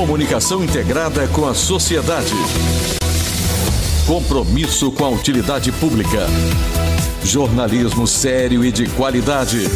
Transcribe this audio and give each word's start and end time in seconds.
Comunicação 0.00 0.64
integrada 0.64 1.28
com 1.28 1.46
a 1.46 1.54
sociedade. 1.54 2.32
Compromisso 4.06 4.90
com 4.90 5.04
a 5.04 5.10
utilidade 5.10 5.70
pública. 5.72 6.26
Jornalismo 7.22 8.06
sério 8.06 8.64
e 8.64 8.72
de 8.72 8.88
qualidade. 8.88 9.68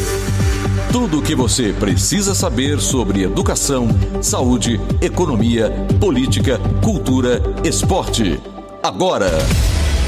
Tudo 0.91 1.18
o 1.18 1.23
que 1.23 1.34
você 1.34 1.74
precisa 1.74 2.34
saber 2.34 2.80
sobre 2.80 3.24
educação, 3.24 3.87
saúde, 4.23 4.80
economia, 5.02 5.70
política, 6.00 6.59
cultura, 6.82 7.43
esporte. 7.62 8.41
Agora, 8.82 9.30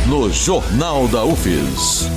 no 0.07 0.33
Jornal 0.33 1.07
da 1.09 1.27
UFES. 1.27 2.09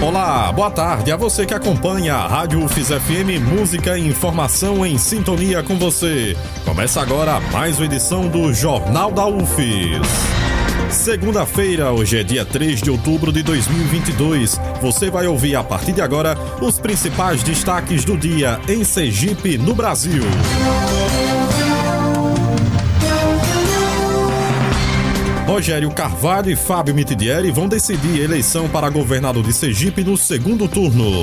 Olá, 0.00 0.52
boa 0.52 0.70
tarde 0.70 1.10
a 1.10 1.16
você 1.16 1.44
que 1.44 1.52
acompanha 1.52 2.14
a 2.14 2.26
Rádio 2.28 2.64
UFIS 2.64 2.86
FM 2.86 3.42
Música 3.44 3.98
e 3.98 4.06
Informação 4.06 4.86
em 4.86 4.96
sintonia 4.96 5.60
com 5.60 5.76
você. 5.76 6.36
Começa 6.64 7.00
agora 7.00 7.40
mais 7.52 7.78
uma 7.78 7.86
edição 7.86 8.28
do 8.28 8.54
Jornal 8.54 9.10
da 9.10 9.26
UFIS. 9.26 10.06
Segunda-feira, 10.88 11.90
hoje 11.90 12.16
é 12.16 12.22
dia 12.22 12.44
3 12.44 12.80
de 12.80 12.92
outubro 12.92 13.32
de 13.32 13.42
2022. 13.42 14.60
Você 14.80 15.10
vai 15.10 15.26
ouvir 15.26 15.56
a 15.56 15.64
partir 15.64 15.92
de 15.92 16.00
agora 16.00 16.38
os 16.62 16.78
principais 16.78 17.42
destaques 17.42 18.04
do 18.04 18.16
dia 18.16 18.60
em 18.68 18.84
Sergipe, 18.84 19.58
no 19.58 19.74
Brasil. 19.74 20.22
Rogério 25.58 25.90
Carvalho 25.90 26.52
e 26.52 26.54
Fábio 26.54 26.94
Mitidieri 26.94 27.50
vão 27.50 27.66
decidir 27.66 28.20
eleição 28.20 28.68
para 28.68 28.88
governador 28.88 29.42
de 29.42 29.52
Sergipe 29.52 30.04
no 30.04 30.16
segundo 30.16 30.68
turno. 30.68 31.20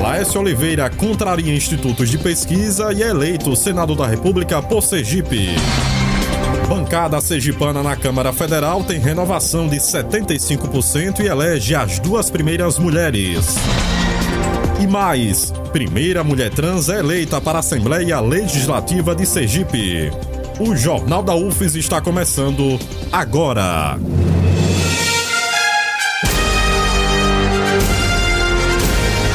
Laércio 0.00 0.40
Oliveira 0.40 0.90
contraria 0.90 1.54
institutos 1.54 2.10
de 2.10 2.18
pesquisa 2.18 2.92
e 2.92 3.04
é 3.04 3.10
eleito 3.10 3.54
senador 3.54 3.96
da 3.96 4.08
República 4.08 4.60
por 4.60 4.82
Sergipe. 4.82 5.50
Bancada 6.68 7.20
sergipana 7.20 7.84
na 7.84 7.94
Câmara 7.94 8.32
Federal 8.32 8.82
tem 8.82 8.98
renovação 8.98 9.68
de 9.68 9.76
75% 9.76 11.20
e 11.20 11.28
elege 11.28 11.72
as 11.76 12.00
duas 12.00 12.28
primeiras 12.28 12.80
mulheres. 12.80 13.54
E 14.80 14.88
mais, 14.88 15.52
primeira 15.72 16.24
mulher 16.24 16.50
trans 16.50 16.88
é 16.88 16.98
eleita 16.98 17.40
para 17.40 17.58
a 17.58 17.60
Assembleia 17.60 18.18
Legislativa 18.18 19.14
de 19.14 19.24
Sergipe. 19.24 20.10
O 20.60 20.76
Jornal 20.76 21.20
da 21.20 21.34
UFES 21.34 21.74
está 21.74 22.00
começando 22.00 22.78
agora. 23.10 23.98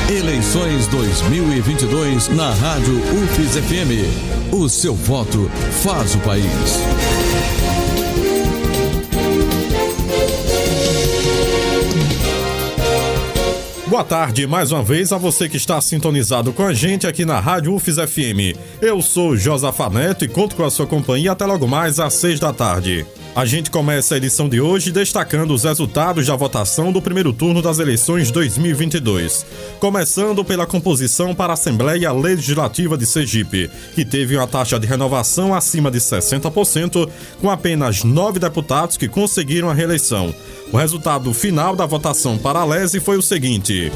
Eleições 0.09 0.88
2022 0.88 2.30
na 2.30 2.53
Rádio 2.53 2.95
UFES 2.95 3.58
FM. 3.58 4.53
O 4.53 4.70
seu 4.70 4.95
voto 4.95 5.52
faz 5.84 6.16
o 6.16 6.20
país. 6.20 6.80
Boa 14.00 14.08
tarde 14.08 14.47
mais 14.47 14.72
uma 14.72 14.81
vez 14.81 15.11
a 15.11 15.17
você 15.17 15.50
que 15.50 15.58
está 15.58 15.81
sintonizado 15.81 16.53
com 16.53 16.64
a 16.64 16.72
gente 16.72 17.05
aqui 17.05 17.25
na 17.25 17.38
Rádio 17.38 17.75
UFES 17.75 17.97
FM. 17.97 18.58
Eu 18.81 19.02
sou 19.02 19.36
Josafa 19.36 19.89
Neto 19.89 20.23
e 20.23 20.28
conto 20.30 20.55
com 20.55 20.64
a 20.64 20.72
sua 20.72 20.88
companhia 20.88 21.33
até 21.33 21.45
logo 21.45 21.67
mais 21.67 22.00
às 22.00 22.14
seis 22.14 22.39
da 22.39 22.53
tarde. 22.53 23.05
A 23.35 23.45
gente 23.45 23.69
começa 23.69 24.16
a 24.16 24.17
edição 24.17 24.49
de 24.49 24.59
hoje 24.59 24.91
destacando 24.91 25.53
os 25.53 25.63
resultados 25.63 26.25
da 26.25 26.35
votação 26.35 26.91
do 26.91 27.02
primeiro 27.02 27.31
turno 27.31 27.61
das 27.61 27.80
eleições 27.80 28.31
2022. 28.31 29.45
Começando 29.80 30.44
pela 30.44 30.66
composição 30.66 31.33
para 31.36 31.53
a 31.53 31.55
Assembleia 31.55 32.11
Legislativa 32.11 32.97
de 32.97 33.05
Sergipe, 33.05 33.70
que 33.93 34.04
teve 34.04 34.36
uma 34.36 34.48
taxa 34.48 34.80
de 34.80 34.87
renovação 34.87 35.54
acima 35.54 35.92
de 35.92 35.99
60%, 35.99 37.09
com 37.39 37.49
apenas 37.49 38.04
nove 38.04 38.39
deputados 38.39 38.98
que 38.98 39.08
conseguiram 39.08 39.70
a 39.70 39.73
reeleição. 39.73 40.33
O 40.73 40.77
resultado 40.77 41.31
final 41.33 41.75
da 41.75 41.86
votação 41.86 42.37
para 42.37 42.59
a 42.59 42.65
Lese 42.65 42.99
foi 42.99 43.17
o 43.17 43.21
seguinte. 43.21 43.92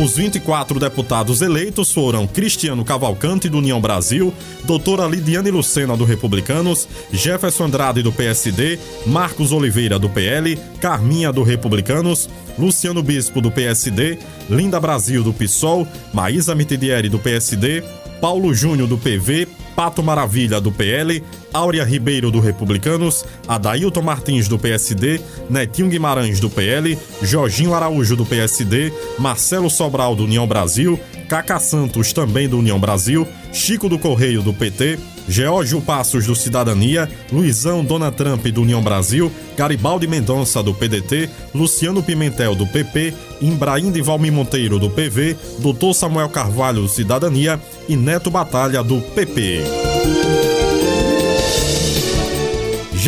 Os 0.00 0.16
24 0.16 0.78
deputados 0.78 1.42
eleitos 1.42 1.90
foram 1.90 2.24
Cristiano 2.24 2.84
Cavalcante, 2.84 3.48
do 3.48 3.58
União 3.58 3.80
Brasil, 3.80 4.32
doutora 4.62 5.08
Lidiane 5.08 5.50
Lucena, 5.50 5.96
do 5.96 6.04
Republicanos, 6.04 6.88
Jefferson 7.12 7.64
Andrade, 7.64 8.00
do 8.00 8.12
PSD, 8.12 8.78
Marcos 9.04 9.50
Oliveira, 9.50 9.98
do 9.98 10.08
PL, 10.08 10.56
Carminha, 10.80 11.32
do 11.32 11.42
Republicanos, 11.42 12.30
Luciano 12.56 13.02
Bispo, 13.02 13.40
do 13.40 13.50
PSD, 13.50 14.20
Linda 14.48 14.78
Brasil, 14.78 15.24
do 15.24 15.32
PSOL, 15.32 15.84
Maísa 16.14 16.54
Mitidieri, 16.54 17.08
do 17.08 17.18
PSD, 17.18 17.82
Paulo 18.20 18.54
Júnior, 18.54 18.86
do 18.86 18.96
PV, 18.96 19.48
Pato 19.74 20.00
Maravilha, 20.00 20.60
do 20.60 20.70
PL, 20.70 21.24
Áurea 21.52 21.84
Ribeiro, 21.84 22.30
do 22.30 22.40
Republicanos, 22.40 23.24
Adailton 23.46 24.02
Martins, 24.02 24.48
do 24.48 24.58
PSD, 24.58 25.20
Netinho 25.48 25.88
Guimarães, 25.88 26.40
do 26.40 26.50
PL, 26.50 26.98
Jorginho 27.22 27.74
Araújo, 27.74 28.16
do 28.16 28.26
PSD, 28.26 28.92
Marcelo 29.18 29.70
Sobral, 29.70 30.14
do 30.14 30.24
União 30.24 30.46
Brasil, 30.46 30.98
Cacá 31.28 31.58
Santos, 31.58 32.12
também 32.12 32.48
do 32.48 32.58
União 32.58 32.78
Brasil, 32.78 33.26
Chico 33.52 33.88
do 33.88 33.98
Correio, 33.98 34.42
do 34.42 34.52
PT, 34.52 34.98
Geórgio 35.28 35.80
Passos, 35.80 36.26
do 36.26 36.34
Cidadania, 36.34 37.08
Luizão 37.30 37.84
Dona 37.84 38.10
Trump, 38.10 38.46
do 38.46 38.62
União 38.62 38.82
Brasil, 38.82 39.30
Garibaldi 39.56 40.06
Mendonça, 40.06 40.62
do 40.62 40.72
PDT, 40.72 41.28
Luciano 41.54 42.02
Pimentel, 42.02 42.54
do 42.54 42.66
PP, 42.66 43.12
Imbraim 43.42 43.92
de 43.92 44.00
Valmir 44.00 44.32
Monteiro, 44.32 44.78
do 44.78 44.88
PV, 44.88 45.36
Doutor 45.58 45.92
Samuel 45.92 46.30
Carvalho, 46.30 46.82
do 46.82 46.88
Cidadania 46.88 47.60
e 47.88 47.94
Neto 47.94 48.30
Batalha, 48.30 48.82
do 48.82 49.00
PP. 49.00 49.87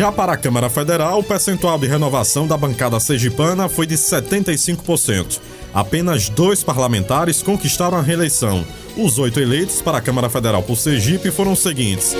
Já 0.01 0.11
para 0.11 0.33
a 0.33 0.37
Câmara 0.37 0.67
Federal, 0.67 1.19
o 1.19 1.23
percentual 1.23 1.77
de 1.77 1.85
renovação 1.85 2.47
da 2.47 2.57
bancada 2.57 2.99
sergipana 2.99 3.69
foi 3.69 3.85
de 3.85 3.93
75%. 3.93 5.39
Apenas 5.71 6.27
dois 6.27 6.63
parlamentares 6.63 7.43
conquistaram 7.43 7.99
a 7.99 8.01
reeleição. 8.01 8.65
Os 8.97 9.19
oito 9.19 9.39
eleitos 9.39 9.79
para 9.79 9.99
a 9.99 10.01
Câmara 10.01 10.27
Federal 10.27 10.63
por 10.63 10.75
Sergipe 10.75 11.29
foram 11.29 11.51
os 11.51 11.59
seguintes: 11.59 12.15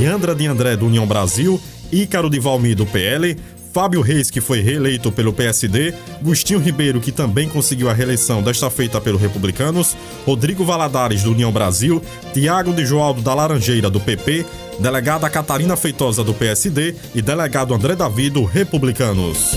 Leandra 0.00 0.34
de 0.34 0.46
André, 0.46 0.76
do 0.76 0.86
União 0.86 1.06
Brasil, 1.06 1.60
Ícaro 1.92 2.30
de 2.30 2.40
Valmir, 2.40 2.74
do 2.74 2.86
PL, 2.86 3.36
Fábio 3.70 4.00
Reis, 4.00 4.30
que 4.30 4.40
foi 4.40 4.62
reeleito 4.62 5.12
pelo 5.12 5.32
PSD, 5.32 5.94
Gustinho 6.22 6.58
Ribeiro, 6.58 7.00
que 7.00 7.12
também 7.12 7.48
conseguiu 7.48 7.90
a 7.90 7.92
reeleição 7.92 8.42
desta 8.42 8.68
feita 8.70 9.00
pelo 9.00 9.18
Republicanos, 9.18 9.94
Rodrigo 10.24 10.64
Valadares, 10.64 11.22
do 11.22 11.32
União 11.32 11.52
Brasil, 11.52 12.02
Tiago 12.32 12.72
de 12.72 12.84
Joaldo 12.84 13.20
da 13.20 13.34
Laranjeira, 13.34 13.90
do 13.90 14.00
PP, 14.00 14.44
delegada 14.80 15.28
Catarina 15.28 15.76
Feitosa, 15.76 16.24
do 16.24 16.34
PSD 16.34 16.94
e 17.14 17.22
delegado 17.22 17.74
André 17.74 17.94
Davi, 17.94 18.30
do 18.30 18.44
Republicanos. 18.44 19.54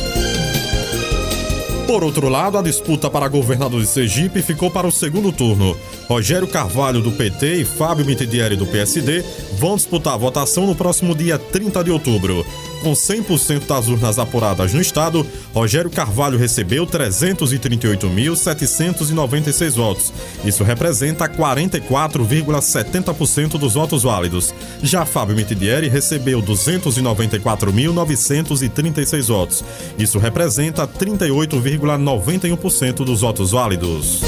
Por 1.88 2.04
outro 2.04 2.30
lado, 2.30 2.58
a 2.58 2.62
disputa 2.62 3.10
para 3.10 3.28
governador 3.28 3.82
de 3.82 3.88
Sergipe 3.88 4.42
ficou 4.42 4.72
para 4.72 4.88
o 4.88 4.92
segundo 4.92 5.32
turno. 5.32 5.78
Rogério 6.08 6.48
Carvalho, 6.48 7.02
do 7.02 7.12
PT, 7.12 7.56
e 7.56 7.66
Fábio 7.66 8.06
Mitidieri, 8.06 8.56
do 8.56 8.66
PSD, 8.66 9.24
vão 9.58 9.76
disputar 9.76 10.14
a 10.14 10.18
votação 10.18 10.66
no 10.66 10.76
próximo 10.76 11.14
dia 11.14 11.38
30 11.38 11.84
de 11.84 11.92
outubro. 11.92 12.46
Com 12.84 12.92
100% 12.92 13.66
das 13.66 13.88
urnas 13.88 14.20
apuradas 14.20 14.72
no 14.74 14.82
estado, 14.82 15.26
Rogério 15.54 15.90
Carvalho 15.90 16.38
recebeu 16.38 16.86
338.796 16.86 19.72
votos. 19.72 20.12
Isso 20.44 20.66
representa 20.66 21.30
44,70% 21.30 23.58
dos 23.58 23.76
votos 23.76 24.04
válidos. 24.04 24.54
Já 24.82 25.06
Fábio 25.06 25.34
Mitidieri 25.34 25.88
recebeu 25.88 26.44
294.936 26.44 29.28
votos. 29.28 29.64
Isso 29.98 30.20
representa 30.20 30.86
38,91% 30.86 33.06
dos 33.06 33.22
votos 33.22 33.52
válidos. 33.52 34.20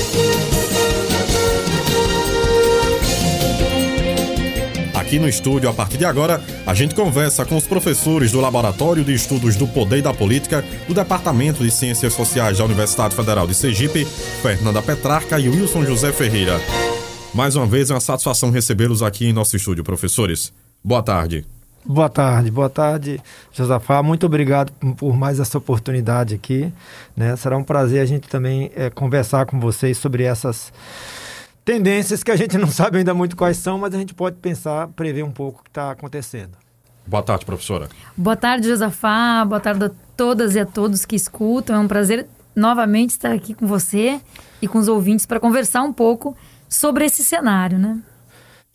Aqui 5.06 5.20
no 5.20 5.30
estúdio, 5.30 5.70
a 5.70 5.74
partir 5.74 6.00
de 6.00 6.06
agora, 6.06 6.42
a 6.66 6.74
gente 6.74 6.96
conversa 6.96 7.46
com 7.46 7.56
os 7.56 7.68
professores 7.68 8.32
do 8.32 8.42
Laboratório 8.42 9.04
de 9.04 9.14
Estudos 9.14 9.56
do 9.56 9.68
Poder 9.68 10.00
e 10.00 10.02
da 10.02 10.12
Política 10.12 10.66
do 10.88 10.96
Departamento 10.96 11.64
de 11.64 11.70
Ciências 11.70 12.12
Sociais 12.12 12.58
da 12.58 12.66
Universidade 12.66 13.16
Federal 13.16 13.46
de 13.46 13.54
Sergipe, 13.54 14.04
Fernanda 14.42 14.82
Petrarca 14.82 15.40
e 15.40 15.48
Wilson 15.48 15.86
José 15.86 16.12
Ferreira. 16.12 16.60
Mais 17.36 17.56
uma 17.56 17.68
vez, 17.68 17.92
é 17.92 17.94
uma 17.94 18.00
satisfação 18.00 18.50
recebê-los 18.50 19.04
aqui 19.04 19.28
em 19.28 19.34
nosso 19.34 19.56
estúdio, 19.56 19.84
professores. 19.84 20.52
Boa 20.84 21.04
tarde. 21.04 21.46
Boa 21.86 22.10
tarde, 22.10 22.50
boa 22.50 22.70
tarde, 22.70 23.22
Josafá. 23.54 24.02
Muito 24.02 24.26
obrigado 24.26 24.72
por 24.98 25.16
mais 25.16 25.40
essa 25.40 25.60
oportunidade 25.60 26.34
aqui. 26.34 26.74
Né? 27.16 27.36
Será 27.36 27.56
um 27.56 27.64
prazer 27.64 28.02
a 28.02 28.06
gente 28.06 28.28
também 28.28 28.72
é, 28.76 28.90
conversar 28.90 29.46
com 29.46 29.60
vocês 29.60 30.00
sobre 30.00 30.24
essas 30.24 30.74
tendências 31.66 32.24
que 32.24 32.32
a 32.32 32.36
gente 32.36 32.58
não 32.58 32.70
sabe 32.72 33.00
ainda 33.00 33.14
muito 33.14 33.36
quais 33.36 33.58
são, 33.58 33.80
mas 33.80 33.94
a 33.94 33.98
gente 33.98 34.14
pode 34.14 34.38
pensar, 34.38 34.88
prever 34.90 35.24
um 35.24 35.32
pouco 35.32 35.60
o 35.60 35.64
que 35.64 35.70
está 35.70 35.92
acontecendo. 35.92 36.58
Boa 37.06 37.22
tarde, 37.22 37.46
professora. 37.46 37.90
Boa 38.16 38.36
tarde, 38.36 38.68
Josafá. 38.68 39.44
Boa 39.46 39.60
tarde 39.60 39.86
a 39.86 39.92
todas 40.16 40.56
e 40.56 40.60
a 40.60 40.66
todos 40.66 41.06
que 41.06 41.16
escutam. 41.16 41.76
É 41.76 41.80
um 41.80 41.88
prazer 41.88 42.28
novamente 42.56 43.12
estar 43.12 43.32
aqui 43.32 43.54
com 43.54 43.68
você 43.68 44.20
e 44.62 44.68
com 44.68 44.78
os 44.80 44.88
ouvintes 44.88 45.26
para 45.26 45.40
conversar 45.40 45.84
um 45.84 45.94
pouco 45.94 46.36
sobre 46.70 47.06
esse 47.06 47.24
cenário, 47.24 47.78
né? 47.78 48.00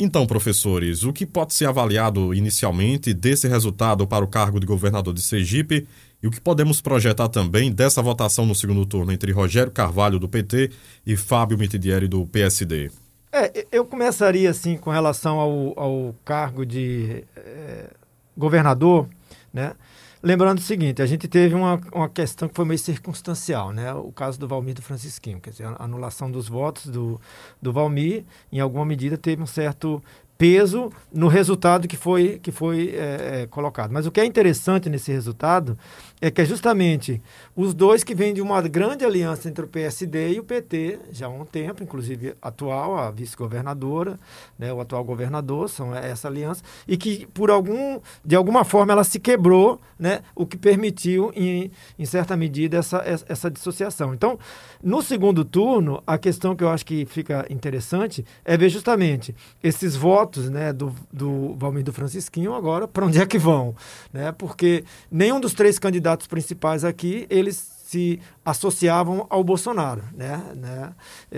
Então, 0.02 0.26
professores, 0.26 1.04
o 1.04 1.12
que 1.12 1.26
pode 1.26 1.52
ser 1.52 1.66
avaliado 1.66 2.32
inicialmente 2.32 3.12
desse 3.12 3.46
resultado 3.46 4.06
para 4.06 4.24
o 4.24 4.28
cargo 4.28 4.58
de 4.58 4.66
governador 4.66 5.12
de 5.12 5.20
Sergipe 5.20 5.86
e 6.22 6.26
o 6.26 6.30
que 6.30 6.40
podemos 6.40 6.80
projetar 6.80 7.28
também 7.28 7.70
dessa 7.70 8.00
votação 8.00 8.46
no 8.46 8.54
segundo 8.54 8.86
turno 8.86 9.12
entre 9.12 9.30
Rogério 9.30 9.70
Carvalho, 9.70 10.18
do 10.18 10.26
PT, 10.26 10.70
e 11.04 11.18
Fábio 11.18 11.58
Mitidieri, 11.58 12.08
do 12.08 12.26
PSD? 12.26 12.90
É, 13.30 13.66
eu 13.70 13.84
começaria 13.84 14.48
assim 14.48 14.78
com 14.78 14.88
relação 14.88 15.38
ao, 15.38 15.78
ao 15.78 16.14
cargo 16.24 16.64
de 16.64 17.22
é, 17.36 17.90
governador, 18.34 19.06
né? 19.52 19.74
Lembrando 20.22 20.58
o 20.58 20.62
seguinte, 20.62 21.00
a 21.00 21.06
gente 21.06 21.26
teve 21.26 21.54
uma, 21.54 21.80
uma 21.94 22.08
questão 22.08 22.46
que 22.46 22.54
foi 22.54 22.66
meio 22.66 22.78
circunstancial, 22.78 23.72
né? 23.72 23.92
O 23.94 24.12
caso 24.12 24.38
do 24.38 24.46
Valmir 24.46 24.74
do 24.74 24.82
Francisquinho, 24.82 25.40
quer 25.40 25.50
dizer, 25.50 25.66
a 25.66 25.82
anulação 25.82 26.30
dos 26.30 26.46
votos 26.46 26.86
do, 26.86 27.18
do 27.60 27.72
Valmir, 27.72 28.24
em 28.52 28.60
alguma 28.60 28.84
medida, 28.84 29.16
teve 29.16 29.42
um 29.42 29.46
certo 29.46 30.02
peso 30.36 30.90
no 31.12 31.28
resultado 31.28 31.86
que 31.86 31.96
foi, 31.96 32.38
que 32.42 32.50
foi 32.50 32.94
é, 32.94 33.42
é, 33.42 33.46
colocado. 33.46 33.92
Mas 33.92 34.06
o 34.06 34.10
que 34.10 34.20
é 34.20 34.24
interessante 34.24 34.90
nesse 34.90 35.10
resultado 35.12 35.78
é 36.20 36.30
que 36.30 36.42
é 36.42 36.44
justamente 36.44 37.22
os 37.56 37.72
dois 37.72 38.04
que 38.04 38.14
vêm 38.14 38.34
de 38.34 38.42
uma 38.42 38.60
grande 38.62 39.04
aliança 39.04 39.48
entre 39.48 39.64
o 39.64 39.68
PSD 39.68 40.34
e 40.34 40.40
o 40.40 40.44
PT 40.44 40.98
já 41.12 41.26
há 41.26 41.28
um 41.30 41.44
tempo, 41.44 41.82
inclusive 41.82 42.34
atual, 42.42 42.98
a 42.98 43.10
vice-governadora, 43.10 44.18
né, 44.58 44.72
o 44.72 44.80
atual 44.80 45.02
governador, 45.02 45.68
são 45.70 45.94
essa 45.94 46.28
aliança, 46.28 46.62
e 46.86 46.96
que 46.96 47.26
por 47.32 47.50
algum, 47.50 48.00
de 48.24 48.36
alguma 48.36 48.64
forma 48.64 48.92
ela 48.92 49.04
se 49.04 49.18
quebrou, 49.18 49.80
né, 49.98 50.20
o 50.34 50.44
que 50.46 50.58
permitiu, 50.58 51.32
em, 51.34 51.70
em 51.98 52.04
certa 52.04 52.36
medida, 52.36 52.76
essa, 52.76 53.02
essa 53.26 53.50
dissociação. 53.50 54.12
Então, 54.12 54.38
no 54.82 55.02
segundo 55.02 55.44
turno, 55.44 56.02
a 56.06 56.18
questão 56.18 56.54
que 56.54 56.64
eu 56.64 56.68
acho 56.68 56.84
que 56.84 57.06
fica 57.06 57.46
interessante 57.48 58.24
é 58.44 58.56
ver 58.56 58.68
justamente 58.68 59.34
esses 59.62 59.96
votos 59.96 60.50
né, 60.50 60.72
do, 60.72 60.94
do 61.12 61.54
Valmir 61.56 61.84
do 61.84 61.92
Francisquinho 61.92 62.54
agora, 62.54 62.86
para 62.86 63.06
onde 63.06 63.20
é 63.20 63.26
que 63.26 63.38
vão? 63.38 63.74
Né? 64.12 64.32
Porque 64.32 64.84
nenhum 65.10 65.40
dos 65.40 65.54
três 65.54 65.78
candidatos 65.78 66.09
candidatos 66.10 66.26
principais 66.26 66.84
aqui, 66.84 67.26
eles 67.30 67.78
se 67.90 68.20
associavam 68.44 69.26
ao 69.28 69.42
Bolsonaro, 69.42 70.04
né? 70.14 70.40
né? 70.54 70.94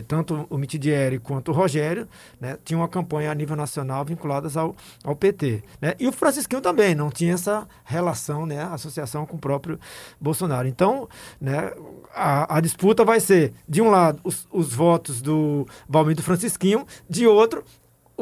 Tanto 0.06 0.46
o 0.50 0.58
Mitidieri 0.58 1.18
quanto 1.18 1.50
o 1.50 1.54
Rogério 1.54 2.06
né? 2.38 2.58
tinham 2.62 2.82
uma 2.82 2.88
campanha 2.88 3.30
a 3.30 3.34
nível 3.34 3.56
nacional 3.56 4.04
vinculadas 4.04 4.54
ao, 4.54 4.76
ao 5.02 5.16
PT. 5.16 5.62
Né? 5.80 5.94
E 5.98 6.06
o 6.06 6.12
Francisquinho 6.12 6.60
também 6.60 6.94
não 6.94 7.10
tinha 7.10 7.32
essa 7.32 7.66
relação, 7.84 8.44
né? 8.44 8.62
associação 8.64 9.24
com 9.24 9.36
o 9.36 9.40
próprio 9.40 9.80
Bolsonaro. 10.20 10.68
Então, 10.68 11.08
né? 11.40 11.72
a, 12.14 12.58
a 12.58 12.60
disputa 12.60 13.02
vai 13.02 13.18
ser, 13.18 13.54
de 13.66 13.80
um 13.80 13.88
lado, 13.88 14.20
os, 14.22 14.46
os 14.52 14.74
votos 14.74 15.22
do 15.22 15.66
Valmir 15.88 16.16
do 16.16 16.22
Francisquinho, 16.22 16.86
de 17.08 17.26
outro, 17.26 17.64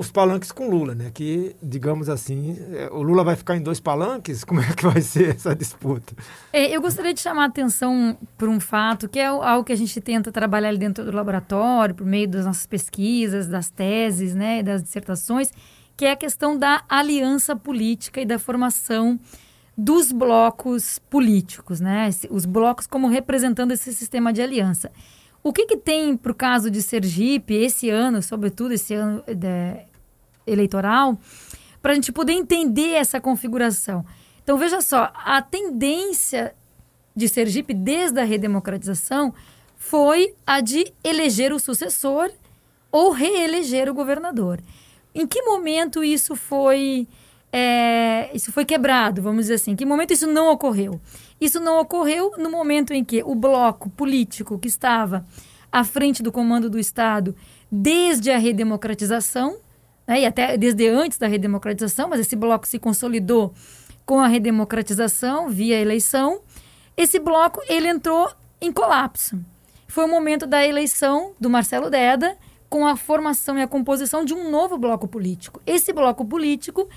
os 0.01 0.11
palanques 0.11 0.51
com 0.51 0.69
Lula, 0.69 0.95
né? 0.95 1.11
Que, 1.13 1.55
digamos 1.63 2.09
assim, 2.09 2.57
é, 2.73 2.89
o 2.91 3.03
Lula 3.03 3.23
vai 3.23 3.37
ficar 3.37 3.55
em 3.55 3.63
dois 3.63 3.79
palanques? 3.79 4.43
Como 4.45 4.61
é 4.61 4.73
que 4.73 4.83
vai 4.83 5.03
ser 5.03 5.37
essa 5.37 5.55
disputa? 5.55 6.15
É, 6.53 6.75
eu 6.75 6.81
gostaria 6.81 7.13
de 7.13 7.21
chamar 7.21 7.43
a 7.43 7.47
atenção 7.47 8.17
por 8.39 8.49
um 8.49 8.59
fato 8.59 9.09
que 9.09 9.19
é 9.19 9.27
algo 9.27 9.63
que 9.63 9.73
a 9.73 9.77
gente 9.77 10.01
tenta 10.01 10.33
trabalhar 10.33 10.71
ali 10.71 10.79
dentro 10.79 11.05
do 11.05 11.13
laboratório, 11.13 11.95
por 11.95 12.07
meio 12.07 12.27
das 12.27 12.47
nossas 12.47 12.67
pesquisas, 12.67 13.47
das 13.47 13.69
teses, 13.69 14.35
né, 14.35 14.63
das 14.63 14.83
dissertações, 14.83 15.53
que 15.97 16.07
é 16.07 16.13
a 16.13 16.17
questão 16.17 16.59
da 16.59 16.83
aliança 16.89 17.55
política 17.55 18.23
e 18.23 18.25
da 18.25 18.39
formação 18.39 19.21
dos 19.77 20.13
blocos 20.13 20.99
políticos, 20.99 21.79
né? 21.81 22.09
Os 22.31 22.47
blocos 22.47 22.87
como 22.87 23.07
representando 23.07 23.73
esse 23.73 23.93
sistema 23.93 24.33
de 24.33 24.41
aliança. 24.41 24.91
O 25.43 25.53
que, 25.53 25.65
que 25.65 25.77
tem 25.77 26.17
para 26.17 26.33
o 26.33 26.35
caso 26.35 26.71
de 26.71 26.83
Sergipe 26.83 27.55
esse 27.55 27.89
ano, 27.89 28.23
sobretudo 28.23 28.75
esse 28.75 28.93
ano 28.93 29.23
de, 29.27 29.90
eleitoral, 30.47 31.19
para 31.83 31.93
a 31.93 31.95
gente 31.95 32.13
poder 32.13 32.33
entender 32.33 32.95
essa 32.95 33.21
configuração? 33.21 34.05
Então, 34.43 34.59
veja 34.59 34.81
só, 34.81 35.13
a 35.15 35.41
tendência 35.41 36.55
de 37.15 37.29
Sergipe 37.29 37.75
desde 37.75 38.21
a 38.21 38.25
redemocratização 38.25 39.35
foi 39.77 40.35
a 40.47 40.61
de 40.61 40.93
eleger 41.03 41.53
o 41.53 41.59
sucessor 41.59 42.31
ou 42.91 43.13
reeleger 43.13 43.89
o 43.89 43.95
governador. 43.95 44.61
Em 45.15 45.27
que 45.27 45.43
momento 45.43 46.05
isso 46.05 46.37
foi 46.37 47.07
é, 47.53 48.31
isso 48.35 48.53
foi 48.53 48.65
quebrado, 48.65 49.21
vamos 49.21 49.43
dizer 49.43 49.55
assim? 49.55 49.73
Em 49.73 49.77
que 49.77 49.85
momento 49.85 50.13
isso 50.13 50.27
não 50.27 50.53
ocorreu? 50.53 51.01
Isso 51.41 51.59
não 51.59 51.81
ocorreu 51.81 52.33
no 52.39 52.51
momento 52.51 52.93
em 52.93 53.05
que 53.05 53.23
o 53.25 53.35
bloco 53.35 53.91
político 53.91 54.59
que 54.59 54.69
estava 54.69 55.25
à 55.73 55.83
frente 55.83 56.23
do 56.23 56.31
comando 56.31 56.71
do 56.71 56.79
Estado 56.79 57.35
desde 57.71 58.31
a 58.31 58.39
redemocratização, 58.39 59.59
né, 60.11 60.23
e 60.23 60.27
até 60.27 60.57
desde 60.57 60.89
antes 60.89 61.19
da 61.19 61.29
redemocratização, 61.29 62.09
mas 62.09 62.19
esse 62.19 62.35
bloco 62.35 62.67
se 62.67 62.81
consolidou 62.81 63.55
com 64.05 64.19
a 64.19 64.27
redemocratização 64.27 65.49
via 65.49 65.79
eleição. 65.79 66.41
Esse 66.97 67.21
bloco 67.21 67.61
ele 67.69 67.87
entrou 67.87 68.29
em 68.61 68.73
colapso. 68.73 69.39
Foi 69.87 70.05
o 70.05 70.09
momento 70.09 70.49
da 70.49 70.67
eleição 70.67 71.33
do 71.39 71.49
Marcelo 71.49 71.89
Deda 71.89 72.37
com 72.69 72.85
a 72.85 72.97
formação 72.97 73.57
e 73.57 73.63
a 73.63 73.69
composição 73.69 74.25
de 74.25 74.35
um 74.35 74.51
novo 74.51 74.77
bloco 74.77 75.07
político. 75.07 75.63
Esse 75.65 75.93
bloco 75.93 76.25
político 76.25 76.89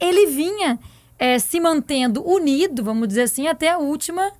ele 0.00 0.28
vinha 0.28 0.78
é, 1.18 1.38
se 1.38 1.60
mantendo 1.60 2.26
unido, 2.26 2.82
vamos 2.82 3.06
dizer 3.06 3.24
assim, 3.24 3.48
até 3.48 3.68
a 3.68 3.76
última 3.76 4.32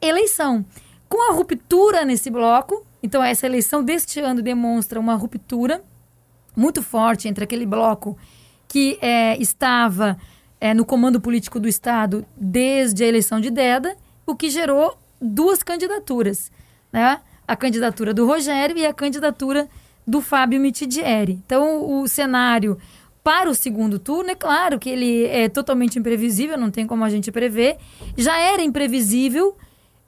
eleição. 0.00 0.66
Com 1.08 1.30
a 1.30 1.32
ruptura 1.32 2.04
nesse 2.04 2.30
bloco, 2.30 2.84
então 3.00 3.22
essa 3.22 3.46
eleição 3.46 3.84
deste 3.84 4.18
ano 4.18 4.42
demonstra 4.42 4.98
uma 4.98 5.14
ruptura 5.14 5.84
muito 6.56 6.82
forte 6.82 7.28
entre 7.28 7.44
aquele 7.44 7.66
bloco 7.66 8.16
que 8.66 8.98
é, 9.00 9.36
estava 9.40 10.16
é, 10.60 10.74
no 10.74 10.84
comando 10.84 11.20
político 11.20 11.60
do 11.60 11.68
Estado 11.68 12.24
desde 12.36 13.04
a 13.04 13.06
eleição 13.06 13.40
de 13.40 13.50
Deda, 13.50 13.96
o 14.26 14.34
que 14.34 14.50
gerou 14.50 14.98
duas 15.20 15.62
candidaturas, 15.62 16.50
né? 16.92 17.20
A 17.46 17.54
candidatura 17.54 18.12
do 18.12 18.26
Rogério 18.26 18.76
e 18.76 18.84
a 18.84 18.92
candidatura 18.92 19.68
do 20.06 20.20
Fábio 20.20 20.60
Mitidieri. 20.60 21.40
Então, 21.46 22.00
o 22.00 22.08
cenário 22.08 22.78
para 23.22 23.50
o 23.50 23.54
segundo 23.54 23.98
turno, 23.98 24.30
é 24.30 24.36
claro 24.36 24.78
que 24.78 24.88
ele 24.88 25.24
é 25.26 25.48
totalmente 25.48 25.98
imprevisível, 25.98 26.56
não 26.56 26.70
tem 26.70 26.86
como 26.86 27.04
a 27.04 27.10
gente 27.10 27.32
prever. 27.32 27.76
Já 28.16 28.38
era 28.38 28.62
imprevisível 28.62 29.56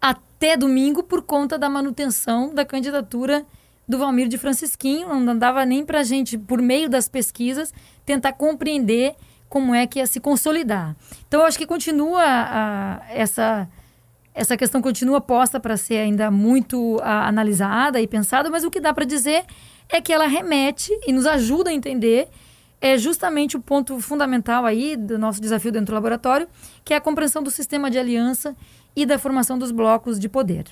até 0.00 0.56
domingo 0.56 1.02
por 1.02 1.22
conta 1.22 1.58
da 1.58 1.68
manutenção 1.68 2.54
da 2.54 2.64
candidatura 2.64 3.44
do 3.88 3.98
Valmir 3.98 4.28
de 4.28 4.36
Francisquinho. 4.36 5.18
Não 5.20 5.36
dava 5.36 5.64
nem 5.64 5.84
para 5.84 6.00
a 6.00 6.02
gente, 6.02 6.36
por 6.36 6.60
meio 6.60 6.88
das 6.88 7.08
pesquisas, 7.08 7.72
tentar 8.04 8.34
compreender 8.34 9.14
como 9.48 9.74
é 9.74 9.86
que 9.86 9.98
ia 9.98 10.06
se 10.06 10.20
consolidar. 10.20 10.94
Então, 11.26 11.40
eu 11.40 11.46
acho 11.46 11.58
que 11.58 11.66
continua 11.66 12.22
a, 12.22 13.00
essa, 13.08 13.68
essa 14.34 14.56
questão 14.56 14.82
continua 14.82 15.20
posta 15.20 15.58
para 15.58 15.76
ser 15.76 15.96
ainda 15.96 16.30
muito 16.30 16.98
a, 17.02 17.26
analisada 17.26 18.00
e 18.00 18.06
pensada, 18.06 18.50
mas 18.50 18.62
o 18.62 18.70
que 18.70 18.80
dá 18.80 18.92
para 18.92 19.06
dizer 19.06 19.44
é 19.88 20.00
que 20.00 20.12
ela 20.12 20.26
remete 20.26 20.92
e 21.06 21.12
nos 21.12 21.24
ajuda 21.24 21.70
a 21.70 21.72
entender 21.72 22.28
é 22.80 22.96
justamente 22.96 23.56
o 23.56 23.60
ponto 23.60 23.98
fundamental 24.00 24.64
aí 24.64 24.96
do 24.96 25.18
nosso 25.18 25.40
desafio 25.40 25.72
dentro 25.72 25.86
do 25.86 25.94
laboratório, 25.94 26.46
que 26.84 26.94
é 26.94 26.96
a 26.96 27.00
compreensão 27.00 27.42
do 27.42 27.50
sistema 27.50 27.90
de 27.90 27.98
aliança 27.98 28.54
e 28.94 29.04
da 29.04 29.18
formação 29.18 29.58
dos 29.58 29.72
blocos 29.72 30.18
de 30.18 30.28
poder. 30.28 30.66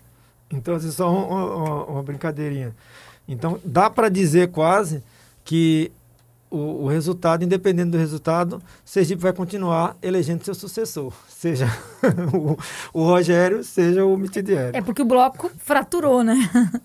Então, 0.50 0.76
é 0.76 0.80
só 0.80 1.10
uma, 1.10 1.56
uma, 1.56 1.84
uma 1.86 2.02
brincadeirinha. 2.02 2.74
Então, 3.28 3.60
dá 3.64 3.90
para 3.90 4.08
dizer 4.08 4.48
quase 4.48 5.02
que 5.44 5.90
o, 6.50 6.84
o, 6.84 6.86
resultado, 6.88 7.44
independente 7.44 7.90
do 7.90 7.98
resultado, 7.98 8.62
Sergipe 8.84 9.20
vai 9.20 9.32
continuar 9.32 9.96
elegendo 10.00 10.44
seu 10.44 10.54
sucessor, 10.54 11.12
seja 11.28 11.66
o, 12.32 12.56
o 12.92 13.04
Rogério, 13.04 13.64
seja 13.64 14.04
o 14.04 14.16
Mitidieri. 14.16 14.76
É 14.76 14.80
porque 14.80 15.02
o 15.02 15.04
bloco 15.04 15.50
fraturou, 15.58 16.22
né? 16.22 16.36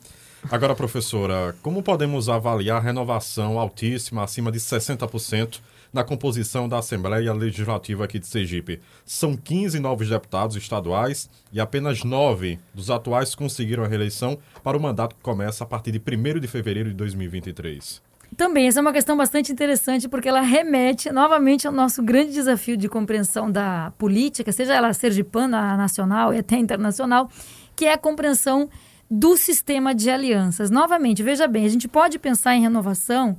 Agora, 0.50 0.74
professora, 0.74 1.56
como 1.62 1.84
podemos 1.84 2.28
avaliar 2.28 2.78
a 2.78 2.82
renovação 2.82 3.60
altíssima, 3.60 4.24
acima 4.24 4.52
de 4.52 4.60
60%, 4.60 5.60
na 5.94 6.04
composição 6.04 6.68
da 6.68 6.80
Assembleia 6.80 7.34
Legislativa 7.34 8.06
aqui 8.06 8.20
de 8.20 8.28
Sergipe? 8.28 8.82
São 9.06 9.36
15 9.36 9.80
novos 9.80 10.10
deputados 10.10 10.56
estaduais 10.56 11.30
e 11.52 11.60
apenas 11.60 12.04
9 12.04 12.60
dos 12.74 12.90
atuais 12.90 13.36
conseguiram 13.36 13.84
a 13.84 13.88
reeleição 13.88 14.38
para 14.64 14.78
o 14.78 14.82
mandato 14.82 15.16
que 15.16 15.22
começa 15.22 15.64
a 15.64 15.68
partir 15.68 15.92
de 15.92 16.00
1 16.00 16.40
de 16.40 16.48
fevereiro 16.48 16.90
de 16.90 16.96
2023. 16.96 18.02
Também, 18.38 18.68
essa 18.68 18.80
é 18.80 18.82
uma 18.82 18.94
questão 18.94 19.18
bastante 19.18 19.52
interessante 19.52 20.08
porque 20.08 20.30
ela 20.30 20.40
remete 20.40 21.12
novamente 21.12 21.68
ao 21.68 21.74
nosso 21.74 22.02
grande 22.02 22.32
desafio 22.32 22.78
de 22.78 22.88
compreensão 22.88 23.52
da 23.52 23.92
política, 23.98 24.52
seja 24.54 24.74
ela 24.74 24.94
sergipana, 24.94 25.76
nacional 25.76 26.34
e 26.34 26.38
até 26.38 26.56
internacional, 26.56 27.30
que 27.76 27.86
é 27.86 27.94
a 27.94 27.98
compreensão 27.98 28.70
do 29.10 29.36
sistema 29.36 29.94
de 29.94 30.10
alianças. 30.10 30.72
Novamente, 30.72 31.22
veja 31.22 31.46
bem, 31.46 31.66
a 31.66 31.70
gente 31.70 31.90
pode 31.90 32.18
pensar 32.18 32.56
em 32.56 32.62
renovação, 32.62 33.38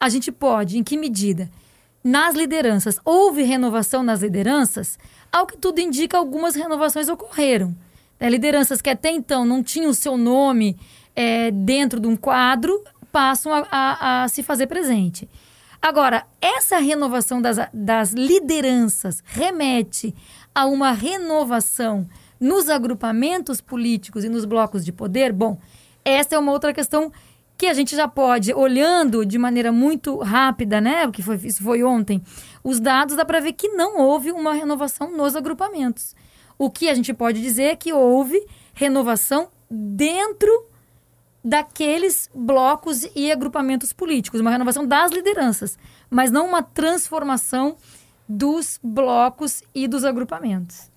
a 0.00 0.08
gente 0.08 0.32
pode, 0.32 0.76
em 0.76 0.82
que 0.82 0.96
medida? 0.96 1.48
Nas 2.02 2.34
lideranças. 2.34 2.98
Houve 3.04 3.42
renovação 3.42 4.02
nas 4.02 4.22
lideranças? 4.22 4.98
Ao 5.30 5.46
que 5.46 5.56
tudo 5.56 5.80
indica, 5.80 6.16
algumas 6.18 6.54
renovações 6.54 7.08
ocorreram. 7.08 7.74
É, 8.18 8.28
lideranças 8.28 8.80
que 8.80 8.90
até 8.90 9.10
então 9.10 9.44
não 9.44 9.62
tinham 9.62 9.90
o 9.90 9.94
seu 9.94 10.16
nome 10.16 10.76
é, 11.14 11.50
dentro 11.50 11.98
de 11.98 12.06
um 12.06 12.16
quadro 12.16 12.82
passam 13.10 13.52
a, 13.52 13.66
a, 13.70 14.22
a, 14.22 14.28
se 14.28 14.42
fazer 14.42 14.66
presente. 14.66 15.28
Agora, 15.80 16.24
essa 16.40 16.78
renovação 16.78 17.42
das, 17.42 17.58
das 17.72 18.12
lideranças 18.12 19.22
remete 19.26 20.14
a 20.54 20.64
uma 20.66 20.92
renovação 20.92 22.08
nos 22.40 22.68
agrupamentos 22.68 23.60
políticos 23.60 24.24
e 24.24 24.28
nos 24.28 24.44
blocos 24.44 24.84
de 24.84 24.92
poder? 24.92 25.32
Bom, 25.32 25.58
essa 26.04 26.34
é 26.34 26.38
uma 26.38 26.52
outra 26.52 26.72
questão 26.72 27.12
que 27.62 27.68
a 27.68 27.74
gente 27.74 27.94
já 27.94 28.08
pode, 28.08 28.52
olhando 28.52 29.24
de 29.24 29.38
maneira 29.38 29.70
muito 29.70 30.18
rápida, 30.18 30.80
né? 30.80 31.06
Porque 31.06 31.22
foi, 31.22 31.36
isso 31.44 31.62
foi 31.62 31.84
ontem, 31.84 32.20
os 32.64 32.80
dados 32.80 33.14
dá 33.14 33.24
para 33.24 33.38
ver 33.38 33.52
que 33.52 33.68
não 33.68 34.00
houve 34.00 34.32
uma 34.32 34.52
renovação 34.52 35.16
nos 35.16 35.36
agrupamentos. 35.36 36.16
O 36.58 36.68
que 36.68 36.88
a 36.88 36.94
gente 36.94 37.14
pode 37.14 37.40
dizer 37.40 37.62
é 37.62 37.76
que 37.76 37.92
houve 37.92 38.44
renovação 38.74 39.48
dentro 39.70 40.50
daqueles 41.44 42.28
blocos 42.34 43.08
e 43.14 43.30
agrupamentos 43.30 43.92
políticos, 43.92 44.40
uma 44.40 44.50
renovação 44.50 44.84
das 44.84 45.12
lideranças, 45.12 45.78
mas 46.10 46.32
não 46.32 46.48
uma 46.48 46.64
transformação 46.64 47.76
dos 48.28 48.80
blocos 48.82 49.62
e 49.72 49.86
dos 49.86 50.04
agrupamentos. 50.04 50.90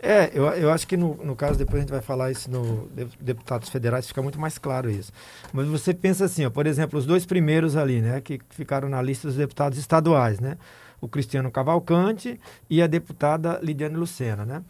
É, 0.00 0.30
eu, 0.32 0.44
eu 0.50 0.70
acho 0.70 0.86
que 0.86 0.96
no, 0.96 1.16
no 1.24 1.34
caso, 1.34 1.58
depois 1.58 1.78
a 1.78 1.80
gente 1.80 1.90
vai 1.90 2.00
falar 2.00 2.30
isso 2.30 2.50
no 2.50 2.88
deputados 3.20 3.68
federais, 3.68 4.06
fica 4.06 4.22
muito 4.22 4.38
mais 4.38 4.56
claro 4.56 4.88
isso. 4.88 5.12
Mas 5.52 5.66
você 5.66 5.92
pensa 5.92 6.24
assim, 6.24 6.46
ó, 6.46 6.50
por 6.50 6.66
exemplo, 6.66 6.98
os 6.98 7.04
dois 7.04 7.26
primeiros 7.26 7.76
ali, 7.76 8.00
né, 8.00 8.20
que 8.20 8.40
ficaram 8.50 8.88
na 8.88 9.02
lista 9.02 9.26
dos 9.26 9.36
deputados 9.36 9.76
estaduais, 9.78 10.38
né? 10.38 10.56
O 11.00 11.08
Cristiano 11.08 11.50
Cavalcante 11.50 12.40
e 12.68 12.82
a 12.82 12.86
deputada 12.86 13.58
Lidiane 13.62 13.96
Lucena, 13.96 14.44
né? 14.44 14.62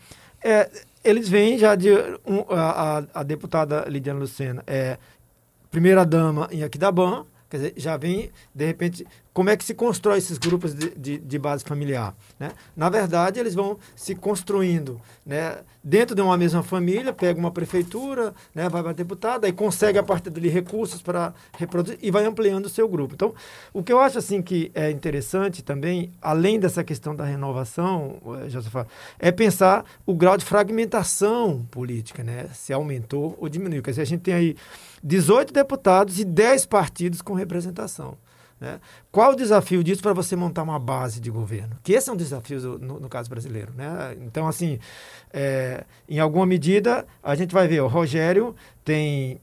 É, 0.42 0.70
eles 1.04 1.28
vêm 1.28 1.58
já 1.58 1.74
de. 1.74 1.90
Um, 2.26 2.44
a, 2.50 3.04
a, 3.14 3.22
deputada 3.22 3.84
Lidiane 3.88 4.20
Lucena 4.20 4.62
é 4.66 4.98
primeira-dama 5.70 6.48
em 6.50 6.62
Aquidabã, 6.62 7.24
quer 7.48 7.56
dizer, 7.56 7.74
já 7.76 7.96
vem, 7.96 8.30
de 8.54 8.66
repente, 8.66 9.06
como 9.38 9.50
é 9.50 9.56
que 9.56 9.64
se 9.64 9.72
constrói 9.72 10.18
esses 10.18 10.36
grupos 10.36 10.74
de, 10.74 10.90
de, 10.96 11.16
de, 11.16 11.38
base 11.38 11.62
familiar? 11.62 12.12
Né? 12.40 12.50
Na 12.76 12.88
verdade, 12.88 13.38
eles 13.38 13.54
vão 13.54 13.78
se 13.94 14.12
construindo 14.16 15.00
né? 15.24 15.58
dentro 15.80 16.16
de 16.16 16.20
uma 16.20 16.36
mesma 16.36 16.60
família, 16.60 17.12
pega 17.12 17.38
uma 17.38 17.52
prefeitura, 17.52 18.34
né? 18.52 18.68
vai 18.68 18.82
para 18.82 18.92
deputada, 18.92 19.46
e 19.46 19.52
consegue 19.52 19.96
a 19.96 20.02
partir 20.02 20.30
dali 20.30 20.48
recursos 20.48 21.00
para 21.00 21.32
reproduzir 21.56 22.00
e 22.02 22.10
vai 22.10 22.24
ampliando 22.24 22.66
o 22.66 22.68
seu 22.68 22.88
grupo. 22.88 23.14
Então, 23.14 23.32
o 23.72 23.80
que 23.80 23.92
eu 23.92 24.00
acho 24.00 24.18
assim 24.18 24.42
que 24.42 24.72
é 24.74 24.90
interessante 24.90 25.62
também, 25.62 26.10
além 26.20 26.58
dessa 26.58 26.82
questão 26.82 27.14
da 27.14 27.24
renovação, 27.24 28.16
eh, 28.42 28.48
Josefa, 28.48 28.88
é 29.20 29.30
pensar 29.30 29.84
o 30.04 30.16
grau 30.16 30.36
de 30.36 30.44
fragmentação 30.44 31.64
política, 31.70 32.24
né? 32.24 32.48
se 32.52 32.72
aumentou 32.72 33.38
ou 33.40 33.48
diminuiu. 33.48 33.84
Quer 33.84 33.90
dizer, 33.90 34.02
a 34.02 34.04
gente 34.04 34.22
tem 34.22 34.34
aí 34.34 34.56
18 35.00 35.52
deputados 35.52 36.18
e 36.18 36.24
10 36.24 36.66
partidos 36.66 37.22
com 37.22 37.34
representação. 37.34 38.18
Né? 38.60 38.80
Qual 39.12 39.32
o 39.32 39.36
desafio 39.36 39.84
disso 39.84 40.02
para 40.02 40.12
você 40.12 40.34
montar 40.34 40.62
uma 40.62 40.78
base 40.78 41.20
de 41.20 41.30
governo? 41.30 41.76
Que 41.82 41.92
esse 41.92 42.10
é 42.10 42.12
um 42.12 42.16
desafio 42.16 42.78
no, 42.78 43.00
no 43.00 43.08
caso 43.08 43.30
brasileiro. 43.30 43.72
Né? 43.74 44.16
Então, 44.22 44.48
assim, 44.48 44.78
é, 45.32 45.84
em 46.08 46.18
alguma 46.18 46.46
medida, 46.46 47.06
a 47.22 47.34
gente 47.34 47.52
vai 47.52 47.68
ver, 47.68 47.80
o 47.80 47.86
Rogério 47.86 48.54
tem 48.84 49.40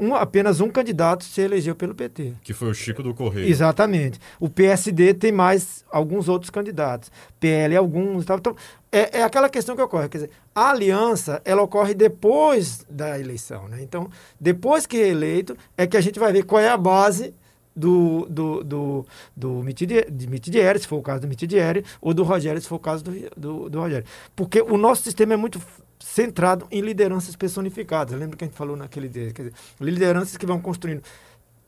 um, 0.00 0.14
apenas 0.14 0.60
um 0.60 0.70
candidato 0.70 1.22
se 1.24 1.42
elegeu 1.42 1.74
pelo 1.74 1.94
PT. 1.94 2.34
Que 2.42 2.54
foi 2.54 2.70
o 2.70 2.74
Chico 2.74 3.02
do 3.02 3.12
Correio. 3.12 3.46
Exatamente. 3.46 4.18
O 4.40 4.48
PSD 4.48 5.12
tem 5.12 5.30
mais 5.30 5.84
alguns 5.90 6.28
outros 6.28 6.50
candidatos. 6.50 7.12
PL 7.38 7.76
alguns. 7.76 8.24
Tal. 8.24 8.38
Então, 8.38 8.56
é, 8.90 9.18
é 9.18 9.22
aquela 9.22 9.50
questão 9.50 9.76
que 9.76 9.82
ocorre. 9.82 10.08
Quer 10.08 10.18
dizer, 10.18 10.30
a 10.54 10.70
aliança, 10.70 11.42
ela 11.44 11.62
ocorre 11.62 11.92
depois 11.92 12.84
da 12.88 13.20
eleição. 13.20 13.68
Né? 13.68 13.82
Então, 13.82 14.08
depois 14.40 14.86
que 14.86 14.96
é 14.96 15.08
eleito, 15.08 15.56
é 15.76 15.86
que 15.86 15.96
a 15.96 16.00
gente 16.00 16.18
vai 16.18 16.32
ver 16.32 16.44
qual 16.44 16.62
é 16.62 16.68
a 16.70 16.78
base 16.78 17.34
do, 17.80 18.26
do, 18.28 18.64
do, 18.64 19.06
do 19.36 19.48
Mitidieri, 19.62 20.78
se 20.78 20.86
for 20.86 20.98
o 20.98 21.02
caso 21.02 21.22
do 21.22 21.28
Mitidieri, 21.28 21.84
ou 22.00 22.12
do 22.12 22.22
Rogério, 22.22 22.60
se 22.60 22.68
for 22.68 22.76
o 22.76 22.80
caso 22.80 23.02
do, 23.04 23.12
do, 23.36 23.70
do 23.70 23.80
Rogério. 23.80 24.06
Porque 24.36 24.60
o 24.60 24.76
nosso 24.76 25.02
sistema 25.02 25.34
é 25.34 25.36
muito 25.36 25.60
centrado 25.98 26.66
em 26.70 26.80
lideranças 26.80 27.34
personificadas. 27.34 28.18
Lembra 28.18 28.36
que 28.36 28.44
a 28.44 28.46
gente 28.46 28.56
falou 28.56 28.76
naquele 28.76 29.08
dia? 29.08 29.32
Quer 29.32 29.42
dizer, 29.42 29.54
lideranças 29.80 30.36
que 30.36 30.46
vão 30.46 30.60
construindo 30.60 31.02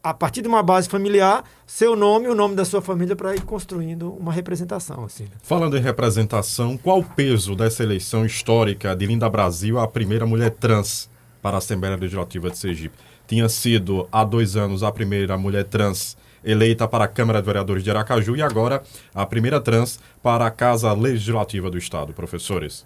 a 0.02 0.12
partir 0.12 0.42
de 0.42 0.48
uma 0.48 0.62
base 0.62 0.88
familiar, 0.88 1.44
seu 1.64 1.94
nome 1.94 2.26
e 2.26 2.28
o 2.28 2.34
nome 2.34 2.56
da 2.56 2.64
sua 2.64 2.82
família 2.82 3.14
para 3.14 3.36
ir 3.36 3.42
construindo 3.42 4.12
uma 4.12 4.32
representação. 4.32 5.04
Assim. 5.04 5.24
Né? 5.24 5.30
Falando 5.42 5.76
em 5.76 5.80
representação, 5.80 6.76
qual 6.76 6.98
o 6.98 7.04
peso 7.04 7.54
dessa 7.54 7.84
eleição 7.84 8.26
histórica 8.26 8.96
de 8.96 9.06
Linda 9.06 9.30
Brasil, 9.30 9.78
a 9.78 9.86
primeira 9.86 10.26
mulher 10.26 10.50
trans 10.50 11.08
para 11.40 11.56
a 11.56 11.58
Assembleia 11.58 11.96
Legislativa 11.96 12.50
de 12.50 12.58
Sergipe? 12.58 12.96
Tinha 13.32 13.48
sido 13.48 14.06
há 14.12 14.24
dois 14.24 14.56
anos 14.56 14.82
a 14.82 14.92
primeira 14.92 15.38
mulher 15.38 15.64
trans 15.64 16.18
eleita 16.44 16.86
para 16.86 17.04
a 17.04 17.08
Câmara 17.08 17.40
de 17.40 17.46
Vereadores 17.46 17.82
de 17.82 17.90
Aracaju 17.90 18.36
e 18.36 18.42
agora 18.42 18.82
a 19.14 19.24
primeira 19.24 19.58
trans 19.58 19.98
para 20.22 20.44
a 20.46 20.50
Casa 20.50 20.92
Legislativa 20.92 21.70
do 21.70 21.78
Estado. 21.78 22.12
Professores. 22.12 22.84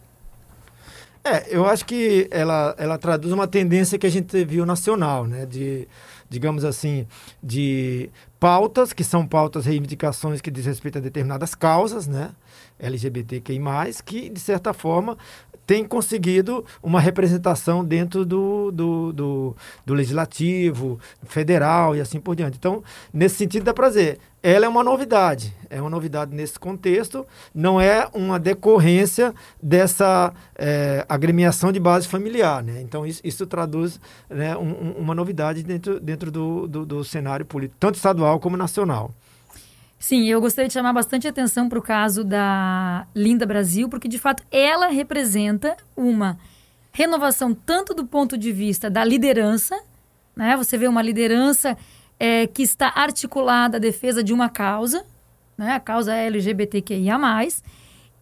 É, 1.25 1.47
eu 1.49 1.67
acho 1.67 1.85
que 1.85 2.29
ela, 2.31 2.77
ela 2.79 2.97
traduz 2.97 3.33
uma 3.33 3.49
tendência 3.49 3.99
que 3.99 4.07
a 4.07 4.11
gente 4.11 4.45
viu 4.45 4.65
nacional, 4.65 5.27
né? 5.27 5.45
De, 5.45 5.89
digamos 6.31 6.65
assim, 6.65 7.09
de 7.43 8.09
pautas, 8.39 8.93
que 8.93 9.03
são 9.03 9.27
pautas, 9.27 9.67
reivindicações 9.67 10.41
que 10.41 10.53
diz 10.53 10.65
respeito 10.65 10.99
a 10.99 11.01
determinadas 11.01 11.57
causas, 11.57 12.07
né? 12.07 12.31
LGBTQI+, 12.79 13.59
que, 14.05 14.29
de 14.29 14.39
certa 14.39 14.73
forma, 14.73 15.19
tem 15.67 15.85
conseguido 15.85 16.65
uma 16.83 17.01
representação 17.01 17.85
dentro 17.85 18.25
do, 18.25 18.71
do, 18.71 19.13
do, 19.13 19.57
do, 19.85 19.95
legislativo, 19.95 20.99
federal 21.25 21.97
e 21.97 22.01
assim 22.01 22.21
por 22.21 22.37
diante. 22.37 22.57
Então, 22.57 22.85
nesse 23.13 23.37
sentido, 23.37 23.65
dá 23.65 23.75
para 23.75 23.89
dizer, 23.89 24.19
ela 24.43 24.65
é 24.65 24.69
uma 24.69 24.85
novidade, 24.85 25.53
é 25.69 25.81
uma 25.81 25.91
novidade 25.91 26.33
nesse 26.33 26.59
contexto, 26.59 27.27
não 27.53 27.81
é 27.81 28.09
uma 28.15 28.39
decorrência 28.39 29.35
dessa 29.61 30.33
é, 30.57 31.05
agremiação 31.09 31.73
de 31.73 31.81
base 31.81 32.07
familiar. 32.07 32.63
Né? 32.63 32.81
Então, 32.81 33.05
isso, 33.05 33.21
isso 33.25 33.45
traduz 33.45 33.99
né, 34.31 34.57
um, 34.57 34.93
uma 34.93 35.15
novidade 35.15 35.65
dentro, 35.65 35.99
dentro 35.99 36.31
do, 36.31 36.69
do, 36.69 36.87
do 36.87 37.05
cenário 37.05 37.45
político, 37.45 37.77
tanto 37.81 37.97
estadual 37.97 38.39
como 38.39 38.57
nacional. 38.57 39.13
Sim, 40.07 40.27
eu 40.27 40.41
gostaria 40.41 40.69
de 40.69 40.75
chamar 40.75 40.93
bastante 40.93 41.27
atenção 41.27 41.69
para 41.69 41.81
o 41.81 41.83
caso 41.83 42.23
da 42.23 43.09
Linda 43.13 43.45
Brasil, 43.45 43.89
porque 43.89 44.07
de 44.07 44.21
fato 44.21 44.41
ela 44.53 44.87
representa 44.87 45.77
uma 45.97 46.39
renovação 46.93 47.53
tanto 47.53 47.93
do 47.93 48.07
ponto 48.07 48.39
de 48.39 48.53
vista 48.53 48.89
da 48.89 49.03
liderança, 49.03 49.77
né? 50.37 50.57
Você 50.57 50.79
vê 50.79 50.87
uma 50.87 51.03
liderança 51.03 51.77
é, 52.21 52.47
que 52.47 52.63
está 52.63 52.93
articulada 52.95 53.79
à 53.79 53.81
defesa 53.81 54.23
de 54.23 54.33
uma 54.33 54.49
causa, 54.49 55.05
né? 55.59 55.73
A 55.73 55.81
causa 55.81 56.15
LGBTQIA+, 56.15 57.19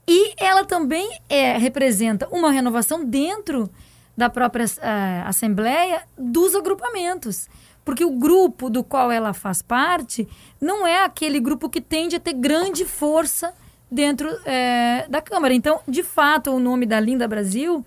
e 0.08 0.32
ela 0.38 0.64
também 0.64 1.20
é, 1.28 1.58
representa 1.58 2.26
uma 2.30 2.50
renovação 2.50 3.04
dentro 3.04 3.70
da 4.16 4.30
própria 4.30 4.64
uh, 4.64 5.28
Assembleia 5.28 6.04
dos 6.16 6.54
agrupamentos. 6.54 7.46
Porque 7.84 8.04
o 8.04 8.10
grupo 8.10 8.70
do 8.70 8.82
qual 8.82 9.10
ela 9.10 9.32
faz 9.32 9.60
parte 9.60 10.26
não 10.60 10.86
é 10.86 11.04
aquele 11.04 11.38
grupo 11.38 11.68
que 11.68 11.80
tende 11.80 12.16
a 12.16 12.20
ter 12.20 12.32
grande 12.32 12.84
força 12.84 13.52
dentro 13.90 14.28
é, 14.44 15.06
da 15.08 15.20
Câmara. 15.20 15.52
Então, 15.52 15.80
de 15.86 16.02
fato, 16.02 16.50
o 16.50 16.58
nome 16.58 16.86
da 16.86 16.98
Linda 16.98 17.28
Brasil 17.28 17.84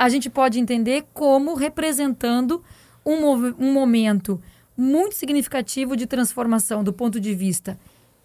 a 0.00 0.08
gente 0.08 0.30
pode 0.30 0.58
entender 0.58 1.04
como 1.12 1.54
representando 1.54 2.64
um, 3.04 3.14
um 3.58 3.70
momento 3.70 4.40
muito 4.74 5.14
significativo 5.14 5.94
de 5.94 6.06
transformação 6.06 6.82
do 6.82 6.90
ponto 6.90 7.20
de 7.20 7.34
vista 7.34 7.78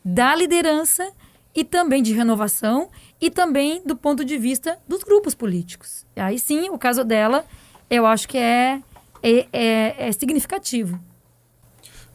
da 0.03 0.34
liderança 0.34 1.12
e 1.53 1.65
também 1.65 2.01
de 2.01 2.13
renovação 2.13 2.89
e 3.20 3.29
também 3.29 3.82
do 3.86 3.94
ponto 3.94 4.24
de 4.24 4.38
vista 4.38 4.79
dos 4.88 5.03
grupos 5.03 5.36
políticos. 5.36 6.05
Aí 6.15 6.39
sim, 6.39 6.70
o 6.70 6.77
caso 6.77 7.03
dela, 7.03 7.46
eu 7.89 8.05
acho 8.05 8.25
que 8.25 8.38
é, 8.38 8.82
é, 9.22 9.48
é, 9.51 10.08
é 10.08 10.12
significativo. 10.13 10.98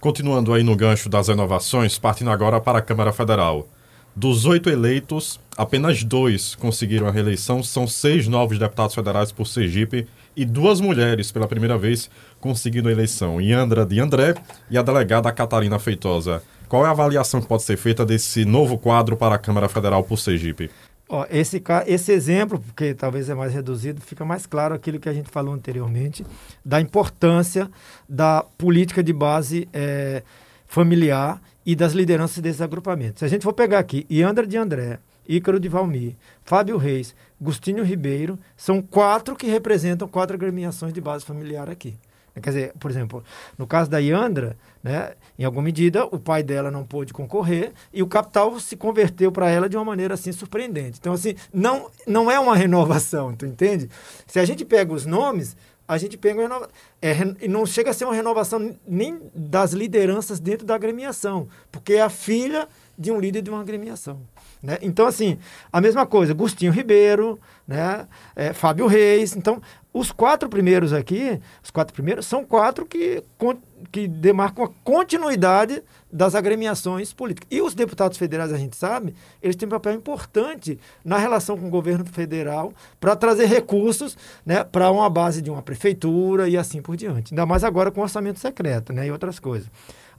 Continuando 0.01 0.55
aí 0.55 0.63
no 0.63 0.75
gancho 0.75 1.11
das 1.11 1.29
renovações, 1.29 1.99
partindo 1.99 2.31
agora 2.31 2.59
para 2.59 2.79
a 2.79 2.83
Câmara 2.83 3.13
Federal. 3.13 3.69
Dos 4.17 4.47
oito 4.47 4.71
eleitos, 4.71 5.39
apenas 5.55 6.03
dois 6.03 6.55
conseguiram 6.55 7.07
a 7.07 7.11
reeleição. 7.11 7.63
São 7.63 7.87
seis 7.87 8.27
novos 8.27 8.59
deputados 8.59 8.95
federais 8.95 9.31
por 9.31 9.47
Sergipe 9.47 10.07
e 10.35 10.47
duas 10.47 10.81
mulheres, 10.81 11.31
pela 11.31 11.47
primeira 11.47 11.77
vez, 11.77 12.09
conseguindo 12.41 12.89
a 12.89 12.93
eleição. 12.93 13.43
Yandra 13.43 13.85
de 13.85 14.01
André 14.01 14.37
e 14.71 14.79
a 14.79 14.83
delegada 14.83 15.31
Catarina 15.33 15.79
Feitosa. 15.79 16.43
Qual 16.67 16.83
é 16.87 16.89
a 16.89 16.93
avaliação 16.93 17.43
que 17.43 17.47
pode 17.49 17.65
ser 17.65 17.77
feita 17.77 18.07
desse 18.07 18.47
novo 18.47 18.79
quadro 18.79 19.19
para 19.19 19.35
a 19.35 19.39
Câmara 19.39 19.69
Federal 19.69 20.03
por 20.03 20.19
Sergipe? 20.19 20.71
Ó, 21.13 21.27
esse, 21.29 21.61
esse 21.89 22.13
exemplo, 22.13 22.61
porque 22.61 22.95
talvez 22.95 23.29
é 23.29 23.35
mais 23.35 23.53
reduzido, 23.53 24.01
fica 24.01 24.25
mais 24.25 24.47
claro 24.47 24.77
aquilo 24.77 25.01
que 25.01 25.09
a 25.09 25.13
gente 25.13 25.29
falou 25.29 25.53
anteriormente, 25.53 26.25
da 26.65 26.81
importância 26.81 27.69
da 28.09 28.45
política 28.57 29.03
de 29.03 29.13
base 29.13 29.69
é, 29.73 30.23
familiar 30.69 31.43
e 31.67 31.75
das 31.75 31.95
lideranças 31.95 32.39
desses 32.39 32.61
agrupamentos. 32.61 33.19
Se 33.19 33.25
a 33.25 33.29
gente 33.29 33.43
for 33.43 33.53
pegar 33.53 33.81
aqui 33.81 34.07
Iandra 34.09 34.47
de 34.47 34.57
André, 34.57 35.01
Ícaro 35.29 35.59
de 35.59 35.69
Valmir, 35.69 36.15
Fábio 36.45 36.77
Reis, 36.77 37.13
Gustinho 37.41 37.83
Ribeiro, 37.83 38.39
são 38.57 38.81
quatro 38.81 39.35
que 39.35 39.49
representam 39.49 40.07
quatro 40.07 40.37
agremiações 40.37 40.93
de 40.93 41.01
base 41.01 41.25
familiar 41.25 41.69
aqui. 41.69 41.99
Quer 42.35 42.51
dizer, 42.51 42.73
por 42.79 42.91
exemplo, 42.91 43.25
no 43.59 43.67
caso 43.67 43.91
da 43.91 43.99
Iandra, 43.99 44.57
né, 44.83 45.15
em 45.39 45.45
alguma 45.45 45.63
medida, 45.63 46.05
o 46.07 46.19
pai 46.19 46.43
dela 46.43 46.71
não 46.71 46.85
pôde 46.85 47.13
concorrer 47.13 47.73
e 47.93 48.03
o 48.03 48.07
capital 48.07 48.59
se 48.61 48.77
converteu 48.77 49.33
para 49.33 49.51
ela 49.51 49.69
de 49.69 49.77
uma 49.77 49.85
maneira 49.85 50.15
assim 50.15 50.33
surpreendente. 50.33 50.99
Então, 51.01 51.13
assim, 51.13 51.35
não, 51.53 51.91
não 52.07 52.31
é 52.31 52.39
uma 52.39 52.55
renovação, 52.57 53.35
tu 53.35 53.47
entende? 53.47 53.89
Se 54.27 54.39
a 54.39 54.45
gente 54.45 54.65
pega 54.65 54.93
os 54.93 55.05
nomes, 55.05 55.57
a 55.87 55.99
gente 55.99 56.17
pega 56.17 56.41
uma 56.41 56.69
é, 57.03 57.49
não 57.49 57.67
chega 57.67 57.91
a 57.91 57.93
ser 57.93 58.05
uma 58.05 58.15
renovação 58.15 58.77
nem 58.87 59.21
das 59.35 59.73
lideranças 59.73 60.39
dentro 60.39 60.65
da 60.65 60.75
agremiação, 60.75 61.49
porque 61.73 61.95
é 61.95 62.03
a 62.03 62.09
filha 62.09 62.69
de 62.97 63.11
um 63.11 63.19
líder 63.19 63.43
de 63.43 63.51
uma 63.51 63.61
agremiação. 63.61 64.21
Né? 64.63 64.77
Então, 64.83 65.07
assim, 65.07 65.39
a 65.73 65.81
mesma 65.81 66.05
coisa, 66.05 66.35
Gustinho 66.35 66.71
Ribeiro, 66.71 67.41
né? 67.67 68.07
É, 68.37 68.53
Fábio 68.53 68.87
Reis. 68.87 69.35
Então, 69.35 69.63
os 69.93 70.13
quatro 70.13 70.49
primeiros 70.49 70.93
aqui, 70.93 71.41
os 71.63 71.71
quatro 71.71 71.93
primeiros, 71.93 72.27
são 72.27 72.45
quatro 72.45 72.87
que, 72.87 73.23
que 73.91 74.07
demarcam 74.07 74.65
a 74.65 74.71
continuidade 74.85 75.83
das 76.13 76.35
agremiações 76.35 77.13
políticas. 77.13 77.49
E 77.51 77.61
os 77.61 77.75
deputados 77.75 78.17
federais, 78.17 78.53
a 78.53 78.57
gente 78.59 78.77
sabe, 78.77 79.15
eles 79.43 79.57
têm 79.57 79.67
um 79.67 79.71
papel 79.71 79.95
importante 79.95 80.79
na 81.05 81.19
relação 81.19 81.57
com 81.57 81.67
o 81.67 81.71
governo 81.71 82.05
federal 82.05 82.73
para 83.01 83.17
trazer 83.17 83.47
recursos 83.47 84.17
né, 84.47 84.63
para 84.63 84.91
uma 84.91 85.11
base 85.11 85.43
de 85.43 85.51
uma 85.51 85.63
prefeitura 85.63 86.49
e 86.49 86.57
assim 86.57 86.81
por 86.81 86.97
diante. 86.97 87.33
Ainda 87.33 87.45
mais 87.45 87.65
agora 87.65 87.91
com 87.91 88.01
orçamento 88.01 88.39
secreto 88.39 88.93
né, 88.93 89.07
e 89.07 89.11
outras 89.11 89.39
coisas. 89.39 89.69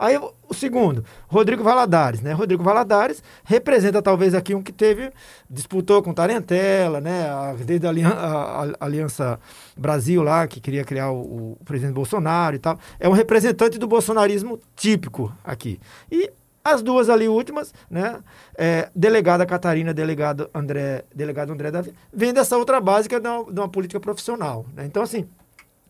Aí 0.02 0.18
o 0.18 0.52
segundo, 0.52 1.06
Rodrigo 1.28 1.64
Valadares, 1.64 2.22
né? 2.22 2.34
Rodrigo 2.34 2.64
Valadares 2.64 3.22
representa 3.44 4.02
talvez 4.02 4.34
aqui 4.34 4.56
um 4.56 4.64
que 4.64 4.72
teve, 4.72 5.12
disputou 5.48 6.02
com 6.02 6.12
Tarentela, 6.12 7.00
né? 7.00 7.28
Desde 7.64 7.86
a, 7.86 7.92
a, 8.10 8.64
a 8.64 8.74
Aliança 8.80 9.40
Brasil 9.78 10.24
lá, 10.24 10.48
que 10.48 10.60
queria 10.60 10.84
criar 10.84 11.12
o, 11.12 11.52
o, 11.52 11.58
presidente 11.64 11.94
Bolsonaro 11.94 12.56
e 12.56 12.60
tal. 12.60 12.80
É 13.00 13.08
um 13.08 13.12
representante 13.12 13.78
do 13.78 13.86
bolsonarismo 13.86 14.60
típico 14.76 15.32
aqui. 15.44 15.80
E 16.12 16.32
as 16.64 16.82
duas 16.82 17.08
ali 17.08 17.28
últimas, 17.28 17.72
né? 17.88 18.24
É, 18.58 18.90
delegada 18.96 19.46
Catarina, 19.46 19.94
delegado 19.94 20.50
André, 20.52 21.06
delegado 21.14 21.54
André 21.54 21.70
Davi, 21.70 21.94
vem 22.12 22.34
dessa 22.34 22.58
outra 22.58 22.82
básica 22.82 23.20
de 23.20 23.28
uma, 23.28 23.54
de 23.54 23.60
uma 23.60 23.70
política 23.70 24.00
profissional. 24.00 24.66
Né? 24.76 24.84
Então, 24.84 25.04
assim, 25.04 25.28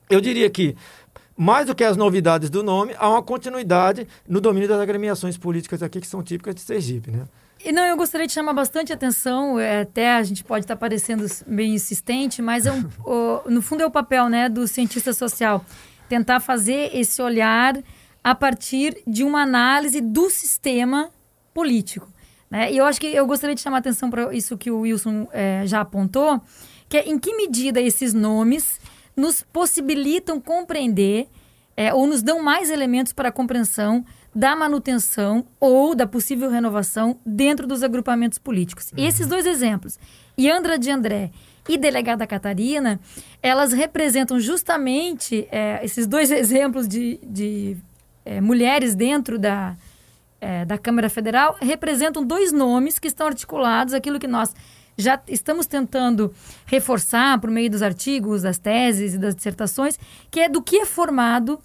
eu 0.09 0.19
diria 0.19 0.49
que 0.49 0.75
mais 1.41 1.65
do 1.65 1.73
que 1.73 1.83
as 1.83 1.97
novidades 1.97 2.51
do 2.51 2.61
nome, 2.61 2.93
há 2.99 3.09
uma 3.09 3.23
continuidade 3.23 4.07
no 4.29 4.39
domínio 4.39 4.69
das 4.69 4.79
agremiações 4.79 5.39
políticas 5.39 5.81
aqui 5.81 5.99
que 5.99 6.05
são 6.05 6.21
típicas 6.21 6.53
de 6.53 6.61
Sergipe, 6.61 7.09
né? 7.09 7.23
E 7.65 7.71
não, 7.71 7.83
eu 7.83 7.97
gostaria 7.97 8.27
de 8.27 8.33
chamar 8.33 8.53
bastante 8.53 8.93
atenção, 8.93 9.59
é, 9.59 9.81
até 9.81 10.15
a 10.15 10.21
gente 10.21 10.43
pode 10.43 10.65
estar 10.65 10.75
parecendo 10.75 11.25
bem 11.47 11.73
insistente, 11.73 12.43
mas 12.43 12.67
é 12.67 12.71
um, 12.71 12.87
o, 13.03 13.49
no 13.49 13.59
fundo 13.59 13.81
é 13.81 13.85
o 13.87 13.89
papel 13.89 14.29
né, 14.29 14.47
do 14.47 14.67
cientista 14.67 15.13
social, 15.13 15.65
tentar 16.07 16.41
fazer 16.41 16.91
esse 16.95 17.19
olhar 17.23 17.75
a 18.23 18.35
partir 18.35 19.01
de 19.07 19.23
uma 19.23 19.41
análise 19.41 19.99
do 19.99 20.29
sistema 20.29 21.09
político. 21.55 22.07
Né? 22.51 22.71
E 22.71 22.77
eu 22.77 22.85
acho 22.85 23.01
que 23.01 23.07
eu 23.07 23.25
gostaria 23.25 23.55
de 23.55 23.61
chamar 23.61 23.79
atenção 23.79 24.11
para 24.11 24.31
isso 24.31 24.55
que 24.59 24.69
o 24.69 24.81
Wilson 24.81 25.27
é, 25.31 25.63
já 25.65 25.81
apontou, 25.81 26.39
que 26.87 26.97
é 26.97 27.09
em 27.09 27.17
que 27.17 27.35
medida 27.35 27.81
esses 27.81 28.13
nomes 28.13 28.79
nos 29.15 29.41
possibilitam 29.41 30.39
compreender 30.39 31.27
é, 31.75 31.93
ou 31.93 32.05
nos 32.05 32.21
dão 32.21 32.41
mais 32.41 32.69
elementos 32.69 33.13
para 33.13 33.29
a 33.29 33.31
compreensão 33.31 34.05
da 34.33 34.55
manutenção 34.55 35.45
ou 35.59 35.93
da 35.93 36.07
possível 36.07 36.49
renovação 36.49 37.19
dentro 37.25 37.67
dos 37.67 37.83
agrupamentos 37.83 38.37
políticos. 38.37 38.91
Uhum. 38.95 39.05
Esses 39.05 39.27
dois 39.27 39.45
exemplos, 39.45 39.99
Iandra 40.37 40.79
de 40.79 40.89
André 40.89 41.31
e 41.67 41.77
Delegada 41.77 42.25
Catarina, 42.25 42.99
elas 43.41 43.73
representam 43.73 44.39
justamente 44.39 45.47
é, 45.51 45.83
esses 45.83 46.07
dois 46.07 46.31
exemplos 46.31 46.87
de, 46.87 47.19
de 47.23 47.77
é, 48.25 48.39
mulheres 48.39 48.95
dentro 48.95 49.37
da, 49.37 49.75
é, 50.39 50.65
da 50.65 50.77
Câmara 50.77 51.09
Federal, 51.09 51.57
representam 51.61 52.25
dois 52.25 52.51
nomes 52.51 52.97
que 52.97 53.07
estão 53.07 53.27
articulados, 53.27 53.93
aquilo 53.93 54.19
que 54.19 54.27
nós 54.27 54.53
já 55.01 55.19
estamos 55.27 55.65
tentando 55.65 56.33
reforçar 56.65 57.39
por 57.39 57.49
meio 57.49 57.69
dos 57.69 57.81
artigos, 57.81 58.43
das 58.43 58.57
teses 58.57 59.15
e 59.15 59.17
das 59.17 59.35
dissertações, 59.35 59.99
que 60.29 60.39
é 60.39 60.49
do 60.49 60.61
que 60.61 60.77
é 60.77 60.85
formado 60.85 61.59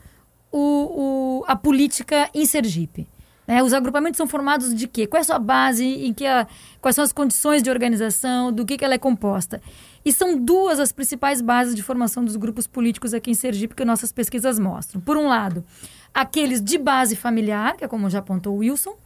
o, 0.50 1.40
o 1.40 1.44
a 1.46 1.54
política 1.54 2.28
em 2.34 2.44
Sergipe. 2.44 3.06
Né? 3.46 3.62
Os 3.62 3.72
agrupamentos 3.72 4.16
são 4.16 4.26
formados 4.26 4.74
de 4.74 4.88
quê? 4.88 5.06
Qual 5.06 5.18
é 5.18 5.20
a 5.20 5.24
sua 5.24 5.38
base? 5.38 5.84
Em 5.84 6.12
que 6.12 6.26
a, 6.26 6.46
quais 6.80 6.96
são 6.96 7.04
as 7.04 7.12
condições 7.12 7.62
de 7.62 7.70
organização? 7.70 8.52
Do 8.52 8.66
que, 8.66 8.76
que 8.76 8.84
ela 8.84 8.94
é 8.94 8.98
composta? 8.98 9.62
E 10.04 10.12
são 10.12 10.36
duas 10.36 10.80
as 10.80 10.92
principais 10.92 11.40
bases 11.40 11.74
de 11.74 11.82
formação 11.82 12.24
dos 12.24 12.36
grupos 12.36 12.66
políticos 12.66 13.14
aqui 13.14 13.30
em 13.30 13.34
Sergipe 13.34 13.74
que 13.74 13.84
nossas 13.84 14.10
pesquisas 14.10 14.58
mostram. 14.58 15.00
Por 15.00 15.16
um 15.16 15.28
lado, 15.28 15.64
aqueles 16.12 16.62
de 16.62 16.78
base 16.78 17.14
familiar, 17.14 17.76
que 17.76 17.84
é 17.84 17.88
como 17.88 18.10
já 18.10 18.18
apontou 18.18 18.54
o 18.54 18.58
Wilson, 18.58 18.96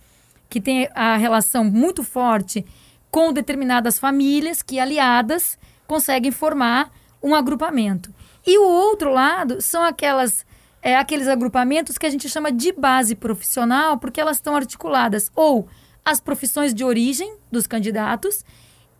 que 0.48 0.60
tem 0.60 0.88
a 0.94 1.16
relação 1.16 1.64
muito 1.64 2.02
forte 2.02 2.64
com 3.10 3.32
determinadas 3.32 3.98
famílias 3.98 4.62
que, 4.62 4.78
aliadas, 4.78 5.58
conseguem 5.86 6.30
formar 6.30 6.90
um 7.22 7.34
agrupamento. 7.34 8.14
E 8.46 8.58
o 8.58 8.64
outro 8.64 9.10
lado 9.12 9.60
são 9.60 9.82
aquelas 9.82 10.46
é, 10.82 10.96
aqueles 10.96 11.28
agrupamentos 11.28 11.98
que 11.98 12.06
a 12.06 12.10
gente 12.10 12.28
chama 12.28 12.50
de 12.50 12.72
base 12.72 13.14
profissional, 13.14 13.98
porque 13.98 14.20
elas 14.20 14.38
estão 14.38 14.56
articuladas 14.56 15.30
ou 15.36 15.68
as 16.04 16.20
profissões 16.20 16.72
de 16.72 16.82
origem 16.82 17.34
dos 17.52 17.66
candidatos 17.66 18.44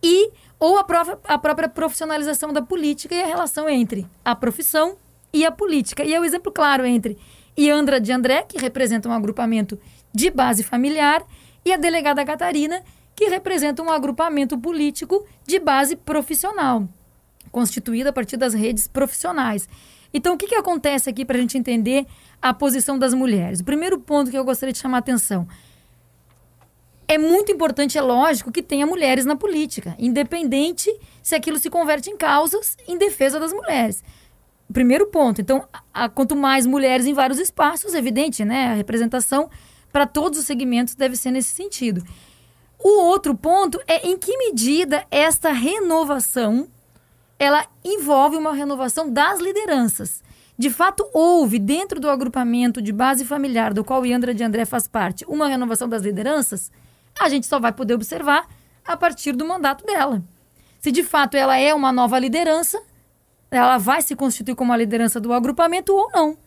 e 0.03 0.31
ou 0.59 0.77
a, 0.77 0.83
própria, 0.83 1.17
a 1.23 1.37
própria 1.39 1.67
profissionalização 1.67 2.53
da 2.53 2.61
política 2.61 3.15
e 3.15 3.23
a 3.23 3.25
relação 3.25 3.67
entre 3.67 4.05
a 4.23 4.35
profissão 4.35 4.95
e 5.33 5.43
a 5.43 5.51
política. 5.51 6.03
E 6.03 6.13
é 6.13 6.19
o 6.19 6.21
um 6.21 6.25
exemplo 6.25 6.51
claro 6.51 6.85
entre 6.85 7.17
Iandra 7.57 7.99
de 7.99 8.11
André, 8.11 8.43
que 8.43 8.59
representa 8.59 9.09
um 9.09 9.13
agrupamento 9.13 9.79
de 10.13 10.29
base 10.29 10.63
familiar, 10.63 11.25
e 11.63 11.71
a 11.71 11.77
delegada 11.77 12.25
Catarina, 12.25 12.83
que 13.15 13.25
representa 13.25 13.81
um 13.81 13.89
agrupamento 13.89 14.57
político 14.57 15.25
de 15.45 15.59
base 15.59 15.95
profissional, 15.95 16.87
constituído 17.51 18.09
a 18.09 18.13
partir 18.13 18.37
das 18.37 18.53
redes 18.53 18.87
profissionais. 18.87 19.67
Então, 20.13 20.33
o 20.33 20.37
que, 20.37 20.47
que 20.47 20.55
acontece 20.55 21.09
aqui 21.09 21.23
para 21.23 21.37
a 21.37 21.41
gente 21.41 21.57
entender 21.57 22.05
a 22.41 22.53
posição 22.53 22.97
das 22.97 23.13
mulheres? 23.13 23.59
O 23.59 23.63
primeiro 23.63 23.99
ponto 23.99 24.31
que 24.31 24.37
eu 24.37 24.43
gostaria 24.43 24.73
de 24.73 24.79
chamar 24.79 24.97
a 24.97 24.99
atenção. 24.99 25.47
É 27.07 27.17
muito 27.17 27.51
importante, 27.51 27.97
é 27.97 28.01
lógico, 28.01 28.51
que 28.51 28.63
tenha 28.63 28.85
mulheres 28.85 29.25
na 29.25 29.35
política, 29.35 29.95
independente 29.99 30.89
se 31.21 31.35
aquilo 31.35 31.59
se 31.59 31.69
converte 31.69 32.09
em 32.09 32.15
causas 32.15 32.77
em 32.87 32.97
defesa 32.97 33.39
das 33.39 33.51
mulheres. 33.51 34.01
Primeiro 34.71 35.07
ponto. 35.07 35.41
Então, 35.41 35.67
a, 35.93 36.05
a, 36.05 36.09
quanto 36.09 36.35
mais 36.35 36.65
mulheres 36.65 37.05
em 37.05 37.13
vários 37.13 37.37
espaços, 37.37 37.93
evidente, 37.93 38.45
né? 38.45 38.67
A 38.67 38.73
representação 38.75 39.49
para 39.91 40.07
todos 40.07 40.39
os 40.39 40.45
segmentos 40.45 40.95
deve 40.95 41.17
ser 41.17 41.31
nesse 41.31 41.53
sentido. 41.53 42.01
O 42.83 43.01
outro 43.03 43.35
ponto 43.35 43.79
é 43.87 44.07
em 44.07 44.17
que 44.17 44.35
medida 44.37 45.05
esta 45.11 45.51
renovação 45.51 46.67
ela 47.37 47.65
envolve 47.83 48.35
uma 48.35 48.53
renovação 48.53 49.11
das 49.11 49.39
lideranças. 49.39 50.23
De 50.57 50.69
fato, 50.69 51.07
houve 51.13 51.57
dentro 51.57 51.99
do 51.99 52.09
agrupamento 52.09 52.81
de 52.81 52.91
base 52.91 53.25
familiar 53.25 53.73
do 53.73 53.83
qual 53.83 54.05
Iandra 54.05 54.33
de 54.33 54.43
André 54.43 54.65
faz 54.65 54.87
parte 54.87 55.25
uma 55.27 55.47
renovação 55.47 55.89
das 55.89 56.03
lideranças, 56.03 56.71
a 57.19 57.29
gente 57.29 57.47
só 57.47 57.59
vai 57.59 57.71
poder 57.71 57.93
observar 57.93 58.47
a 58.85 58.95
partir 58.95 59.33
do 59.33 59.45
mandato 59.45 59.85
dela. 59.85 60.23
Se 60.79 60.91
de 60.91 61.03
fato 61.03 61.35
ela 61.35 61.57
é 61.57 61.73
uma 61.73 61.91
nova 61.91 62.17
liderança, 62.17 62.81
ela 63.49 63.77
vai 63.77 64.01
se 64.01 64.15
constituir 64.15 64.55
como 64.55 64.73
a 64.73 64.77
liderança 64.77 65.19
do 65.19 65.33
agrupamento 65.33 65.93
ou 65.93 66.09
não. 66.11 66.37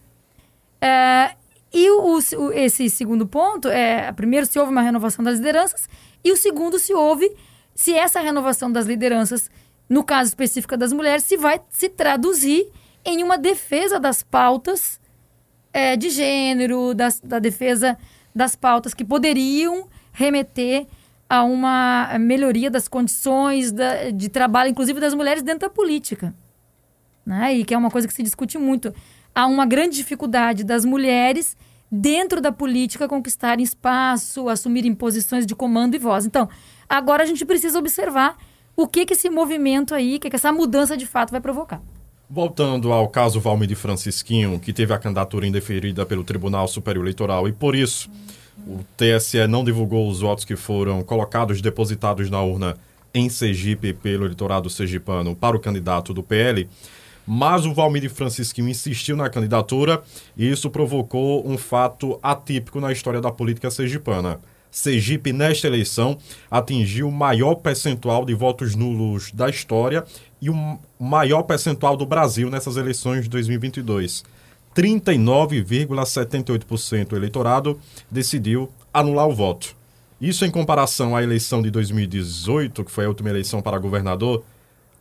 É, 0.80 1.36
e 1.74 1.90
o, 1.90 2.18
o, 2.38 2.52
esse 2.52 2.88
segundo 2.88 3.26
ponto 3.26 3.68
é, 3.68 4.12
primeiro, 4.12 4.46
se 4.46 4.56
houve 4.60 4.70
uma 4.70 4.80
renovação 4.80 5.24
das 5.24 5.38
lideranças, 5.38 5.88
e 6.22 6.30
o 6.30 6.36
segundo, 6.36 6.78
se 6.78 6.94
houve, 6.94 7.34
se 7.74 7.92
essa 7.92 8.20
renovação 8.20 8.70
das 8.70 8.86
lideranças, 8.86 9.50
no 9.88 10.04
caso 10.04 10.28
específico 10.28 10.76
das 10.76 10.92
mulheres, 10.92 11.24
se 11.24 11.36
vai 11.36 11.60
se 11.70 11.88
traduzir 11.88 12.70
em 13.04 13.24
uma 13.24 13.36
defesa 13.36 13.98
das 13.98 14.22
pautas 14.22 15.00
é, 15.72 15.96
de 15.96 16.10
gênero, 16.10 16.94
das, 16.94 17.18
da 17.18 17.40
defesa 17.40 17.98
das 18.32 18.54
pautas 18.54 18.94
que 18.94 19.04
poderiam 19.04 19.88
remeter 20.12 20.86
a 21.28 21.42
uma 21.42 22.16
melhoria 22.20 22.70
das 22.70 22.86
condições 22.86 23.72
da, 23.72 24.10
de 24.10 24.28
trabalho, 24.28 24.70
inclusive 24.70 25.00
das 25.00 25.12
mulheres 25.12 25.42
dentro 25.42 25.68
da 25.68 25.74
política. 25.74 26.32
Né? 27.26 27.54
E 27.54 27.64
que 27.64 27.74
é 27.74 27.78
uma 27.78 27.90
coisa 27.90 28.06
que 28.06 28.14
se 28.14 28.22
discute 28.22 28.58
muito. 28.58 28.94
Há 29.34 29.46
uma 29.46 29.66
grande 29.66 29.96
dificuldade 29.96 30.62
das 30.62 30.84
mulheres 30.84 31.56
dentro 31.90 32.40
da 32.40 32.52
política 32.52 33.08
conquistarem 33.08 33.64
espaço, 33.64 34.48
assumirem 34.48 34.94
posições 34.94 35.44
de 35.44 35.54
comando 35.54 35.94
e 35.94 35.98
voz. 35.98 36.24
Então, 36.24 36.48
agora 36.88 37.22
a 37.22 37.26
gente 37.26 37.44
precisa 37.44 37.78
observar 37.78 38.36
o 38.76 38.86
que, 38.86 39.04
que 39.04 39.14
esse 39.14 39.28
movimento 39.30 39.94
aí, 39.94 40.16
o 40.16 40.20
que, 40.20 40.30
que 40.30 40.36
essa 40.36 40.52
mudança 40.52 40.96
de 40.96 41.06
fato 41.06 41.30
vai 41.30 41.40
provocar. 41.40 41.82
Voltando 42.28 42.92
ao 42.92 43.08
caso 43.08 43.40
Valmir 43.40 43.68
de 43.68 43.74
Francisquinho, 43.74 44.58
que 44.58 44.72
teve 44.72 44.92
a 44.92 44.98
candidatura 44.98 45.46
indeferida 45.46 46.06
pelo 46.06 46.24
Tribunal 46.24 46.66
Superior 46.66 47.04
Eleitoral 47.04 47.48
e 47.48 47.52
por 47.52 47.74
isso 47.74 48.10
o 48.66 48.84
TSE 48.96 49.46
não 49.46 49.64
divulgou 49.64 50.08
os 50.08 50.20
votos 50.20 50.44
que 50.44 50.56
foram 50.56 51.02
colocados, 51.02 51.60
depositados 51.60 52.30
na 52.30 52.40
urna 52.42 52.76
em 53.12 53.28
Sergipe 53.28 53.92
pelo 53.92 54.24
eleitorado 54.24 54.70
sergipano 54.70 55.36
para 55.36 55.56
o 55.56 55.60
candidato 55.60 56.14
do 56.14 56.22
PL. 56.22 56.68
Mas 57.26 57.64
o 57.64 57.72
Valmir 57.72 58.10
Francisquinho 58.10 58.68
insistiu 58.68 59.16
na 59.16 59.30
candidatura 59.30 60.02
e 60.36 60.50
isso 60.50 60.68
provocou 60.70 61.48
um 61.48 61.56
fato 61.56 62.18
atípico 62.22 62.80
na 62.80 62.92
história 62.92 63.20
da 63.20 63.30
política 63.30 63.70
sergipana. 63.70 64.40
Sergipe, 64.70 65.32
nesta 65.32 65.68
eleição, 65.68 66.18
atingiu 66.50 67.08
o 67.08 67.12
maior 67.12 67.54
percentual 67.54 68.24
de 68.24 68.34
votos 68.34 68.74
nulos 68.74 69.30
da 69.30 69.48
história 69.48 70.04
e 70.42 70.50
o 70.50 70.78
maior 70.98 71.44
percentual 71.44 71.96
do 71.96 72.04
Brasil 72.04 72.50
nessas 72.50 72.76
eleições 72.76 73.22
de 73.22 73.30
2022. 73.30 74.24
39,78% 74.74 77.08
do 77.08 77.16
eleitorado 77.16 77.78
decidiu 78.10 78.68
anular 78.92 79.28
o 79.28 79.34
voto. 79.34 79.76
Isso 80.20 80.44
em 80.44 80.50
comparação 80.50 81.14
à 81.14 81.22
eleição 81.22 81.62
de 81.62 81.70
2018, 81.70 82.84
que 82.84 82.90
foi 82.90 83.04
a 83.04 83.08
última 83.08 83.30
eleição 83.30 83.62
para 83.62 83.78
governador, 83.78 84.42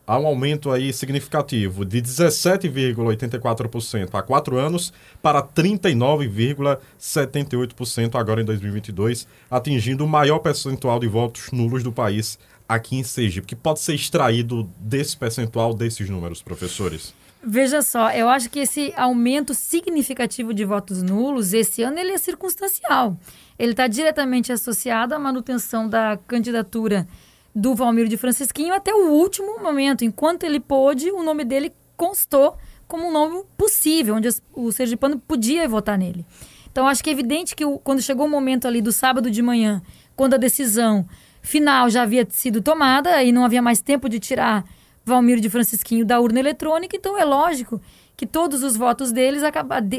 há 0.06 0.18
um 0.18 0.26
aumento 0.26 0.70
aí 0.70 0.92
significativo 0.92 1.82
de 1.84 2.02
17,84% 2.02 4.10
há 4.12 4.22
quatro 4.22 4.58
anos 4.58 4.92
para 5.22 5.42
39,78% 5.42 8.14
agora 8.14 8.42
em 8.42 8.44
2022, 8.44 9.26
atingindo 9.50 10.04
o 10.04 10.08
maior 10.08 10.40
percentual 10.40 11.00
de 11.00 11.06
votos 11.06 11.50
nulos 11.52 11.82
do 11.82 11.92
país 11.92 12.38
aqui 12.68 12.96
em 12.96 13.02
Sergipe, 13.02 13.46
que 13.46 13.56
pode 13.56 13.80
ser 13.80 13.94
extraído 13.94 14.70
desse 14.78 15.16
percentual, 15.16 15.72
desses 15.74 16.08
números, 16.08 16.42
professores? 16.42 17.14
Veja 17.46 17.82
só, 17.82 18.10
eu 18.10 18.26
acho 18.26 18.48
que 18.48 18.60
esse 18.60 18.90
aumento 18.96 19.52
significativo 19.52 20.54
de 20.54 20.64
votos 20.64 21.02
nulos 21.02 21.52
esse 21.52 21.82
ano 21.82 21.98
ele 21.98 22.12
é 22.12 22.18
circunstancial. 22.18 23.18
Ele 23.58 23.72
está 23.72 23.86
diretamente 23.86 24.50
associado 24.50 25.14
à 25.14 25.18
manutenção 25.18 25.86
da 25.86 26.18
candidatura 26.26 27.06
do 27.54 27.74
Valmir 27.74 28.08
de 28.08 28.16
Francisquinho 28.16 28.74
até 28.74 28.92
o 28.92 29.10
último 29.10 29.62
momento. 29.62 30.04
Enquanto 30.04 30.44
ele 30.44 30.58
pôde, 30.58 31.10
o 31.10 31.22
nome 31.22 31.44
dele 31.44 31.72
constou 31.96 32.56
como 32.88 33.08
um 33.08 33.12
nome 33.12 33.44
possível, 33.56 34.16
onde 34.16 34.28
o 34.52 34.72
sergipano 34.72 35.18
podia 35.18 35.68
votar 35.68 35.96
nele. 35.96 36.26
Então, 36.70 36.88
acho 36.88 37.04
que 37.04 37.10
é 37.10 37.12
evidente 37.12 37.54
que 37.54 37.64
quando 37.84 38.02
chegou 38.02 38.26
o 38.26 38.28
momento 38.28 38.66
ali 38.66 38.82
do 38.82 38.90
sábado 38.90 39.30
de 39.30 39.40
manhã, 39.40 39.80
quando 40.16 40.34
a 40.34 40.36
decisão 40.38 41.06
final 41.40 41.88
já 41.88 42.02
havia 42.02 42.26
sido 42.28 42.60
tomada 42.60 43.22
e 43.22 43.30
não 43.30 43.44
havia 43.44 43.62
mais 43.62 43.80
tempo 43.80 44.08
de 44.08 44.18
tirar 44.18 44.64
Valmir 45.04 45.38
de 45.38 45.48
Francisquinho 45.48 46.04
da 46.04 46.18
urna 46.18 46.40
eletrônica, 46.40 46.96
então 46.96 47.16
é 47.18 47.24
lógico 47.24 47.80
que 48.16 48.26
todos 48.26 48.62
os 48.62 48.76
votos 48.76 49.12
deles 49.12 49.42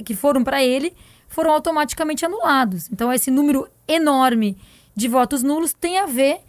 que 0.04 0.14
foram 0.14 0.44
para 0.44 0.64
ele 0.64 0.94
foram 1.28 1.52
automaticamente 1.52 2.26
anulados. 2.26 2.90
Então, 2.92 3.12
esse 3.12 3.32
número 3.32 3.68
enorme 3.88 4.58
de 4.96 5.08
votos 5.08 5.44
nulos 5.44 5.74
tem 5.74 6.00
a 6.00 6.06
ver 6.06 6.40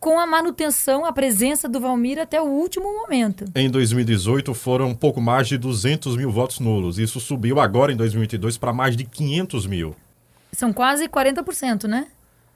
com 0.00 0.18
a 0.18 0.26
manutenção, 0.26 1.04
a 1.04 1.12
presença 1.12 1.68
do 1.68 1.78
Valmir 1.78 2.18
até 2.18 2.40
o 2.40 2.46
último 2.46 2.90
momento. 2.90 3.44
Em 3.54 3.70
2018 3.70 4.54
foram 4.54 4.88
um 4.88 4.94
pouco 4.94 5.20
mais 5.20 5.46
de 5.46 5.58
200 5.58 6.16
mil 6.16 6.30
votos 6.30 6.58
nulos. 6.58 6.98
Isso 6.98 7.20
subiu 7.20 7.60
agora 7.60 7.92
em 7.92 7.96
2022 7.96 8.56
para 8.56 8.72
mais 8.72 8.96
de 8.96 9.04
500 9.04 9.66
mil. 9.66 9.94
São 10.52 10.72
quase 10.72 11.06
40%, 11.06 11.84
né? 11.84 12.06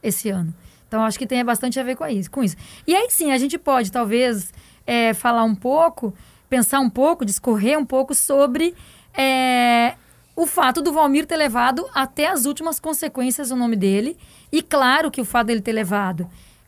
Esse 0.03 0.31
ano. 0.31 0.55
Então 0.89 1.05
acho 1.05 1.19
que 1.19 1.27
tem 1.27 1.45
bastante 1.45 1.79
a 1.79 1.83
ver 1.83 1.97
com 1.97 2.07
isso. 2.07 2.31
Com 2.31 2.43
isso. 2.43 2.57
E 2.87 2.95
aí 2.95 3.11
sim, 3.11 3.31
a 3.31 3.37
gente 3.37 3.59
pode 3.59 3.93
talvez 3.93 4.51
é, 4.87 5.13
falar 5.13 5.45
um 5.45 5.55
pouco, 5.55 6.15
pensar 6.49 6.81
um 6.81 6.89
pouco, 6.89 7.27
discorrer 7.27 7.79
um 7.79 7.85
pouco 7.85 8.15
sobre 8.15 8.75
é, 9.13 9.95
o 10.35 10.47
fato 10.47 10.81
do 10.81 10.95
Valmir 10.95 11.27
ter 11.27 11.37
levado 11.37 11.87
até 11.95 12.27
as 12.27 12.47
últimas 12.47 12.81
consequências 12.81 13.51
o 13.51 13.57
nome 13.57 13.77
dele. 13.77 14.17
E 14.51 14.63
claro 14.63 15.11
que 15.11 15.21
o 15.21 15.27
fato 15.27 15.49
dele 15.49 15.61
ter 15.61 15.73
levado 15.73 16.27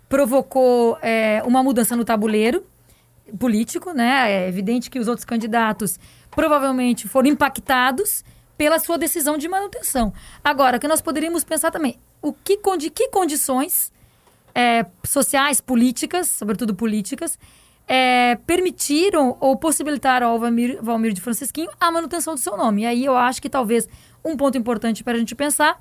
provocou 0.09 0.99
é, 1.03 1.43
uma 1.45 1.63
mudança 1.63 1.97
no 1.97 2.05
tabuleiro 2.05 2.65
político, 3.39 3.93
né? 3.93 4.31
É 4.31 4.49
evidente 4.49 4.89
que 4.89 4.99
os 4.99 5.09
outros 5.09 5.25
candidatos 5.25 5.99
provavelmente 6.31 7.09
foram 7.09 7.29
impactados 7.29 8.25
pela 8.57 8.79
sua 8.79 8.97
decisão 8.97 9.37
de 9.37 9.49
manutenção. 9.49 10.13
Agora, 10.43 10.79
que 10.79 10.89
nós 10.89 11.01
poderíamos 11.01 11.45
pensar 11.45 11.71
também, 11.71 11.99
o 12.23 12.33
que, 12.33 12.59
de 12.79 12.91
que 12.91 13.09
condições 13.09 13.93
é, 14.55 14.87
sociais, 15.05 15.61
políticas, 15.61 16.29
sobretudo 16.29 16.75
políticas, 16.75 17.39
é, 17.87 18.37
permitiram 18.47 19.37
ou 19.41 19.57
possibilitaram 19.57 20.29
ao 20.29 20.39
Valmir, 20.39 20.79
Valmir 20.83 21.13
de 21.13 21.21
Francisquinho 21.21 21.71
a 21.79 21.91
manutenção 21.91 22.35
do 22.35 22.41
seu 22.41 22.57
nome. 22.57 22.83
E 22.83 22.87
aí 22.87 23.05
eu 23.05 23.17
acho 23.17 23.41
que 23.41 23.49
talvez 23.49 23.89
um 24.25 24.37
ponto 24.37 24.59
importante 24.59 25.05
para 25.05 25.15
a 25.15 25.19
gente 25.19 25.35
pensar 25.35 25.79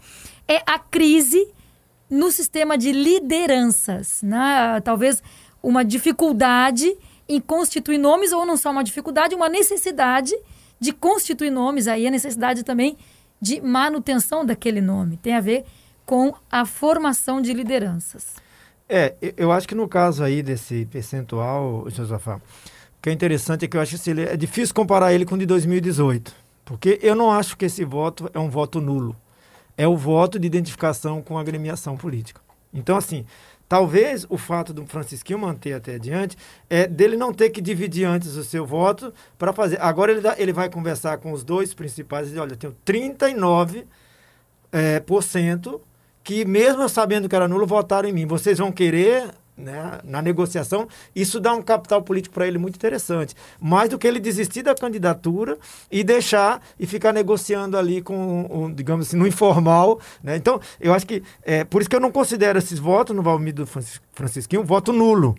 é 0.48 0.58
a 0.68 0.78
crise 0.78 1.48
no 2.10 2.32
sistema 2.32 2.78
de 2.78 2.91
lideranças, 2.91 4.22
né? 4.22 4.80
Talvez 4.84 5.22
uma 5.62 5.84
dificuldade 5.84 6.96
em 7.28 7.39
constituir 7.39 7.98
nomes, 7.98 8.32
ou 8.32 8.46
não 8.46 8.56
só 8.56 8.72
uma 8.72 8.84
dificuldade, 8.84 9.34
uma 9.34 9.50
necessidade 9.50 10.36
de 10.80 10.94
constituir 10.94 11.50
nomes, 11.50 11.88
aí 11.88 12.06
a 12.06 12.12
necessidade 12.12 12.63
também 12.63 12.98
de 13.41 13.60
manutenção 13.62 14.46
daquele 14.46 14.82
nome. 14.82 15.18
Tem 15.18 15.34
a 15.34 15.41
ver 15.41 15.65
com 16.06 16.34
a 16.52 16.65
formação 16.65 17.41
de 17.41 17.52
lideranças. 17.54 18.36
É, 18.88 19.15
eu 19.36 19.52
acho 19.52 19.68
que 19.68 19.74
no 19.74 19.88
caso 19.88 20.24
aí 20.24 20.44
desse 20.44 20.86
percentual, 20.86 21.89
Josafá, 21.89 22.36
o 22.36 23.02
que 23.02 23.10
é 23.10 23.13
interessante 23.13 23.65
é 23.65 23.68
que 23.68 23.76
eu 23.76 23.82
acho 23.82 23.98
que 23.98 24.12
é 24.12 24.38
difícil 24.38 24.76
comparar 24.76 25.12
ele 25.12 25.26
com 25.26 25.34
o 25.34 25.38
de 25.38 25.48
2018, 25.48 26.32
porque 26.63 27.00
eu 27.02 27.15
não 27.15 27.32
acho 27.32 27.58
que 27.58 27.65
esse 27.65 27.84
voto 27.84 28.30
é 28.32 28.39
um 28.39 28.50
voto 28.50 28.80
nulo 28.80 29.15
é 29.78 29.88
o 29.88 29.96
voto 29.96 30.40
de 30.40 30.48
identificação 30.48 31.22
com 31.22 31.38
a 31.38 31.42
agremiação 31.42 31.98
política. 31.98 32.42
Então, 32.74 32.98
assim, 32.98 33.26
talvez 33.68 34.26
o 34.30 34.38
fato 34.38 34.74
do 34.74 34.86
Francisquinho 34.86 35.40
manter 35.40 35.74
até 35.74 35.96
adiante 35.96 36.38
é 36.70 36.88
dele 36.88 37.18
não 37.18 37.34
ter 37.34 37.50
que 37.50 37.62
dividir 37.62 38.06
antes 38.06 38.36
o 38.36 38.44
seu 38.44 38.66
voto 38.66 39.14
para 39.38 39.54
fazer. 39.54 39.82
Agora 39.82 40.12
ele, 40.12 40.22
dá, 40.22 40.36
ele 40.38 40.54
vai 40.54 40.70
conversar 40.70 41.18
com 41.18 41.32
os 41.32 41.44
dois 41.44 41.74
principais 41.74 42.28
e 42.28 42.30
dizer, 42.30 42.42
olha, 42.42 42.54
eu 42.54 42.58
tenho 42.58 42.76
39% 42.86 43.86
é, 44.72 45.00
por 45.00 45.24
cento 45.24 45.82
que, 46.24 46.44
mesmo 46.44 46.90
sabendo 46.90 47.30
que 47.30 47.36
era 47.36 47.48
nulo, 47.48 47.66
votaram 47.66 48.10
em 48.10 48.14
mim. 48.14 48.26
Vocês 48.26 48.58
vão 48.58 48.72
querer 48.72 49.32
né, 49.58 50.00
na 50.04 50.22
negociação, 50.22 50.88
isso 51.15 51.39
dá 51.39 51.54
um 51.54 51.62
capital 51.62 52.02
político 52.02 52.36
para 52.36 52.48
ele 52.48 52.58
muito 52.58 52.76
interessante. 52.76 53.36
Mais 53.60 53.89
do 53.89 53.98
que 53.98 54.08
ele 54.08 54.20
desistir 54.20 54.62
da 54.62 54.76
candidatura 54.76 55.58
e 55.91 56.04
deixar 56.04 56.62
e 56.80 56.86
ficar 56.86 57.13
negociando 57.13 57.78
ali 57.78 58.02
com, 58.02 58.48
um, 58.50 58.74
digamos 58.74 59.08
assim, 59.08 59.18
no 59.18 59.28
informal. 59.28 60.00
Né? 60.24 60.36
Então, 60.36 60.60
eu 60.80 60.94
acho 60.94 61.06
que. 61.06 61.24
É, 61.44 61.63
por 61.63 61.82
isso 61.82 61.89
que 61.89 61.96
eu 61.96 62.02
não 62.02 62.12
considero 62.12 62.60
esses 62.60 62.80
votos 62.80 63.15
no 63.15 63.22
Valmir 63.22 63.54
do 63.54 63.65
Francisquinho 64.13 64.62
um 64.62 64.65
voto 64.65 64.91
nulo. 64.91 65.36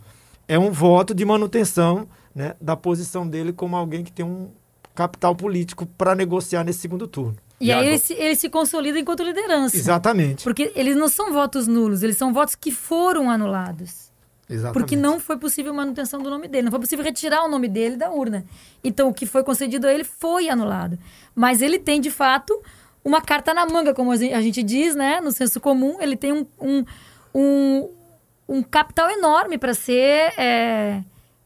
É 0.48 0.58
um 0.58 0.70
voto 0.70 1.14
de 1.14 1.24
manutenção 1.24 2.08
né, 2.34 2.54
da 2.60 2.76
posição 2.76 3.26
dele 3.26 3.52
como 3.52 3.76
alguém 3.76 4.04
que 4.04 4.12
tem 4.12 4.24
um 4.24 4.48
capital 4.94 5.34
político 5.34 5.84
para 5.84 6.14
negociar 6.14 6.64
nesse 6.64 6.80
segundo 6.80 7.06
turno. 7.06 7.36
E, 7.60 7.66
e 7.66 7.72
aí 7.72 7.86
ele 7.88 7.98
se, 7.98 8.12
ele 8.14 8.36
se 8.36 8.48
consolida 8.48 8.98
enquanto 8.98 9.22
liderança. 9.22 9.76
Exatamente. 9.76 10.44
Porque 10.44 10.72
eles 10.74 10.96
não 10.96 11.08
são 11.08 11.32
votos 11.32 11.66
nulos, 11.66 12.02
eles 12.02 12.16
são 12.16 12.32
votos 12.32 12.54
que 12.54 12.70
foram 12.70 13.30
anulados. 13.30 14.05
Exatamente. 14.48 14.72
Porque 14.74 14.96
não 14.96 15.18
foi 15.18 15.36
possível 15.36 15.74
manutenção 15.74 16.22
do 16.22 16.30
nome 16.30 16.46
dele, 16.46 16.64
não 16.64 16.70
foi 16.70 16.80
possível 16.80 17.04
retirar 17.04 17.44
o 17.44 17.48
nome 17.48 17.68
dele 17.68 17.96
da 17.96 18.10
urna. 18.10 18.44
Então, 18.82 19.08
o 19.08 19.14
que 19.14 19.26
foi 19.26 19.42
concedido 19.42 19.86
a 19.86 19.92
ele 19.92 20.04
foi 20.04 20.48
anulado. 20.48 20.98
Mas 21.34 21.60
ele 21.60 21.78
tem, 21.78 22.00
de 22.00 22.10
fato, 22.10 22.60
uma 23.04 23.20
carta 23.20 23.52
na 23.52 23.66
manga, 23.66 23.92
como 23.92 24.12
a 24.12 24.16
gente 24.16 24.62
diz, 24.62 24.94
né? 24.94 25.20
No 25.20 25.32
senso 25.32 25.60
comum, 25.60 25.96
ele 26.00 26.16
tem 26.16 26.32
um, 26.32 26.46
um, 26.60 26.84
um, 27.34 27.90
um 28.48 28.62
capital 28.62 29.10
enorme 29.10 29.58
para 29.58 29.74
ser, 29.74 30.32
é, 30.38 31.02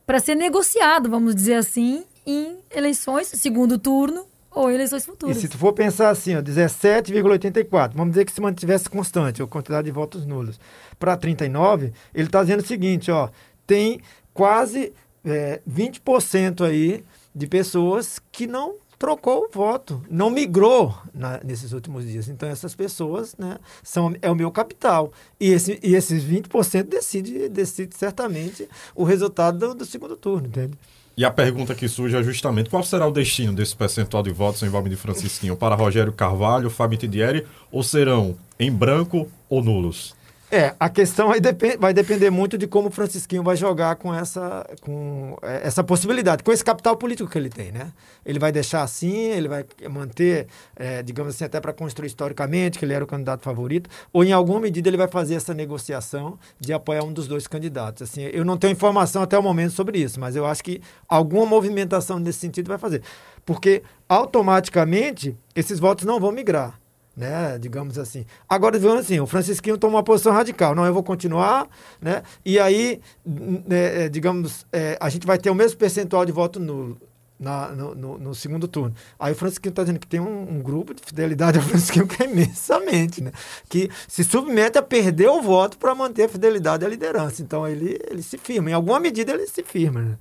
para 0.07 0.19
ser 0.19 0.35
negociado, 0.35 1.09
vamos 1.09 1.35
dizer 1.35 1.55
assim, 1.55 2.05
em 2.27 2.59
eleições, 2.71 3.29
segundo 3.29 3.79
turno, 3.79 4.27
ou 4.51 4.71
eleições 4.71 5.05
futuras. 5.05 5.37
E 5.37 5.41
se 5.41 5.49
tu 5.49 5.57
for 5.57 5.73
pensar 5.73 6.11
assim, 6.11 6.33
17,84, 6.33 7.93
vamos 7.95 8.13
dizer 8.13 8.25
que 8.25 8.33
se 8.33 8.41
mantivesse 8.41 8.89
constante 8.89 9.43
a 9.43 9.47
quantidade 9.47 9.85
de 9.85 9.93
votos 9.93 10.27
nulos 10.27 10.59
para 10.99 11.17
39, 11.17 11.93
ele 12.15 12.27
está 12.27 12.43
dizendo 12.43 12.61
o 12.61 12.67
seguinte, 12.67 13.11
ó, 13.11 13.29
tem 13.67 14.01
quase 14.35 14.93
é, 15.25 15.61
20% 15.69 16.67
aí 16.67 17.05
de 17.35 17.47
pessoas 17.47 18.21
que 18.33 18.47
não 18.47 18.75
trocou 18.99 19.47
o 19.47 19.49
voto, 19.51 20.03
não 20.11 20.29
migrou 20.29 20.95
na, 21.15 21.41
nesses 21.43 21.73
últimos 21.73 22.05
dias. 22.07 22.29
Então, 22.29 22.47
essas 22.47 22.75
pessoas 22.75 23.35
né, 23.39 23.59
são, 23.83 24.15
é 24.21 24.31
o 24.31 24.35
meu 24.35 24.51
capital. 24.51 25.11
E, 25.41 25.51
esse, 25.51 25.81
e 25.83 25.95
esses 25.95 26.23
20% 26.23 26.83
decide, 26.83 27.49
decide 27.49 27.97
certamente 27.97 28.69
o 28.95 29.03
resultado 29.03 29.59
do, 29.59 29.75
do 29.75 29.85
segundo 29.87 30.19
turno, 30.19 30.49
entende? 30.49 30.77
E 31.17 31.25
a 31.25 31.31
pergunta 31.31 31.75
que 31.75 31.89
surge 31.89 32.17
é 32.17 32.23
justamente 32.23 32.71
qual 32.71 32.83
será 32.83 33.07
o 33.07 33.11
destino 33.11 33.53
desse 33.53 33.77
percentual 33.77 34.23
de 34.23 34.31
votos 34.31 34.63
em 34.63 34.69
Valmir 34.69 34.91
de 34.91 34.97
Francisquinho 34.97 35.57
para 35.57 35.75
Rogério 35.75 36.13
Carvalho, 36.13 36.71
Fábio 36.71 36.99
Tidieri, 36.99 37.47
ou 37.71 37.83
serão 37.83 38.37
em 38.59 38.73
branco 38.73 39.29
ou 39.49 39.63
nulos? 39.63 40.15
É, 40.53 40.75
a 40.81 40.89
questão 40.89 41.29
vai, 41.29 41.39
dep 41.39 41.77
vai 41.79 41.95
depender 41.95 42.29
muito 42.29 42.59
de 42.59 42.67
como 42.67 42.89
o 42.89 42.91
Francisquinho 42.91 43.41
vai 43.41 43.55
jogar 43.55 43.95
com 43.95 44.13
essa, 44.13 44.69
com 44.81 45.39
é, 45.43 45.61
essa 45.65 45.85
possibilidade, 45.85 46.43
com 46.43 46.51
esse 46.51 46.65
capital 46.65 46.97
político 46.97 47.31
que 47.31 47.39
ele 47.39 47.49
tem, 47.49 47.71
né? 47.71 47.93
Ele 48.27 48.41
vai 48.41 48.51
deixar 48.51 48.83
assim, 48.83 49.17
ele 49.31 49.47
vai 49.47 49.65
manter, 49.89 50.49
é, 50.75 51.05
digamos 51.05 51.37
assim, 51.37 51.45
até 51.45 51.61
para 51.61 51.73
construir 51.73 52.09
historicamente 52.09 52.81
que 52.81 52.85
ele 52.85 52.93
era 52.93 53.05
o 53.05 53.07
candidato 53.07 53.45
favorito, 53.45 53.89
ou 54.13 54.25
em 54.25 54.33
alguma 54.33 54.59
medida 54.59 54.89
ele 54.89 54.97
vai 54.97 55.07
fazer 55.07 55.37
essa 55.37 55.55
negociação 55.55 56.37
de 56.59 56.73
apoiar 56.73 57.05
um 57.05 57.13
dos 57.13 57.29
dois 57.29 57.47
candidatos. 57.47 58.03
Assim, 58.03 58.23
eu 58.23 58.45
não 58.45 58.57
tenho 58.57 58.73
informação 58.73 59.23
até 59.23 59.39
o 59.39 59.43
momento 59.43 59.71
sobre 59.71 60.01
isso, 60.01 60.19
mas 60.19 60.35
eu 60.35 60.45
acho 60.45 60.65
que 60.65 60.83
alguma 61.09 61.47
movimentação 61.47 62.19
nesse 62.19 62.41
sentido 62.41 62.67
vai 62.67 62.79
fazer, 62.79 63.03
porque 63.47 63.85
automaticamente 64.09 65.37
esses 65.55 65.79
votos 65.79 66.05
não 66.05 66.19
vão 66.19 66.33
migrar 66.33 66.81
né? 67.17 67.59
Digamos 67.59 67.99
assim. 67.99 68.25
Agora, 68.49 68.79
digamos 68.79 69.01
assim, 69.01 69.21
o 69.21 69.27
Francisquinho 69.27 69.77
toma 69.77 69.97
uma 69.97 70.03
posição 70.03 70.33
radical. 70.33 70.75
Não, 70.75 70.87
eu 70.87 70.95
vou 70.95 71.03
continuar, 71.03 71.69
né? 72.01 72.23
E 72.45 72.59
aí, 72.59 73.01
né, 73.25 74.09
digamos, 74.09 74.67
é, 74.73 74.97
a 75.01 75.09
gente 75.09 75.27
vai 75.27 75.39
ter 75.39 75.51
o 75.51 75.55
mesmo 75.55 75.79
percentual 75.79 76.25
de 76.25 76.33
voto 76.33 76.59
nulo. 76.59 76.99
Na, 77.39 77.69
no, 77.69 77.95
no, 77.95 78.19
no, 78.19 78.35
segundo 78.35 78.69
turno. 78.69 78.95
Aí 79.19 79.33
o 79.33 79.35
Francisquinho 79.35 79.71
está 79.71 79.83
dizendo 79.83 79.99
que 79.99 80.07
tem 80.07 80.21
um, 80.21 80.43
um, 80.43 80.63
grupo 80.63 80.93
de 80.93 81.01
fidelidade 81.03 81.57
ao 81.57 81.65
Francisquinho 81.65 82.07
que 82.07 82.23
é 82.23 82.27
imensamente, 82.31 83.23
né? 83.23 83.33
Que 83.67 83.89
se 84.07 84.23
submete 84.23 84.77
a 84.77 84.83
perder 84.83 85.31
o 85.31 85.41
voto 85.41 85.79
para 85.79 85.95
manter 85.95 86.25
a 86.25 86.29
fidelidade 86.29 86.85
à 86.85 86.89
liderança. 86.89 87.41
Então 87.41 87.67
ele, 87.67 87.99
ele 88.11 88.23
se 88.23 88.37
firma. 88.37 88.69
Em 88.69 88.75
alguma 88.75 89.01
medida 89.01 89.33
ele 89.33 89.47
se 89.47 89.63
firma. 89.63 90.03
Né? 90.03 90.19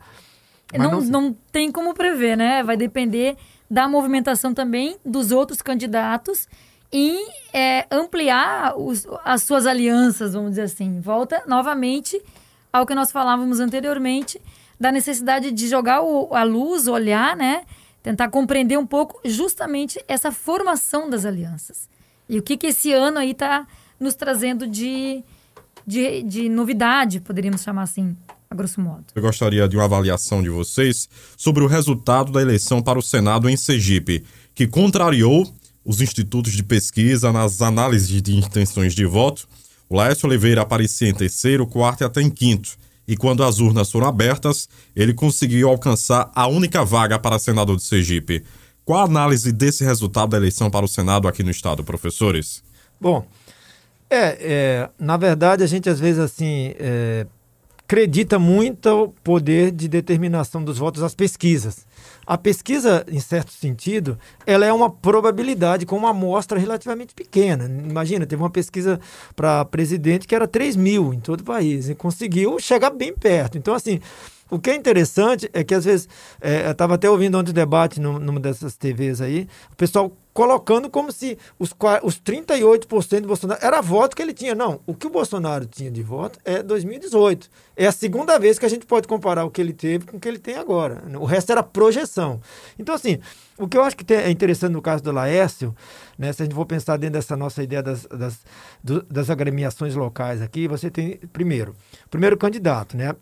Não, 0.77 0.91
não, 0.91 1.01
não 1.01 1.37
tem 1.51 1.69
como 1.73 1.93
prever, 1.93 2.37
né? 2.37 2.63
Vai 2.63 2.77
depender 2.77 3.35
da 3.69 3.85
movimentação 3.85 4.53
também 4.53 4.97
dos 5.05 5.31
outros 5.31 5.61
candidatos 5.61 6.47
e 6.91 7.27
é, 7.53 7.85
ampliar 7.91 8.75
os, 8.77 9.05
as 9.23 9.43
suas 9.43 9.65
alianças, 9.65 10.33
vamos 10.33 10.51
dizer 10.51 10.63
assim. 10.63 10.99
Volta 10.99 11.43
novamente 11.47 12.21
ao 12.71 12.85
que 12.85 12.95
nós 12.95 13.11
falávamos 13.11 13.59
anteriormente, 13.59 14.39
da 14.79 14.91
necessidade 14.91 15.51
de 15.51 15.67
jogar 15.67 16.01
o, 16.01 16.33
a 16.33 16.43
luz, 16.43 16.87
olhar, 16.87 17.35
né? 17.35 17.63
Tentar 18.01 18.29
compreender 18.29 18.77
um 18.77 18.85
pouco 18.85 19.19
justamente 19.25 20.01
essa 20.07 20.31
formação 20.31 21.09
das 21.09 21.25
alianças. 21.25 21.89
E 22.27 22.37
o 22.39 22.43
que, 22.43 22.55
que 22.55 22.67
esse 22.67 22.93
ano 22.93 23.17
aí 23.17 23.31
está 23.31 23.67
nos 23.99 24.15
trazendo 24.15 24.65
de, 24.65 25.23
de, 25.85 26.23
de 26.23 26.47
novidade, 26.47 27.19
poderíamos 27.19 27.61
chamar 27.61 27.83
assim, 27.83 28.15
a 28.49 28.55
grosso 28.55 28.79
modo. 28.79 29.05
Eu 29.13 29.21
gostaria 29.21 29.67
de 29.67 29.75
uma 29.75 29.85
avaliação 29.85 30.41
de 30.41 30.49
vocês 30.49 31.09
sobre 31.35 31.63
o 31.63 31.67
resultado 31.67 32.31
da 32.31 32.41
eleição 32.41 32.81
para 32.81 32.97
o 32.97 33.01
Senado 33.01 33.49
em 33.49 33.57
Sergipe, 33.57 34.25
que 34.55 34.65
contrariou 34.65 35.51
os 35.89 36.01
institutos 36.01 36.53
de 36.53 36.61
pesquisa 36.61 37.33
nas 37.33 37.63
análises 37.63 38.21
de 38.21 38.37
intenções 38.37 38.93
de 38.93 39.05
voto, 39.07 39.49
o 39.89 39.95
Laércio 39.95 40.29
Oliveira 40.29 40.61
aparecia 40.61 41.09
em 41.09 41.13
terceiro, 41.15 41.65
quarto 41.65 42.01
e 42.01 42.03
até 42.03 42.21
em 42.21 42.29
quinto. 42.29 42.77
E 43.07 43.17
quando 43.17 43.43
as 43.43 43.57
urnas 43.57 43.89
foram 43.89 44.05
abertas, 44.05 44.69
ele 44.95 45.15
conseguiu 45.15 45.67
alcançar 45.67 46.31
a 46.35 46.45
única 46.45 46.85
vaga 46.85 47.17
para 47.17 47.39
senador 47.39 47.75
de 47.75 47.81
Sergipe. 47.81 48.43
Qual 48.85 48.99
a 48.99 49.05
análise 49.05 49.51
desse 49.51 49.83
resultado 49.83 50.29
da 50.29 50.37
eleição 50.37 50.69
para 50.69 50.85
o 50.85 50.87
Senado 50.87 51.27
aqui 51.27 51.41
no 51.41 51.49
estado, 51.49 51.83
professores? 51.83 52.63
Bom, 53.01 53.25
é, 54.07 54.37
é 54.39 54.89
na 54.99 55.17
verdade 55.17 55.63
a 55.63 55.67
gente 55.67 55.89
às 55.89 55.99
vezes 55.99 56.19
assim 56.19 56.75
é, 56.77 57.25
acredita 57.79 58.37
muito 58.37 59.05
o 59.05 59.07
poder 59.23 59.71
de 59.71 59.87
determinação 59.87 60.63
dos 60.63 60.77
votos 60.77 61.01
às 61.01 61.15
pesquisas. 61.15 61.88
A 62.29 62.37
pesquisa, 62.37 63.03
em 63.11 63.19
certo 63.19 63.51
sentido, 63.51 64.15
ela 64.45 64.63
é 64.63 64.71
uma 64.71 64.87
probabilidade 64.87 65.83
com 65.83 65.97
uma 65.97 66.11
amostra 66.11 66.59
relativamente 66.59 67.15
pequena. 67.15 67.65
Imagina, 67.65 68.23
teve 68.23 68.39
uma 68.39 68.51
pesquisa 68.51 68.99
para 69.35 69.65
presidente 69.65 70.27
que 70.27 70.35
era 70.35 70.47
3 70.47 70.75
mil 70.75 71.11
em 71.11 71.19
todo 71.19 71.41
o 71.41 71.43
país 71.43 71.89
e 71.89 71.95
conseguiu 71.95 72.59
chegar 72.59 72.91
bem 72.91 73.15
perto. 73.15 73.57
Então, 73.57 73.73
assim, 73.73 73.99
o 74.49 74.59
que 74.59 74.69
é 74.71 74.75
interessante 74.75 75.49
é 75.53 75.63
que, 75.63 75.73
às 75.73 75.85
vezes, 75.85 76.07
é, 76.41 76.67
eu 76.67 76.71
estava 76.71 76.95
até 76.95 77.09
ouvindo 77.09 77.37
ontem 77.37 77.51
debate 77.51 77.99
numa 77.99 78.39
dessas 78.39 78.75
TVs 78.75 79.21
aí, 79.21 79.47
o 79.71 79.75
pessoal 79.75 80.11
colocando 80.39 80.89
como 80.89 81.11
se 81.11 81.37
os, 81.57 81.75
os 82.01 82.21
38% 82.21 83.21
do 83.21 83.27
Bolsonaro 83.27 83.59
era 83.61 83.81
voto 83.81 84.15
que 84.15 84.21
ele 84.21 84.33
tinha. 84.33 84.55
Não, 84.55 84.79
o 84.85 84.93
que 84.93 85.05
o 85.05 85.09
Bolsonaro 85.09 85.65
tinha 85.65 85.91
de 85.91 86.01
voto 86.01 86.39
é 86.45 86.63
2018. 86.63 87.49
É 87.75 87.87
a 87.87 87.91
segunda 87.91 88.39
vez 88.39 88.57
que 88.57 88.65
a 88.65 88.69
gente 88.69 88.85
pode 88.85 89.05
comparar 89.07 89.43
o 89.43 89.51
que 89.51 89.59
ele 89.59 89.73
teve 89.73 90.05
com 90.05 90.15
o 90.15 90.19
que 90.19 90.27
ele 90.27 90.39
tem 90.39 90.55
agora. 90.55 91.03
O 91.19 91.25
resto 91.25 91.51
era 91.51 91.61
projeção. 91.61 92.39
Então, 92.77 92.95
assim, 92.95 93.19
o 93.57 93.67
que 93.67 93.77
eu 93.77 93.83
acho 93.83 93.97
que 93.97 94.13
é 94.13 94.31
interessante 94.31 94.71
no 94.71 94.81
caso 94.81 95.03
do 95.03 95.11
Laércio, 95.11 95.75
né, 96.17 96.31
se 96.31 96.41
a 96.41 96.45
gente 96.45 96.55
for 96.55 96.65
pensar 96.65 96.95
dentro 96.95 97.13
dessa 97.13 97.35
nossa 97.35 97.61
ideia 97.61 97.83
das, 97.83 98.05
das, 98.05 98.39
das 99.09 99.29
agremiações 99.29 99.93
locais 99.93 100.41
aqui, 100.41 100.69
você 100.69 100.89
tem, 100.89 101.17
primeiro, 101.33 101.75
primeiro 102.09 102.37
candidato, 102.37 102.95
né? 102.95 103.13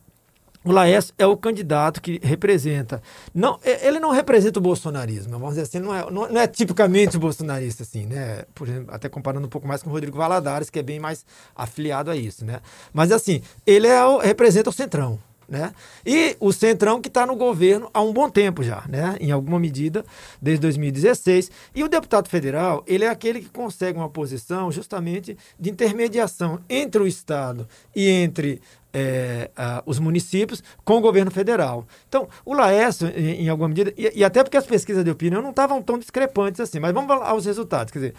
O 0.67 0.71
Laércio 0.73 1.13
é 1.17 1.25
o 1.25 1.37
candidato 1.37 2.01
que 2.01 2.19
representa. 2.21 3.01
Não, 3.33 3.57
ele 3.63 4.01
não 4.01 4.11
representa 4.11 4.59
o 4.59 4.61
bolsonarismo, 4.61 5.31
vamos 5.31 5.51
dizer 5.51 5.61
assim, 5.61 5.79
não 5.79 5.95
é, 5.95 6.11
não, 6.11 6.27
não 6.27 6.41
é 6.41 6.45
tipicamente 6.45 7.17
bolsonarista, 7.17 7.83
assim, 7.83 8.05
né? 8.05 8.43
Por 8.53 8.67
exemplo, 8.67 8.93
até 8.93 9.07
comparando 9.07 9.47
um 9.47 9.49
pouco 9.49 9.65
mais 9.65 9.81
com 9.81 9.89
o 9.89 9.93
Rodrigo 9.93 10.17
Valadares, 10.17 10.69
que 10.69 10.77
é 10.77 10.83
bem 10.83 10.99
mais 10.99 11.25
afiliado 11.55 12.11
a 12.11 12.17
isso, 12.17 12.43
né? 12.43 12.59
Mas 12.93 13.13
assim, 13.13 13.41
ele 13.65 13.87
é 13.87 14.03
o, 14.03 14.17
representa 14.17 14.69
o 14.69 14.73
Centrão. 14.73 15.17
Né? 15.47 15.73
E 16.05 16.35
o 16.41 16.51
Centrão 16.51 16.99
que 16.99 17.07
está 17.07 17.25
no 17.25 17.33
governo 17.33 17.89
há 17.93 18.01
um 18.01 18.11
bom 18.11 18.29
tempo 18.29 18.61
já, 18.61 18.83
né? 18.89 19.15
em 19.21 19.31
alguma 19.31 19.57
medida, 19.57 20.03
desde 20.41 20.61
2016. 20.61 21.49
E 21.73 21.85
o 21.85 21.87
deputado 21.87 22.27
federal, 22.27 22.83
ele 22.85 23.05
é 23.05 23.09
aquele 23.09 23.39
que 23.39 23.49
consegue 23.49 23.97
uma 23.97 24.09
posição 24.09 24.69
justamente 24.69 25.37
de 25.57 25.69
intermediação 25.69 26.59
entre 26.69 27.01
o 27.01 27.07
Estado 27.07 27.65
e 27.95 28.09
entre 28.09 28.61
é, 28.93 29.49
os 29.85 29.99
municípios 29.99 30.63
com 30.83 30.97
o 30.97 31.01
governo 31.01 31.31
federal. 31.31 31.85
Então, 32.07 32.27
o 32.45 32.53
Laércio, 32.53 33.07
em, 33.15 33.43
em 33.43 33.49
alguma 33.49 33.69
medida, 33.69 33.93
e, 33.97 34.19
e, 34.19 34.23
até 34.23 34.43
porque 34.43 34.57
as 34.57 34.65
pesquisas 34.65 35.03
de 35.03 35.11
opinião 35.11 35.41
não 35.41 35.51
estavam 35.51 35.81
tão 35.81 35.97
discrepantes 35.97 36.59
assim, 36.59 36.79
mas 36.79 36.93
vamos 36.93 37.09
aos 37.11 37.45
resultados. 37.45 37.91
Quer 37.91 37.99
dizer, 37.99 38.13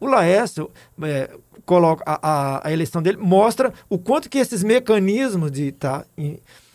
o 0.00 0.06
Laércio 0.06 0.70
é, 1.02 1.30
coloca 1.64 2.02
a, 2.06 2.18
a, 2.22 2.68
a, 2.68 2.72
eleição 2.72 3.02
dele 3.02 3.18
mostra 3.18 3.72
o 3.88 3.98
quanto 3.98 4.28
que 4.28 4.38
esses 4.38 4.62
mecanismos 4.62 5.50
de 5.50 5.68
estar 5.68 6.00
tá, 6.00 6.06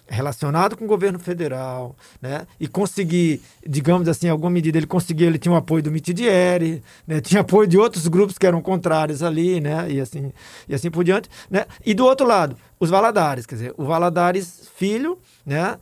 relacionado 0.08 0.78
com 0.78 0.86
o 0.86 0.88
governo 0.88 1.20
federal, 1.20 1.96
né? 2.22 2.48
E 2.60 2.68
conseguir, 2.68 3.42
digamos 3.66 4.08
assim, 4.08 4.30
alguma 4.30 4.50
medida 4.50 4.78
ele 4.78 4.88
conseguiu, 4.88 5.28
ele 5.28 5.38
tinha 5.38 5.54
o 5.54 5.58
apoio 5.58 5.84
do 5.84 5.92
Mitidieri, 5.92 6.82
né? 7.06 7.20
Tinha 7.28 7.42
apoio 7.42 7.68
de 7.68 7.78
outros 7.78 8.08
grupos 8.08 8.38
que 8.38 8.48
eram 8.48 8.62
contrários 8.62 9.22
ali, 9.22 9.60
né? 9.60 9.92
E 9.92 10.00
assim, 10.00 10.32
e 10.68 10.74
assim 10.74 10.90
por 10.90 11.04
diante, 11.04 11.30
né? 11.50 11.66
E 11.86 11.94
do 11.94 12.06
outro 12.06 12.26
lado, 12.26 12.56
os 12.80 12.90
Valadares, 12.90 13.46
quer 13.46 13.56
dizer, 13.56 13.74
o 13.78 13.86
Valadares 13.86 14.70
filho, 14.76 15.18
né? 15.46 15.78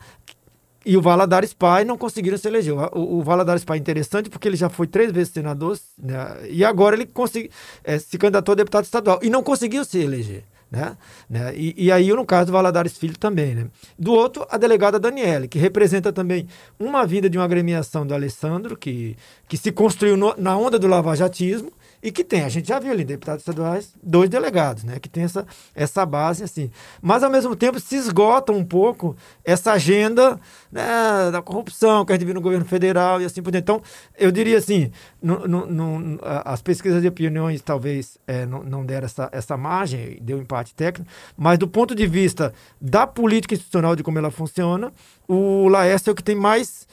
E 0.86 0.96
o 0.96 1.02
Valadares 1.02 1.52
pai 1.52 1.84
não 1.84 1.98
conseguiram 1.98 2.38
se 2.38 2.48
eleger. 2.48 2.74
O, 2.94 3.18
o 3.18 3.24
Valadares 3.24 3.64
pai 3.64 3.78
é 3.78 3.82
interessante 3.82 4.30
porque 4.30 4.48
ele 4.48 4.56
já 4.56 4.70
foi 4.70 4.86
três 4.86 5.12
vezes 5.12 5.34
senador 5.34 5.78
né? 5.98 6.48
e 6.48 6.64
agora 6.64 6.96
ele 6.96 7.08
consegui, 7.08 7.50
é, 7.84 7.98
se 7.98 8.18
candidatou 8.20 8.54
a 8.54 8.56
deputado 8.56 8.86
estadual 8.86 9.20
e 9.24 9.30
não 9.30 9.42
conseguiu 9.42 9.84
se 9.84 10.00
eleger. 10.00 10.44
Né? 10.76 10.98
né? 11.30 11.54
E, 11.56 11.86
e, 11.86 11.92
aí, 11.92 12.12
no 12.12 12.26
caso 12.26 12.48
do 12.48 12.52
Valadares 12.52 12.98
Filho 12.98 13.18
também. 13.18 13.56
Né? 13.56 13.68
Do 13.98 14.14
outro, 14.14 14.46
a 14.50 14.58
delegada 14.58 15.00
Daniele, 15.00 15.48
que 15.48 15.58
representa 15.58 16.12
também 16.12 16.48
uma 16.78 17.06
vinda 17.06 17.30
de 17.30 17.38
uma 17.38 17.46
agremiação 17.46 18.06
do 18.06 18.14
Alessandro, 18.14 18.76
que, 18.76 19.16
que 19.48 19.56
se 19.56 19.72
construiu 19.72 20.18
no, 20.18 20.36
na 20.38 20.58
onda 20.58 20.78
do 20.78 20.88
lavajatismo 20.88 21.72
e 22.06 22.12
que 22.12 22.24
tem, 22.24 22.44
a 22.44 22.50
gente 22.50 22.68
já 22.68 22.78
viu 22.78 22.92
ali, 22.92 23.04
deputados 23.04 23.42
estaduais, 23.42 23.96
dois 24.04 24.30
delegados, 24.30 24.84
né? 24.84 25.00
Que 25.00 25.10
tem 25.10 25.24
essa, 25.24 25.44
essa 25.74 26.06
base, 26.06 26.44
assim. 26.44 26.70
Mas, 27.02 27.24
ao 27.24 27.32
mesmo 27.32 27.56
tempo, 27.56 27.80
se 27.80 27.96
esgota 27.96 28.52
um 28.52 28.64
pouco 28.64 29.18
essa 29.44 29.72
agenda 29.72 30.40
né, 30.72 30.84
da 31.32 31.42
corrupção 31.42 32.06
que 32.06 32.12
a 32.12 32.16
gente 32.16 32.24
viu 32.24 32.36
no 32.36 32.42
governo 32.42 32.64
federal 32.64 33.20
e 33.20 33.26
assim 33.26 33.42
por 33.42 33.50
diante. 33.50 33.64
Então, 33.64 33.82
eu 34.20 34.32
diria 34.32 34.60
assim, 34.60 34.92
no, 35.20 35.48
no, 35.48 35.66
no, 35.66 36.20
as 36.22 36.62
pesquisas 36.62 37.02
de 37.02 37.08
opiniões 37.08 37.60
talvez 37.64 38.20
é, 38.28 38.46
não, 38.46 38.62
não 38.62 38.86
deram 38.86 39.06
essa, 39.06 39.28
essa 39.32 39.58
margem, 39.58 40.20
deu 40.22 40.38
empate 40.38 40.76
técnico, 40.76 41.12
mas 41.36 41.58
do 41.58 41.68
ponto 41.68 41.96
de 41.96 42.06
vista 42.06 42.54
da 42.80 43.08
política 43.08 43.56
institucional, 43.56 43.96
de 43.96 44.04
como 44.04 44.20
ela 44.20 44.30
funciona, 44.30 44.94
o 45.28 45.68
Laércio 45.70 46.12
é 46.12 46.14
o 46.14 46.16
que 46.16 46.24
tem 46.24 46.36
mais 46.36 46.88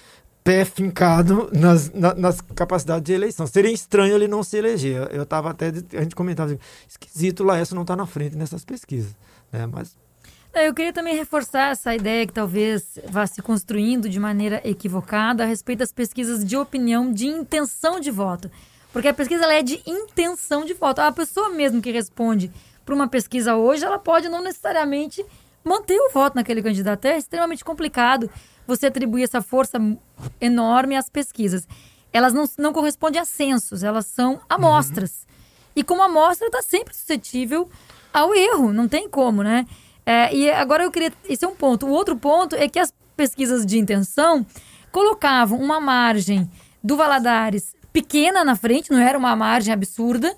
pé 0.44 0.64
fincado 0.64 1.48
nas, 1.52 1.92
na, 1.92 2.14
nas 2.14 2.40
capacidades 2.40 3.04
de 3.04 3.12
eleição. 3.12 3.46
Seria 3.46 3.72
estranho 3.72 4.14
ele 4.14 4.28
não 4.28 4.42
se 4.42 4.56
eleger. 4.56 5.08
Eu 5.12 5.22
estava 5.22 5.50
até, 5.50 5.68
a 5.68 6.02
gente 6.02 6.14
comentava, 6.14 6.50
assim, 6.50 6.60
esquisito 6.88 7.40
o 7.40 7.46
Laércio 7.46 7.74
não 7.74 7.82
está 7.82 7.94
na 7.94 8.06
frente 8.06 8.36
nessas 8.36 8.64
pesquisas. 8.64 9.14
Né? 9.52 9.66
Mas 9.66 9.96
é, 10.54 10.68
eu 10.68 10.74
queria 10.74 10.92
também 10.92 11.16
reforçar 11.16 11.70
essa 11.70 11.94
ideia 11.94 12.26
que 12.26 12.32
talvez 12.32 12.98
vá 13.08 13.26
se 13.26 13.40
construindo 13.40 14.06
de 14.06 14.20
maneira 14.20 14.60
equivocada 14.64 15.44
a 15.44 15.46
respeito 15.46 15.78
das 15.78 15.92
pesquisas 15.92 16.44
de 16.44 16.58
opinião 16.58 17.10
de 17.10 17.26
intenção 17.26 17.98
de 17.98 18.10
voto. 18.10 18.50
Porque 18.92 19.08
a 19.08 19.14
pesquisa 19.14 19.46
é 19.46 19.62
de 19.62 19.82
intenção 19.86 20.66
de 20.66 20.74
voto. 20.74 21.00
A 21.00 21.10
pessoa 21.10 21.48
mesmo 21.48 21.80
que 21.80 21.90
responde 21.90 22.52
para 22.84 22.94
uma 22.94 23.08
pesquisa 23.08 23.56
hoje, 23.56 23.84
ela 23.84 23.98
pode 23.98 24.28
não 24.28 24.42
necessariamente 24.42 25.24
manter 25.64 25.98
o 25.98 26.10
voto 26.10 26.34
naquele 26.34 26.62
candidato. 26.62 27.06
É 27.06 27.16
extremamente 27.16 27.64
complicado 27.64 28.28
você 28.66 28.86
atribuir 28.86 29.24
essa 29.24 29.42
força 29.42 29.78
enorme 30.40 30.96
às 30.96 31.08
pesquisas. 31.08 31.66
Elas 32.12 32.32
não, 32.32 32.44
não 32.58 32.72
correspondem 32.72 33.20
a 33.20 33.24
censos, 33.24 33.82
elas 33.82 34.06
são 34.06 34.40
amostras. 34.48 35.26
Uhum. 35.26 35.32
E 35.76 35.84
como 35.84 36.02
amostra, 36.02 36.46
está 36.46 36.62
sempre 36.62 36.94
suscetível 36.94 37.68
ao 38.12 38.34
erro, 38.34 38.72
não 38.72 38.86
tem 38.86 39.08
como, 39.08 39.42
né? 39.42 39.66
É, 40.04 40.34
e 40.34 40.50
agora 40.50 40.84
eu 40.84 40.90
queria. 40.90 41.12
Esse 41.28 41.44
é 41.44 41.48
um 41.48 41.54
ponto. 41.54 41.86
O 41.86 41.90
outro 41.90 42.16
ponto 42.16 42.54
é 42.56 42.68
que 42.68 42.78
as 42.78 42.92
pesquisas 43.16 43.64
de 43.64 43.78
intenção 43.78 44.44
colocavam 44.90 45.58
uma 45.58 45.80
margem 45.80 46.50
do 46.82 46.96
Valadares 46.96 47.74
pequena 47.92 48.44
na 48.44 48.56
frente, 48.56 48.90
não 48.90 48.98
era 48.98 49.16
uma 49.16 49.36
margem 49.36 49.72
absurda, 49.72 50.34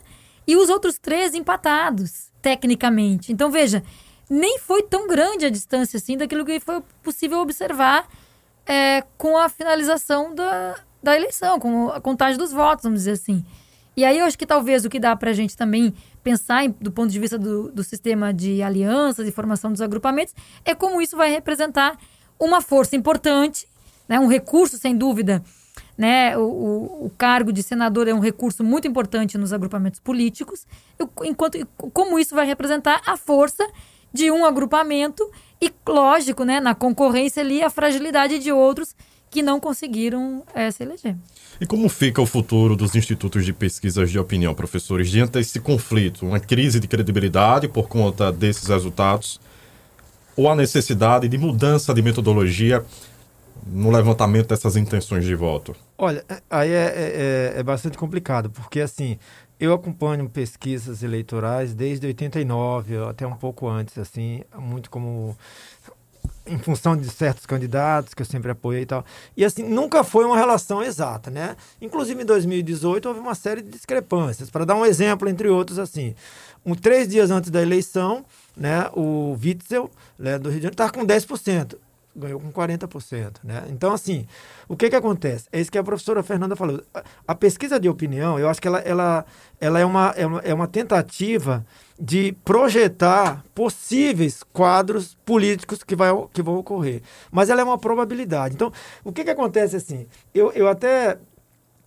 e 0.47 0.57
os 0.57 0.69
outros 0.69 0.99
três 0.99 1.35
empatados, 1.35 2.31
tecnicamente. 2.43 3.33
Então, 3.33 3.51
veja, 3.51 3.83
nem 4.29 4.59
foi 4.59 4.83
tão 4.83 5.07
grande 5.07 5.47
a 5.47 5.51
distância 5.51 5.97
assim 5.97 6.17
daquilo 6.17 6.45
que 6.45 6.61
foi 6.61 6.83
possível 7.03 7.41
observar 7.41 8.09
é, 8.67 9.03
com 9.19 9.37
a 9.37 9.49
finalização 9.49 10.35
da, 10.35 10.77
da 11.03 11.15
eleição, 11.15 11.61
com 11.61 11.91
a 11.91 12.01
contagem 12.01 12.39
dos 12.39 12.53
votos, 12.53 12.85
vamos 12.85 13.01
dizer 13.01 13.13
assim. 13.13 13.45
E 13.97 14.05
aí 14.05 14.19
eu 14.19 14.25
acho 14.25 14.39
que 14.39 14.47
talvez 14.47 14.85
o 14.85 14.91
que 14.91 14.99
dá 14.99 15.15
para 15.15 15.31
a 15.31 15.35
gente 15.35 15.57
também 15.57 15.95
pensar 16.23 16.65
em, 16.65 16.75
do 16.81 16.91
ponto 16.91 17.11
de 17.11 17.21
vista 17.21 17.39
do, 17.39 17.71
do 17.71 17.85
sistema 17.85 18.33
de 18.33 18.63
alianças 18.63 19.29
e 19.29 19.31
formação 19.31 19.71
dos 19.71 19.81
agrupamentos 19.81 20.35
é 20.65 20.75
como 20.75 21.01
isso 21.01 21.17
vai 21.17 21.31
representar 21.31 21.97
uma 22.41 22.61
força 22.61 22.97
importante, 22.97 23.69
né, 24.09 24.19
um 24.19 24.27
recurso, 24.27 24.79
sem 24.79 24.97
dúvida. 24.97 25.43
Né, 25.97 26.37
o, 26.37 26.43
o, 26.43 27.07
o 27.07 27.11
cargo 27.17 27.53
de 27.53 27.63
senador 27.63 28.09
é 28.09 28.15
um 28.15 28.19
recurso 28.19 28.65
muito 28.65 28.89
importante 28.89 29.39
nos 29.39 29.53
agrupamentos 29.53 30.01
políticos, 30.01 30.67
enquanto 31.23 31.57
como 31.93 32.19
isso 32.19 32.35
vai 32.35 32.45
representar 32.47 33.01
a 33.07 33.17
força 33.17 33.65
de 34.15 34.31
um 34.31 34.45
agrupamento 34.45 35.29
e, 35.61 35.73
lógico, 35.87 36.45
né, 36.45 36.61
na 36.61 36.75
concorrência 36.75 37.43
ali, 37.43 37.63
a 37.63 37.69
fragilidade 37.69 38.39
de 38.39 38.53
outros 38.53 38.95
que 39.29 39.43
não 39.43 39.59
conseguiram 39.59 40.45
é, 40.55 40.71
se 40.71 40.85
eleger. 40.85 41.17
E 41.61 41.67
como 41.67 41.89
fica 41.89 42.23
o 42.23 42.27
futuro 42.27 42.77
dos 42.77 42.95
institutos 42.95 43.45
de 43.45 43.53
pesquisas 43.53 44.11
de 44.11 44.19
opinião, 44.19 44.55
professores, 44.55 45.11
diante 45.11 45.33
desse 45.33 45.59
conflito? 45.59 46.25
Uma 46.25 46.39
crise 46.39 46.79
de 46.79 46.87
credibilidade 46.87 47.67
por 47.67 47.89
conta 47.89 48.31
desses 48.31 48.69
resultados? 48.69 49.41
Ou 50.37 50.49
a 50.49 50.55
necessidade 50.55 51.29
de 51.29 51.37
mudança 51.37 51.93
de 51.93 52.03
metodologia 52.03 52.85
no 53.67 53.91
levantamento 53.91 54.49
dessas 54.49 54.77
intenções 54.77 55.25
de 55.25 55.35
voto? 55.35 55.75
Olha, 55.97 56.25
é, 56.29 56.43
aí 56.51 56.71
é, 56.71 56.73
é, 56.73 57.53
é, 57.57 57.61
é 57.61 57.63
bastante 57.63 57.97
complicado, 57.97 58.51
porque 58.51 58.81
assim, 58.81 59.19
eu 59.59 59.73
acompanho 59.73 60.29
pesquisas 60.29 61.03
eleitorais 61.03 61.75
desde 61.75 62.07
89, 62.07 62.97
até 63.09 63.27
um 63.27 63.37
pouco 63.37 63.69
antes, 63.69 63.97
assim, 63.99 64.43
muito 64.57 64.91
como 64.91 65.37
em 66.47 66.59
função 66.59 66.97
de 66.97 67.09
certos 67.09 67.47
candidatos 67.47 68.13
que 68.13 68.21
eu 68.21 68.27
sempre 68.27 68.51
apoiei 68.51 68.83
e 68.83 68.87
tal. 68.87 69.05
E 69.37 69.45
assim, 69.45 69.63
nunca 69.63 70.05
foi 70.05 70.25
uma 70.25 70.37
relação 70.37 70.83
exata, 70.83 71.31
né? 71.31 71.57
Inclusive 71.81 72.23
em 72.23 72.27
2018 72.27 73.09
houve 73.09 73.21
uma 73.21 73.35
série 73.35 73.63
de 73.63 73.71
discrepâncias. 73.71 74.51
Para 74.51 74.65
dar 74.65 74.75
um 74.75 74.85
exemplo, 74.85 75.29
entre 75.29 75.49
outros, 75.49 75.79
assim, 75.79 76.15
um, 76.65 76.75
três 76.75 77.09
dias 77.09 77.31
antes 77.31 77.51
da 77.51 77.63
eleição, 77.63 78.25
né, 78.57 78.89
o 78.93 79.37
Witzel, 79.43 79.91
né, 80.19 80.39
do 80.39 80.51
Rio 80.51 80.61
de 80.61 80.65
Janeiro, 80.65 80.75
estava 80.75 80.93
com 80.93 81.07
10% 81.07 81.77
ganhou 82.15 82.41
com 82.41 82.53
40%. 82.53 83.39
Né? 83.43 83.65
Então, 83.69 83.93
assim, 83.93 84.27
o 84.69 84.77
que, 84.77 84.89
que 84.89 84.97
acontece? 84.97 85.49
É 85.53 85.61
isso 85.61 85.71
que 85.71 85.79
a 85.79 85.85
professora 85.85 86.23
Fernanda 86.23 86.55
falou. 86.55 86.83
A 87.27 87.35
pesquisa 87.35 87.79
de 87.81 87.89
opinião, 87.89 88.39
eu 88.39 88.49
acho 88.49 88.61
que 88.61 88.69
ela, 88.69 88.79
ela, 88.81 89.27
ela 89.61 89.79
é, 89.81 89.85
uma, 89.85 90.15
é, 90.17 90.27
uma, 90.27 90.41
é 90.41 90.55
uma 90.55 90.69
tentativa 90.69 91.65
de 91.99 92.33
projetar 92.45 93.45
possíveis 93.55 94.43
quadros 94.53 95.17
políticos 95.25 95.83
que, 95.83 95.97
vai, 95.97 96.11
que 96.33 96.43
vão 96.43 96.57
ocorrer. 96.57 97.03
Mas 97.31 97.51
ela 97.51 97.61
é 97.61 97.65
uma 97.65 97.79
probabilidade. 97.79 98.55
Então, 98.55 98.73
o 99.03 99.13
que, 99.13 99.25
que 99.25 99.31
acontece 99.31 99.77
assim? 99.77 100.07
Eu, 100.35 100.53
eu 100.53 100.69
até 100.69 101.19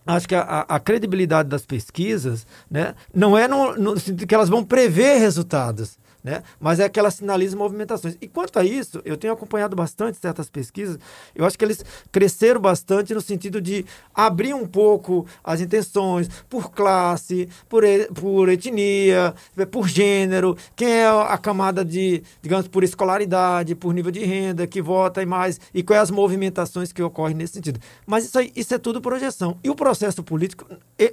acho 0.06 0.26
que 0.26 0.34
a, 0.34 0.64
a, 0.68 0.80
credibilidade 0.80 1.48
das 1.48 1.66
pesquisas 1.66 2.46
né, 2.70 2.94
não 3.14 3.36
é 3.36 3.46
no, 3.46 3.76
no 3.76 3.98
sentido 3.98 4.26
que 4.26 4.34
elas 4.34 4.48
vão 4.48 4.64
prever 4.64 5.18
resultados 5.18 5.98
né? 6.22 6.42
Mas 6.58 6.80
é 6.80 6.88
que 6.88 6.98
ela 6.98 7.10
sinaliza 7.10 7.56
movimentações. 7.56 8.16
E 8.20 8.28
quanto 8.28 8.58
a 8.58 8.64
isso, 8.64 9.00
eu 9.04 9.16
tenho 9.16 9.32
acompanhado 9.32 9.76
bastante 9.76 10.18
certas 10.18 10.50
pesquisas, 10.50 10.98
eu 11.34 11.44
acho 11.44 11.58
que 11.58 11.64
eles 11.64 11.84
cresceram 12.10 12.60
bastante 12.60 13.14
no 13.14 13.20
sentido 13.20 13.60
de 13.60 13.84
abrir 14.14 14.54
um 14.54 14.66
pouco 14.66 15.26
as 15.42 15.60
intenções 15.60 16.28
por 16.48 16.70
classe, 16.70 17.48
por, 17.68 17.84
por 18.14 18.48
etnia, 18.48 19.34
por 19.70 19.88
gênero, 19.88 20.56
quem 20.74 20.88
é 20.88 21.06
a 21.06 21.38
camada 21.38 21.84
de, 21.84 22.22
digamos, 22.42 22.68
por 22.68 22.82
escolaridade, 22.82 23.74
por 23.74 23.94
nível 23.94 24.10
de 24.10 24.24
renda, 24.24 24.66
que 24.66 24.82
vota 24.82 25.22
e 25.22 25.26
mais, 25.26 25.60
e 25.72 25.82
quais 25.82 26.02
as 26.02 26.10
movimentações 26.10 26.92
que 26.92 27.02
ocorrem 27.02 27.36
nesse 27.36 27.54
sentido. 27.54 27.80
Mas 28.06 28.24
isso, 28.24 28.38
aí, 28.38 28.52
isso 28.54 28.74
é 28.74 28.78
tudo 28.78 29.00
projeção. 29.00 29.56
E 29.62 29.70
o 29.70 29.74
processo 29.74 30.22
político, 30.22 30.66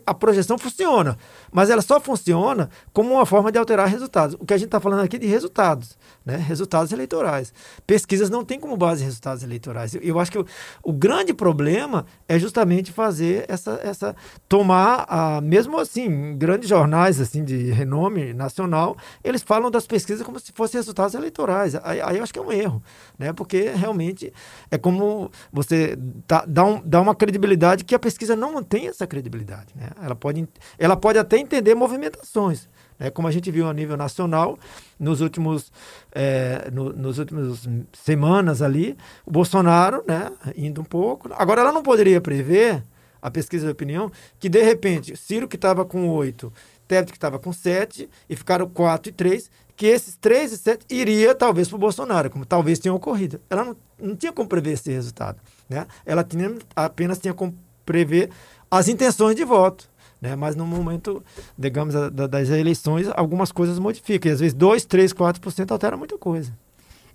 a 0.06 0.14
projeção 0.14 0.58
funciona, 0.58 1.18
mas 1.52 1.70
ela 1.70 1.82
só 1.82 2.00
funciona 2.00 2.70
como 2.94 3.14
uma 3.14 3.26
forma 3.26 3.52
de 3.52 3.58
alterar 3.58 3.88
resultados. 3.88 4.36
O 4.40 4.46
que 4.46 4.54
a 4.54 4.58
gente 4.58 4.68
está 4.68 4.80
falando 4.80 4.95
aqui 5.04 5.18
de 5.18 5.28
resultados, 5.28 5.98
né? 6.26 6.36
resultados 6.38 6.92
eleitorais. 6.92 7.54
Pesquisas 7.86 8.30
não 8.30 8.44
têm 8.44 8.60
como 8.60 8.76
base 8.78 9.04
resultados 9.04 9.44
eleitorais. 9.44 9.96
Eu, 9.96 10.02
eu 10.02 10.20
acho 10.20 10.32
que 10.32 10.40
o, 10.40 10.46
o, 10.84 10.94
grande 10.94 11.34
problema 11.34 12.06
é 12.28 12.38
justamente 12.40 12.92
fazer 12.92 13.46
essa, 13.48 13.80
essa 13.84 14.16
tomar, 14.48 15.06
a, 15.08 15.42
mesmo 15.42 15.80
assim, 15.80 16.38
grandes 16.38 16.70
jornais 16.70 17.20
assim 17.20 17.44
de 17.44 17.72
renome 17.72 18.34
nacional, 18.34 18.98
eles 19.24 19.42
falam 19.42 19.70
das 19.70 19.88
pesquisas 19.88 20.26
como 20.26 20.40
se 20.40 20.52
fossem 20.52 20.80
resultados 20.80 21.16
eleitorais. 21.16 21.76
Aí, 21.76 22.02
aí 22.02 22.18
eu 22.18 22.24
acho 22.24 22.34
que 22.34 22.40
é 22.40 22.42
um 22.42 22.52
erro, 22.52 22.82
né? 23.18 23.34
porque 23.34 23.70
realmente 23.70 24.34
é 24.70 24.78
como 24.78 25.32
você 25.52 25.98
dá, 26.28 26.46
dá, 26.48 26.64
um, 26.64 26.82
dá 26.84 27.02
uma 27.02 27.16
credibilidade 27.16 27.84
que 27.84 27.96
a 27.96 28.00
pesquisa 28.00 28.36
não 28.36 28.62
tem 28.64 28.88
essa 28.88 29.06
credibilidade. 29.06 29.74
Né? 29.76 29.90
Ela, 30.02 30.16
pode, 30.16 30.48
ela 30.78 30.96
pode 30.96 31.20
até 31.20 31.38
entender 31.38 31.76
movimentações, 31.76 32.68
né? 33.00 33.10
Como 33.10 33.28
a 33.28 33.32
gente 33.32 33.50
viu 33.52 33.68
a 33.68 33.74
nível 33.74 33.98
nacional, 33.98 34.58
nos 35.00 35.22
últimos, 35.22 35.72
é, 36.12 36.70
no, 36.72 36.94
nos 36.94 37.20
últimos 37.20 37.68
semanas 37.94 38.62
ali, 38.62 38.98
o 39.26 39.32
Bolsonaro, 39.32 40.04
né, 40.08 40.32
indo 40.56 40.82
um 40.82 40.86
pouco. 40.86 41.30
Agora, 41.34 41.62
ela 41.62 41.72
não 41.72 41.84
poderia 41.84 42.22
prever, 42.22 42.84
a 43.22 43.32
pesquisa 43.32 43.66
de 43.66 43.72
opinião, 43.72 44.12
que 44.38 44.48
de 44.48 44.62
repente, 44.62 45.18
Ciro 45.18 45.48
que 45.48 45.56
estava 45.56 45.84
com 45.84 46.08
8, 46.10 46.54
Tebet 46.88 47.12
que 47.12 47.18
estava 47.18 47.40
com 47.40 47.52
7, 47.52 48.08
e 48.30 48.36
ficaram 48.36 48.70
4 48.70 49.10
e 49.10 49.14
3, 49.14 49.50
que 49.76 49.88
esses 49.88 50.16
3 50.16 50.52
e 50.52 50.58
7 50.60 50.86
iria 50.92 51.34
talvez 51.34 51.68
para 51.68 51.76
o 51.76 51.80
Bolsonaro, 51.80 52.30
como 52.30 52.46
talvez 52.46 52.78
tenha 52.78 52.94
ocorrido. 52.94 53.42
Ela 53.50 53.66
não, 53.66 53.78
não 54.00 54.16
tinha 54.16 54.32
como 54.32 54.48
prever 54.48 54.74
esse 54.74 54.92
resultado. 54.92 55.40
Né? 55.68 55.88
Ela 56.06 56.24
tinha, 56.24 56.56
apenas 56.76 57.18
tinha 57.18 57.34
como 57.34 57.58
prever 57.84 58.30
as 58.70 58.88
intenções 58.88 59.36
de 59.36 59.44
voto. 59.44 59.90
Né? 60.26 60.36
Mas 60.36 60.56
no 60.56 60.66
momento, 60.66 61.24
digamos, 61.58 61.94
das 62.12 62.50
eleições, 62.50 63.08
algumas 63.16 63.52
coisas 63.52 63.78
modificam. 63.78 64.32
E 64.32 64.34
às 64.34 64.40
vezes 64.40 64.54
2, 64.56 64.86
3, 64.86 65.14
4% 65.14 65.72
altera 65.72 65.96
muita 65.96 66.18
coisa. 66.18 66.52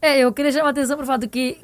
É, 0.01 0.21
eu 0.21 0.33
queria 0.33 0.53
chamar 0.53 0.69
a 0.69 0.71
atenção 0.71 0.97
para 0.97 1.05
o 1.05 1.07
fato 1.07 1.29
que 1.29 1.59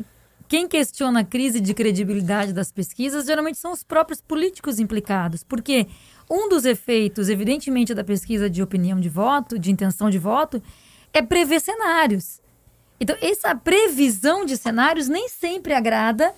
quem 0.48 0.66
questiona 0.66 1.20
a 1.20 1.24
crise 1.24 1.60
de 1.60 1.72
credibilidade 1.72 2.52
das 2.52 2.72
pesquisas 2.72 3.26
geralmente 3.26 3.58
são 3.58 3.72
os 3.72 3.84
próprios 3.84 4.20
políticos 4.20 4.80
implicados. 4.80 5.44
Porque 5.44 5.86
um 6.28 6.48
dos 6.48 6.64
efeitos, 6.64 7.28
evidentemente, 7.28 7.94
da 7.94 8.02
pesquisa 8.02 8.50
de 8.50 8.62
opinião 8.62 8.98
de 8.98 9.08
voto, 9.08 9.58
de 9.58 9.70
intenção 9.70 10.10
de 10.10 10.18
voto, 10.18 10.60
é 11.12 11.22
prever 11.22 11.60
cenários. 11.60 12.40
Então, 12.98 13.16
essa 13.20 13.54
previsão 13.54 14.44
de 14.44 14.56
cenários 14.56 15.06
nem 15.06 15.28
sempre 15.28 15.74
agrada 15.74 16.32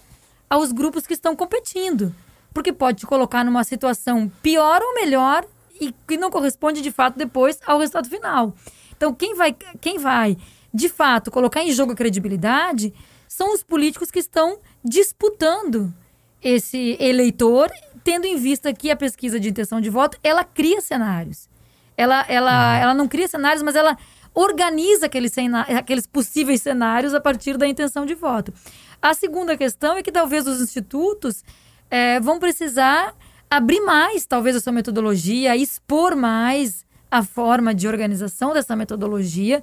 aos 0.50 0.70
grupos 0.70 1.06
que 1.06 1.14
estão 1.14 1.34
competindo 1.34 2.14
porque 2.58 2.72
pode 2.72 2.98
te 2.98 3.06
colocar 3.06 3.44
numa 3.44 3.62
situação 3.62 4.28
pior 4.42 4.82
ou 4.82 4.94
melhor 4.96 5.46
e 5.80 5.94
que 6.08 6.16
não 6.16 6.28
corresponde 6.28 6.82
de 6.82 6.90
fato 6.90 7.16
depois 7.16 7.60
ao 7.64 7.78
resultado 7.78 8.08
final. 8.08 8.52
Então, 8.96 9.14
quem 9.14 9.32
vai, 9.36 9.54
quem 9.80 9.96
vai 9.96 10.36
de 10.74 10.88
fato 10.88 11.30
colocar 11.30 11.62
em 11.62 11.70
jogo 11.70 11.92
a 11.92 11.94
credibilidade 11.94 12.92
são 13.28 13.54
os 13.54 13.62
políticos 13.62 14.10
que 14.10 14.18
estão 14.18 14.58
disputando 14.84 15.94
esse 16.42 16.96
eleitor, 16.98 17.70
tendo 18.02 18.26
em 18.26 18.36
vista 18.36 18.72
que 18.72 18.90
a 18.90 18.96
pesquisa 18.96 19.38
de 19.38 19.50
intenção 19.50 19.80
de 19.80 19.88
voto 19.88 20.18
ela 20.20 20.42
cria 20.42 20.80
cenários. 20.80 21.48
Ela, 21.96 22.26
ela, 22.28 22.74
uhum. 22.74 22.82
ela 22.82 22.94
não 22.94 23.06
cria 23.06 23.28
cenários, 23.28 23.62
mas 23.62 23.76
ela 23.76 23.96
organiza 24.34 25.06
aqueles, 25.06 25.32
aqueles 25.76 26.08
possíveis 26.08 26.60
cenários 26.60 27.14
a 27.14 27.20
partir 27.20 27.56
da 27.56 27.68
intenção 27.68 28.04
de 28.04 28.16
voto. 28.16 28.52
A 29.00 29.14
segunda 29.14 29.56
questão 29.56 29.96
é 29.96 30.02
que 30.02 30.10
talvez 30.10 30.44
os 30.44 30.60
institutos 30.60 31.44
é, 31.90 32.20
vão 32.20 32.38
precisar 32.38 33.14
abrir 33.50 33.80
mais, 33.80 34.26
talvez, 34.26 34.56
a 34.56 34.60
sua 34.60 34.72
metodologia, 34.72 35.56
expor 35.56 36.14
mais 36.14 36.86
a 37.10 37.22
forma 37.22 37.74
de 37.74 37.88
organização 37.88 38.52
dessa 38.52 38.76
metodologia, 38.76 39.62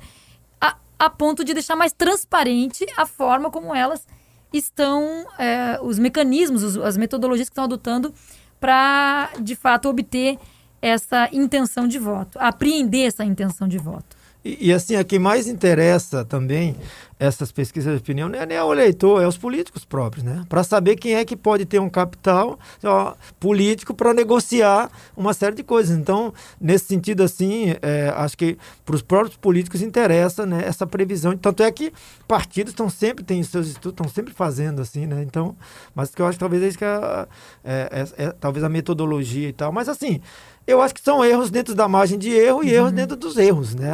a, 0.60 0.76
a 0.98 1.10
ponto 1.10 1.44
de 1.44 1.54
deixar 1.54 1.76
mais 1.76 1.92
transparente 1.92 2.86
a 2.98 3.06
forma 3.06 3.52
como 3.52 3.76
elas 3.76 4.08
estão, 4.52 5.26
é, 5.38 5.80
os 5.82 6.00
mecanismos, 6.00 6.64
os, 6.64 6.78
as 6.78 6.98
metodologias 6.98 7.50
que 7.50 7.54
estão 7.54 7.66
adotando 7.66 8.14
para, 8.60 9.30
de 9.40 9.56
fato, 9.56 9.90
obter 9.90 10.40
essa 10.82 11.30
intenção 11.32 11.88
de 11.88 12.00
voto, 12.00 12.38
apreender 12.40 13.08
essa 13.08 13.24
intenção 13.24 13.68
de 13.68 13.78
voto. 13.78 14.15
E, 14.46 14.68
e, 14.68 14.74
assim, 14.74 14.96
a 14.96 15.04
que 15.04 15.18
mais 15.18 15.48
interessa 15.48 16.24
também 16.24 16.76
essas 17.18 17.52
pesquisas 17.52 17.94
de 17.94 18.00
opinião 18.00 18.28
não 18.28 18.38
é 18.38 18.46
nem 18.46 18.60
o 18.60 18.74
eleitor, 18.74 19.22
é 19.24 19.28
os 19.28 19.38
políticos 19.38 19.86
próprios, 19.86 20.24
né? 20.24 20.44
Para 20.50 20.64
saber 20.64 20.98
quem 20.98 21.16
é 21.16 21.24
que 21.24 21.36
pode 21.36 21.66
ter 21.66 21.80
um 21.80 21.90
capital 21.90 22.60
ó, 22.84 23.16
político 23.40 23.94
para 23.94 24.14
negociar 24.14 24.92
uma 25.16 25.34
série 25.34 25.56
de 25.56 25.64
coisas. 25.64 25.98
Então, 25.98 26.34
nesse 26.60 26.86
sentido, 26.86 27.24
assim, 27.24 27.76
é, 27.82 28.14
acho 28.18 28.38
que 28.38 28.58
para 28.86 28.96
os 28.96 29.02
próprios 29.02 29.38
políticos 29.38 29.82
interessa 29.82 30.46
né, 30.46 30.64
essa 30.66 30.86
previsão. 30.86 31.36
Tanto 31.38 31.64
é 31.64 31.72
que 31.72 31.92
partidos 32.28 32.74
estão 32.74 32.90
sempre, 32.90 33.24
têm 33.24 33.42
seus 33.44 33.68
estudos, 33.68 33.94
estão 33.94 34.08
sempre 34.10 34.34
fazendo 34.34 34.82
assim, 34.82 35.08
né? 35.08 35.24
Então, 35.24 35.56
mas 35.96 36.14
que 36.14 36.22
eu 36.22 36.28
acho 36.28 36.38
que 36.38 36.42
talvez 36.42 36.62
é 36.62 36.68
isso 36.68 36.78
que 36.78 36.86
é, 36.86 37.28
é, 37.64 38.06
é, 38.18 38.26
é 38.26 38.32
talvez 38.32 38.64
a 38.64 38.70
metodologia 38.70 39.48
e 39.48 39.54
tal. 39.54 39.72
Mas 39.72 39.88
assim, 39.88 40.22
eu 40.68 40.82
acho 40.82 40.94
que 40.94 41.02
são 41.02 41.24
erros 41.24 41.50
dentro 41.50 41.76
da 41.76 41.88
margem 41.88 42.18
de 42.18 42.32
erro 42.32 42.64
e 42.64 42.68
uhum. 42.68 42.74
erros 42.74 42.92
dentro 42.92 43.16
dos 43.16 43.38
erros, 43.38 43.76
né? 43.76 43.92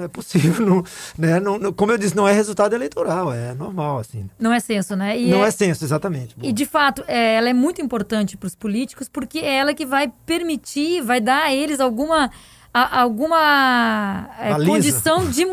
É, 0.00 0.04
é 0.04 0.08
possível, 0.08 0.64
não, 0.64 0.84
né? 1.18 1.40
Não, 1.40 1.72
como 1.72 1.92
eu 1.92 1.98
disse, 1.98 2.16
não 2.16 2.26
é 2.26 2.32
resultado 2.32 2.74
eleitoral, 2.74 3.32
é 3.32 3.54
normal, 3.54 3.98
assim. 3.98 4.28
Não 4.38 4.52
é 4.52 4.60
senso, 4.60 4.94
né? 4.94 5.18
E 5.18 5.30
não 5.30 5.44
é, 5.44 5.48
é 5.48 5.50
senso, 5.50 5.84
exatamente. 5.84 6.36
E, 6.42 6.52
de 6.52 6.66
fato, 6.66 7.02
é, 7.08 7.34
ela 7.34 7.48
é 7.48 7.54
muito 7.54 7.80
importante 7.80 8.36
para 8.36 8.46
os 8.46 8.54
políticos 8.54 9.08
porque 9.08 9.40
é 9.40 9.56
ela 9.56 9.74
que 9.74 9.84
vai 9.84 10.12
permitir, 10.24 11.02
vai 11.02 11.20
dar 11.20 11.44
a 11.44 11.54
eles 11.54 11.80
alguma 11.80 12.30
a, 12.72 13.00
alguma 13.00 14.28
é, 14.38 14.52
condição 14.64 15.30
de 15.30 15.44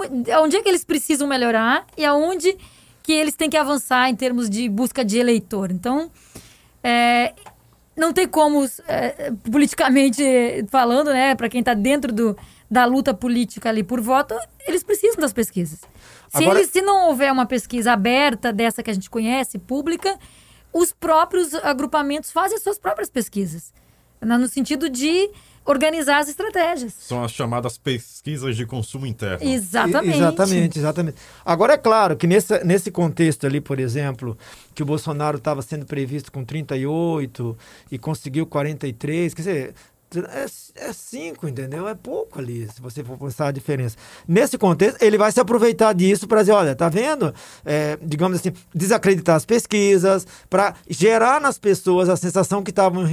onde 0.41 0.57
é 0.57 0.61
que 0.61 0.67
eles 0.67 0.83
precisam 0.83 1.27
melhorar 1.27 1.85
e 1.95 2.03
aonde 2.03 2.57
que 3.03 3.11
eles 3.11 3.35
têm 3.35 3.49
que 3.49 3.57
avançar 3.57 4.09
em 4.09 4.15
termos 4.15 4.49
de 4.49 4.67
busca 4.67 5.05
de 5.05 5.19
eleitor. 5.19 5.71
Então, 5.71 6.09
é, 6.83 7.33
não 7.95 8.13
tem 8.13 8.27
como, 8.27 8.65
é, 8.87 9.31
politicamente 9.51 10.23
falando, 10.69 11.11
né, 11.11 11.35
para 11.35 11.49
quem 11.49 11.59
está 11.59 11.73
dentro 11.73 12.13
do, 12.13 12.37
da 12.69 12.85
luta 12.85 13.13
política 13.13 13.69
ali 13.69 13.83
por 13.83 13.99
voto, 13.99 14.33
eles 14.65 14.83
precisam 14.83 15.19
das 15.19 15.33
pesquisas. 15.33 15.79
Se, 16.29 16.43
Agora... 16.43 16.59
eles, 16.59 16.71
se 16.71 16.81
não 16.81 17.09
houver 17.09 17.31
uma 17.31 17.45
pesquisa 17.45 17.91
aberta 17.91 18.53
dessa 18.53 18.81
que 18.81 18.89
a 18.89 18.93
gente 18.93 19.09
conhece, 19.09 19.59
pública, 19.59 20.17
os 20.71 20.93
próprios 20.93 21.53
agrupamentos 21.55 22.31
fazem 22.31 22.55
as 22.55 22.63
suas 22.63 22.79
próprias 22.79 23.09
pesquisas. 23.09 23.73
No 24.21 24.47
sentido 24.47 24.87
de 24.87 25.29
organizar 25.65 26.19
as 26.19 26.29
estratégias. 26.29 26.93
São 26.93 27.23
as 27.23 27.31
chamadas 27.31 27.77
pesquisas 27.77 28.55
de 28.55 28.65
consumo 28.65 29.05
interno. 29.05 29.47
Exatamente. 29.47 30.17
exatamente, 30.17 30.79
exatamente. 30.79 31.17
Agora, 31.45 31.73
é 31.73 31.77
claro 31.77 32.15
que 32.15 32.27
nesse, 32.27 32.63
nesse 32.63 32.91
contexto 32.91 33.45
ali, 33.45 33.61
por 33.61 33.79
exemplo, 33.79 34.37
que 34.73 34.83
o 34.83 34.85
Bolsonaro 34.85 35.37
estava 35.37 35.61
sendo 35.61 35.85
previsto 35.85 36.31
com 36.31 36.43
38 36.43 37.57
e 37.91 37.97
conseguiu 37.97 38.45
43, 38.45 39.33
quer 39.33 39.41
dizer, 39.41 39.75
é, 40.19 40.45
é 40.75 40.93
cinco, 40.93 41.47
entendeu? 41.47 41.87
É 41.87 41.95
pouco 41.95 42.39
ali, 42.39 42.67
se 42.67 42.81
você 42.81 43.03
for 43.03 43.17
pensar 43.17 43.47
a 43.47 43.51
diferença. 43.51 43.95
Nesse 44.27 44.57
contexto, 44.57 45.01
ele 45.01 45.17
vai 45.17 45.31
se 45.31 45.39
aproveitar 45.39 45.93
disso 45.93 46.27
para 46.27 46.41
dizer, 46.41 46.51
olha, 46.51 46.75
tá 46.75 46.89
vendo? 46.89 47.33
É, 47.63 47.97
digamos 48.01 48.39
assim, 48.39 48.51
desacreditar 48.75 49.35
as 49.35 49.45
pesquisas, 49.45 50.27
para 50.49 50.75
gerar 50.89 51.39
nas 51.39 51.57
pessoas 51.57 52.09
a 52.09 52.17
sensação 52.17 52.61
que 52.61 52.71
estavam 52.71 53.05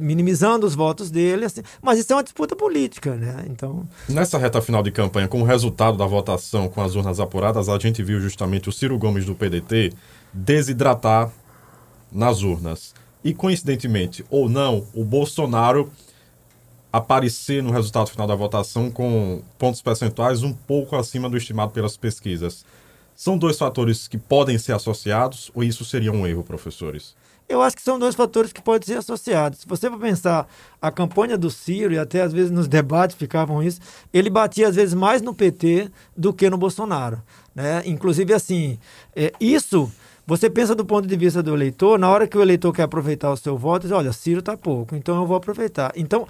minimizando 0.00 0.66
os 0.66 0.74
votos 0.74 1.10
dele, 1.10 1.46
assim. 1.46 1.62
mas 1.80 1.98
isso 1.98 2.12
é 2.12 2.16
uma 2.16 2.22
disputa 2.22 2.54
política, 2.54 3.14
né? 3.14 3.44
Então... 3.48 3.88
Nessa 4.08 4.36
reta 4.36 4.60
final 4.60 4.82
de 4.82 4.90
campanha, 4.90 5.26
como 5.26 5.44
resultado 5.44 5.96
da 5.96 6.06
votação 6.06 6.68
com 6.68 6.82
as 6.82 6.94
urnas 6.94 7.20
apuradas, 7.20 7.68
a 7.68 7.78
gente 7.78 8.02
viu 8.02 8.20
justamente 8.20 8.68
o 8.68 8.72
Ciro 8.72 8.98
Gomes 8.98 9.24
do 9.24 9.34
PDT 9.34 9.92
desidratar 10.32 11.30
nas 12.12 12.42
urnas. 12.42 12.94
E 13.24 13.32
coincidentemente 13.32 14.24
ou 14.28 14.48
não, 14.48 14.86
o 14.92 15.02
Bolsonaro 15.02 15.90
aparecer 16.96 17.60
no 17.60 17.72
resultado 17.72 18.08
final 18.08 18.24
da 18.24 18.36
votação 18.36 18.88
com 18.88 19.42
pontos 19.58 19.82
percentuais 19.82 20.44
um 20.44 20.52
pouco 20.52 20.94
acima 20.94 21.28
do 21.28 21.36
estimado 21.36 21.72
pelas 21.72 21.96
pesquisas. 21.96 22.64
São 23.16 23.36
dois 23.36 23.58
fatores 23.58 24.06
que 24.06 24.16
podem 24.16 24.56
ser 24.58 24.74
associados 24.74 25.50
ou 25.52 25.64
isso 25.64 25.84
seria 25.84 26.12
um 26.12 26.24
erro, 26.24 26.44
professores? 26.44 27.16
Eu 27.48 27.60
acho 27.60 27.74
que 27.74 27.82
são 27.82 27.98
dois 27.98 28.14
fatores 28.14 28.52
que 28.52 28.62
podem 28.62 28.86
ser 28.86 28.96
associados. 28.96 29.58
Se 29.58 29.66
você 29.66 29.90
for 29.90 29.98
pensar 29.98 30.46
a 30.80 30.88
campanha 30.88 31.36
do 31.36 31.50
Ciro, 31.50 31.92
e 31.92 31.98
até 31.98 32.22
às 32.22 32.32
vezes 32.32 32.52
nos 32.52 32.68
debates 32.68 33.16
ficavam 33.16 33.60
isso, 33.60 33.80
ele 34.12 34.30
batia 34.30 34.68
às 34.68 34.76
vezes 34.76 34.94
mais 34.94 35.20
no 35.20 35.34
PT 35.34 35.90
do 36.16 36.32
que 36.32 36.48
no 36.48 36.56
Bolsonaro. 36.56 37.20
Né? 37.52 37.82
Inclusive, 37.86 38.32
assim, 38.32 38.78
é, 39.16 39.32
isso 39.40 39.90
você 40.26 40.48
pensa 40.48 40.74
do 40.74 40.86
ponto 40.86 41.06
de 41.06 41.16
vista 41.16 41.42
do 41.42 41.54
eleitor, 41.54 41.98
na 41.98 42.08
hora 42.08 42.26
que 42.26 42.38
o 42.38 42.40
eleitor 42.40 42.72
quer 42.72 42.84
aproveitar 42.84 43.30
o 43.30 43.36
seu 43.36 43.58
voto, 43.58 43.82
diz, 43.82 43.92
olha, 43.92 44.10
Ciro 44.10 44.40
está 44.40 44.56
pouco, 44.56 44.96
então 44.96 45.20
eu 45.20 45.26
vou 45.26 45.36
aproveitar. 45.36 45.92
Então, 45.94 46.26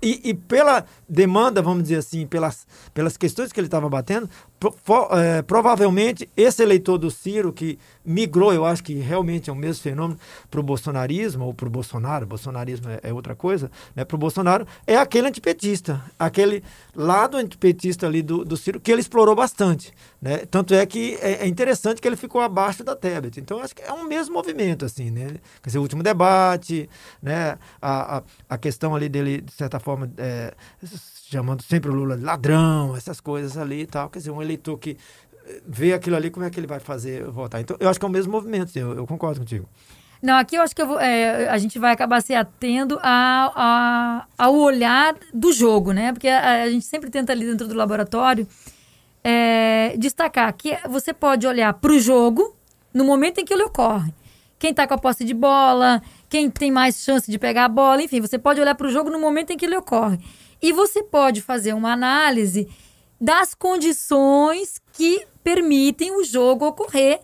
e, 0.00 0.30
e, 0.30 0.34
pela 0.34 0.84
demanda, 1.08 1.60
vamos 1.60 1.82
dizer 1.82 1.96
assim, 1.96 2.26
pelas, 2.26 2.66
pelas 2.94 3.16
questões 3.16 3.52
que 3.52 3.58
ele 3.58 3.66
estava 3.66 3.88
batendo, 3.88 4.30
é, 5.12 5.42
provavelmente 5.42 6.28
esse 6.36 6.62
eleitor 6.62 6.98
do 6.98 7.10
Ciro, 7.10 7.52
que 7.52 7.78
migrou, 8.04 8.52
eu 8.52 8.64
acho 8.64 8.82
que 8.82 8.94
realmente 8.94 9.50
é 9.50 9.52
o 9.52 9.56
mesmo 9.56 9.82
fenômeno, 9.82 10.18
para 10.50 10.60
o 10.60 10.62
bolsonarismo, 10.62 11.44
ou 11.44 11.54
para 11.54 11.68
o 11.68 11.70
Bolsonaro, 11.70 12.26
bolsonarismo 12.26 12.88
é, 12.88 13.00
é 13.02 13.12
outra 13.12 13.34
coisa, 13.34 13.70
né, 13.94 14.04
para 14.04 14.14
o 14.16 14.18
Bolsonaro, 14.18 14.66
é 14.86 14.96
aquele 14.96 15.28
antipetista, 15.28 16.02
aquele 16.18 16.64
lado 16.94 17.36
antipetista 17.36 18.06
ali 18.06 18.22
do, 18.22 18.44
do 18.44 18.56
Ciro, 18.56 18.80
que 18.80 18.90
ele 18.90 19.00
explorou 19.00 19.34
bastante. 19.34 19.92
Né? 20.20 20.38
Tanto 20.50 20.74
é 20.74 20.84
que 20.84 21.16
é, 21.20 21.44
é 21.44 21.46
interessante 21.46 22.00
que 22.00 22.08
ele 22.08 22.16
ficou 22.16 22.40
abaixo 22.40 22.82
da 22.82 22.96
Tebet. 22.96 23.38
Então, 23.38 23.60
acho 23.60 23.74
que 23.74 23.82
é 23.82 23.92
um 23.92 24.04
mesmo 24.04 24.34
movimento, 24.34 24.84
assim, 24.84 25.10
né? 25.10 25.28
Quer 25.62 25.68
dizer, 25.68 25.78
o 25.78 25.82
último 25.82 26.02
debate, 26.02 26.88
né? 27.22 27.56
a, 27.80 28.18
a, 28.18 28.22
a 28.48 28.58
questão 28.58 28.96
ali 28.96 29.08
dele, 29.08 29.40
de 29.40 29.52
certa 29.52 29.78
forma, 29.78 30.10
é, 30.18 30.54
chamando 31.30 31.62
sempre 31.62 31.90
o 31.90 31.94
Lula 31.94 32.16
de 32.16 32.24
ladrão, 32.24 32.96
essas 32.96 33.20
coisas 33.20 33.56
ali 33.56 33.82
e 33.82 33.86
tal. 33.86 34.08
Quer 34.08 34.18
dizer, 34.18 34.30
um 34.30 34.42
eleitor 34.42 34.78
que 34.78 34.96
eh, 35.46 35.62
vê 35.66 35.92
aquilo 35.92 36.16
ali, 36.16 36.30
como 36.30 36.46
é 36.46 36.50
que 36.50 36.58
ele 36.58 36.66
vai 36.66 36.80
fazer 36.80 37.24
votar? 37.24 37.60
Então, 37.60 37.76
eu 37.78 37.88
acho 37.88 37.98
que 37.98 38.04
é 38.04 38.08
o 38.08 38.12
mesmo 38.12 38.32
movimento, 38.32 38.76
eu, 38.76 38.94
eu 38.94 39.06
concordo 39.06 39.40
contigo. 39.40 39.68
Não, 40.22 40.36
aqui 40.36 40.56
eu 40.56 40.62
acho 40.62 40.74
que 40.74 40.82
eu 40.82 40.86
vou, 40.86 40.98
é, 40.98 41.48
a 41.48 41.58
gente 41.58 41.78
vai 41.78 41.92
acabar 41.92 42.20
se 42.20 42.34
atendo 42.34 42.98
a, 43.02 43.52
a, 43.54 44.26
ao 44.36 44.56
olhar 44.56 45.14
do 45.32 45.52
jogo, 45.52 45.92
né? 45.92 46.12
Porque 46.12 46.26
a, 46.26 46.64
a 46.64 46.70
gente 46.70 46.84
sempre 46.84 47.08
tenta 47.08 47.32
ali 47.32 47.46
dentro 47.46 47.68
do 47.68 47.74
laboratório 47.74 48.46
é, 49.22 49.94
destacar 49.96 50.52
que 50.54 50.76
você 50.88 51.12
pode 51.12 51.46
olhar 51.46 51.72
para 51.74 51.92
o 51.92 52.00
jogo 52.00 52.56
no 52.92 53.04
momento 53.04 53.38
em 53.38 53.44
que 53.44 53.54
ele 53.54 53.62
ocorre. 53.62 54.12
Quem 54.58 54.70
está 54.70 54.88
com 54.88 54.94
a 54.94 54.98
posse 54.98 55.24
de 55.24 55.34
bola, 55.34 56.02
quem 56.28 56.50
tem 56.50 56.70
mais 56.72 56.96
chance 57.00 57.30
de 57.30 57.38
pegar 57.38 57.66
a 57.66 57.68
bola, 57.68 58.02
enfim, 58.02 58.20
você 58.20 58.38
pode 58.38 58.60
olhar 58.60 58.74
para 58.74 58.88
o 58.88 58.90
jogo 58.90 59.10
no 59.10 59.20
momento 59.20 59.52
em 59.52 59.56
que 59.56 59.66
ele 59.66 59.76
ocorre. 59.76 60.18
E 60.60 60.72
você 60.72 61.02
pode 61.02 61.40
fazer 61.40 61.72
uma 61.72 61.92
análise 61.92 62.68
das 63.20 63.54
condições 63.54 64.80
que 64.92 65.26
permitem 65.42 66.16
o 66.16 66.24
jogo 66.24 66.66
ocorrer 66.66 67.20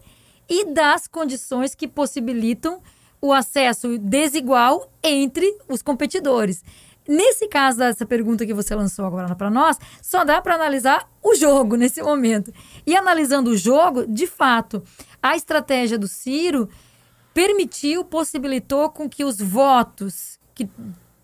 e 0.49 0.64
das 0.66 1.07
condições 1.07 1.74
que 1.74 1.89
possibilitam 1.89 2.80
o 3.20 3.32
acesso 3.32 3.99
desigual 3.99 4.93
entre 5.03 5.59
os 5.68 5.82
competidores. 5.82 6.62
Nesse 7.07 7.49
caso 7.49 7.78
dessa 7.78 8.07
pergunta 8.07 8.47
que 8.47 8.55
você 8.55 8.74
lançou 8.74 9.05
agora 9.05 9.35
para 9.35 9.51
nós, 9.51 9.78
só 10.01 10.24
dá 10.24 10.41
para 10.41 10.55
analisar 10.55 11.09
o 11.22 11.35
jogo 11.35 11.76
nesse 11.76 12.03
momento. 12.03 12.53
E 12.87 12.97
analisando 12.97 13.51
o 13.51 13.57
jogo, 13.57 14.07
de 14.07 14.26
fato, 14.26 14.82
a 15.22 15.37
estratégia 15.37 15.99
do 15.99 16.09
Ciro 16.09 16.68
permitiu, 17.32 18.05
possibilitou 18.05 18.89
com 18.91 19.09
que 19.09 19.24
os 19.24 19.39
votos 19.39 20.39
que 20.55 20.68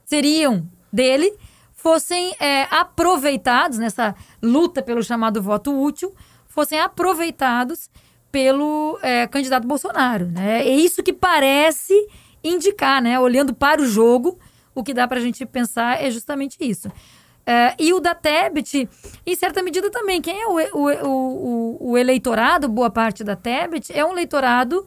seriam 0.04 0.68
dele 0.92 1.32
fossem 1.82 2.34
é, 2.38 2.64
aproveitados 2.70 3.78
nessa 3.78 4.14
luta 4.42 4.82
pelo 4.82 5.02
chamado 5.02 5.40
voto 5.42 5.72
útil, 5.72 6.14
fossem 6.46 6.78
aproveitados 6.78 7.88
pelo 8.30 8.98
é, 9.02 9.26
candidato 9.26 9.66
Bolsonaro. 9.66 10.26
Né? 10.26 10.60
É 10.60 10.74
isso 10.74 11.02
que 11.02 11.12
parece 11.12 11.94
indicar, 12.44 13.02
né? 13.02 13.18
olhando 13.18 13.54
para 13.54 13.80
o 13.80 13.86
jogo, 13.86 14.38
o 14.74 14.84
que 14.84 14.92
dá 14.92 15.08
para 15.08 15.18
a 15.18 15.22
gente 15.22 15.44
pensar 15.46 16.02
é 16.02 16.10
justamente 16.10 16.58
isso. 16.60 16.92
É, 17.46 17.74
e 17.78 17.94
o 17.94 17.98
da 17.98 18.14
Tebet, 18.14 18.86
em 19.26 19.34
certa 19.34 19.62
medida 19.62 19.90
também, 19.90 20.20
quem 20.20 20.38
é 20.38 20.46
o, 20.46 20.58
o, 20.76 21.08
o, 21.08 21.90
o 21.92 21.98
eleitorado, 21.98 22.68
boa 22.68 22.90
parte 22.90 23.24
da 23.24 23.34
Tebet, 23.34 23.90
é 23.90 24.04
um 24.04 24.12
eleitorado 24.12 24.86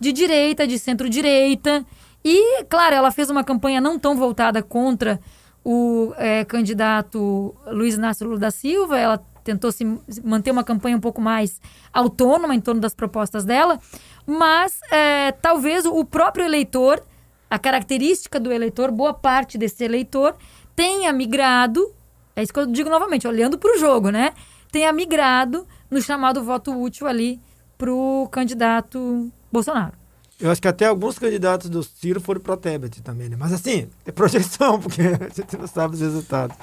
de 0.00 0.12
direita, 0.12 0.66
de 0.66 0.76
centro-direita. 0.76 1.86
E, 2.24 2.64
claro, 2.64 2.96
ela 2.96 3.12
fez 3.12 3.30
uma 3.30 3.44
campanha 3.44 3.80
não 3.80 3.96
tão 3.96 4.16
voltada 4.16 4.60
contra 4.60 5.20
o 5.64 6.12
é, 6.16 6.44
candidato 6.44 7.54
Luiz 7.66 7.94
Inácio 7.94 8.26
Lula 8.26 8.38
da 8.38 8.50
Silva, 8.50 8.98
ela 8.98 9.18
tentou 9.44 9.72
se 9.72 9.84
manter 10.24 10.50
uma 10.50 10.62
campanha 10.62 10.96
um 10.96 11.00
pouco 11.00 11.20
mais 11.20 11.60
autônoma 11.92 12.54
em 12.54 12.60
torno 12.60 12.80
das 12.80 12.94
propostas 12.94 13.44
dela, 13.44 13.78
mas 14.26 14.80
é, 14.90 15.32
talvez 15.32 15.84
o 15.84 16.04
próprio 16.04 16.44
eleitor 16.44 17.02
a 17.52 17.58
característica 17.58 18.40
do 18.40 18.50
eleitor, 18.50 18.90
boa 18.90 19.12
parte 19.12 19.58
desse 19.58 19.84
eleitor 19.84 20.34
tenha 20.74 21.12
migrado, 21.12 21.94
é 22.34 22.42
isso 22.42 22.50
que 22.50 22.58
eu 22.58 22.64
digo 22.64 22.88
novamente, 22.88 23.28
olhando 23.28 23.58
para 23.58 23.76
o 23.76 23.78
jogo, 23.78 24.08
né? 24.08 24.32
Tenha 24.70 24.90
migrado 24.90 25.68
no 25.90 26.00
chamado 26.00 26.42
voto 26.42 26.72
útil 26.72 27.06
ali 27.06 27.38
para 27.76 27.92
o 27.92 28.26
candidato 28.30 29.30
Bolsonaro. 29.52 30.01
Eu 30.42 30.50
acho 30.50 30.60
que 30.60 30.66
até 30.66 30.86
alguns 30.86 31.20
candidatos 31.20 31.70
do 31.70 31.84
Ciro 31.84 32.20
foram 32.20 32.40
para 32.40 32.56
Tebet 32.56 33.00
também, 33.00 33.28
né? 33.28 33.36
Mas 33.38 33.52
assim, 33.52 33.88
é 34.04 34.10
projeção, 34.10 34.76
porque 34.82 35.00
a 35.00 35.28
gente 35.28 35.56
não 35.56 35.68
sabe 35.68 35.94
os 35.94 36.00
resultados. 36.00 36.56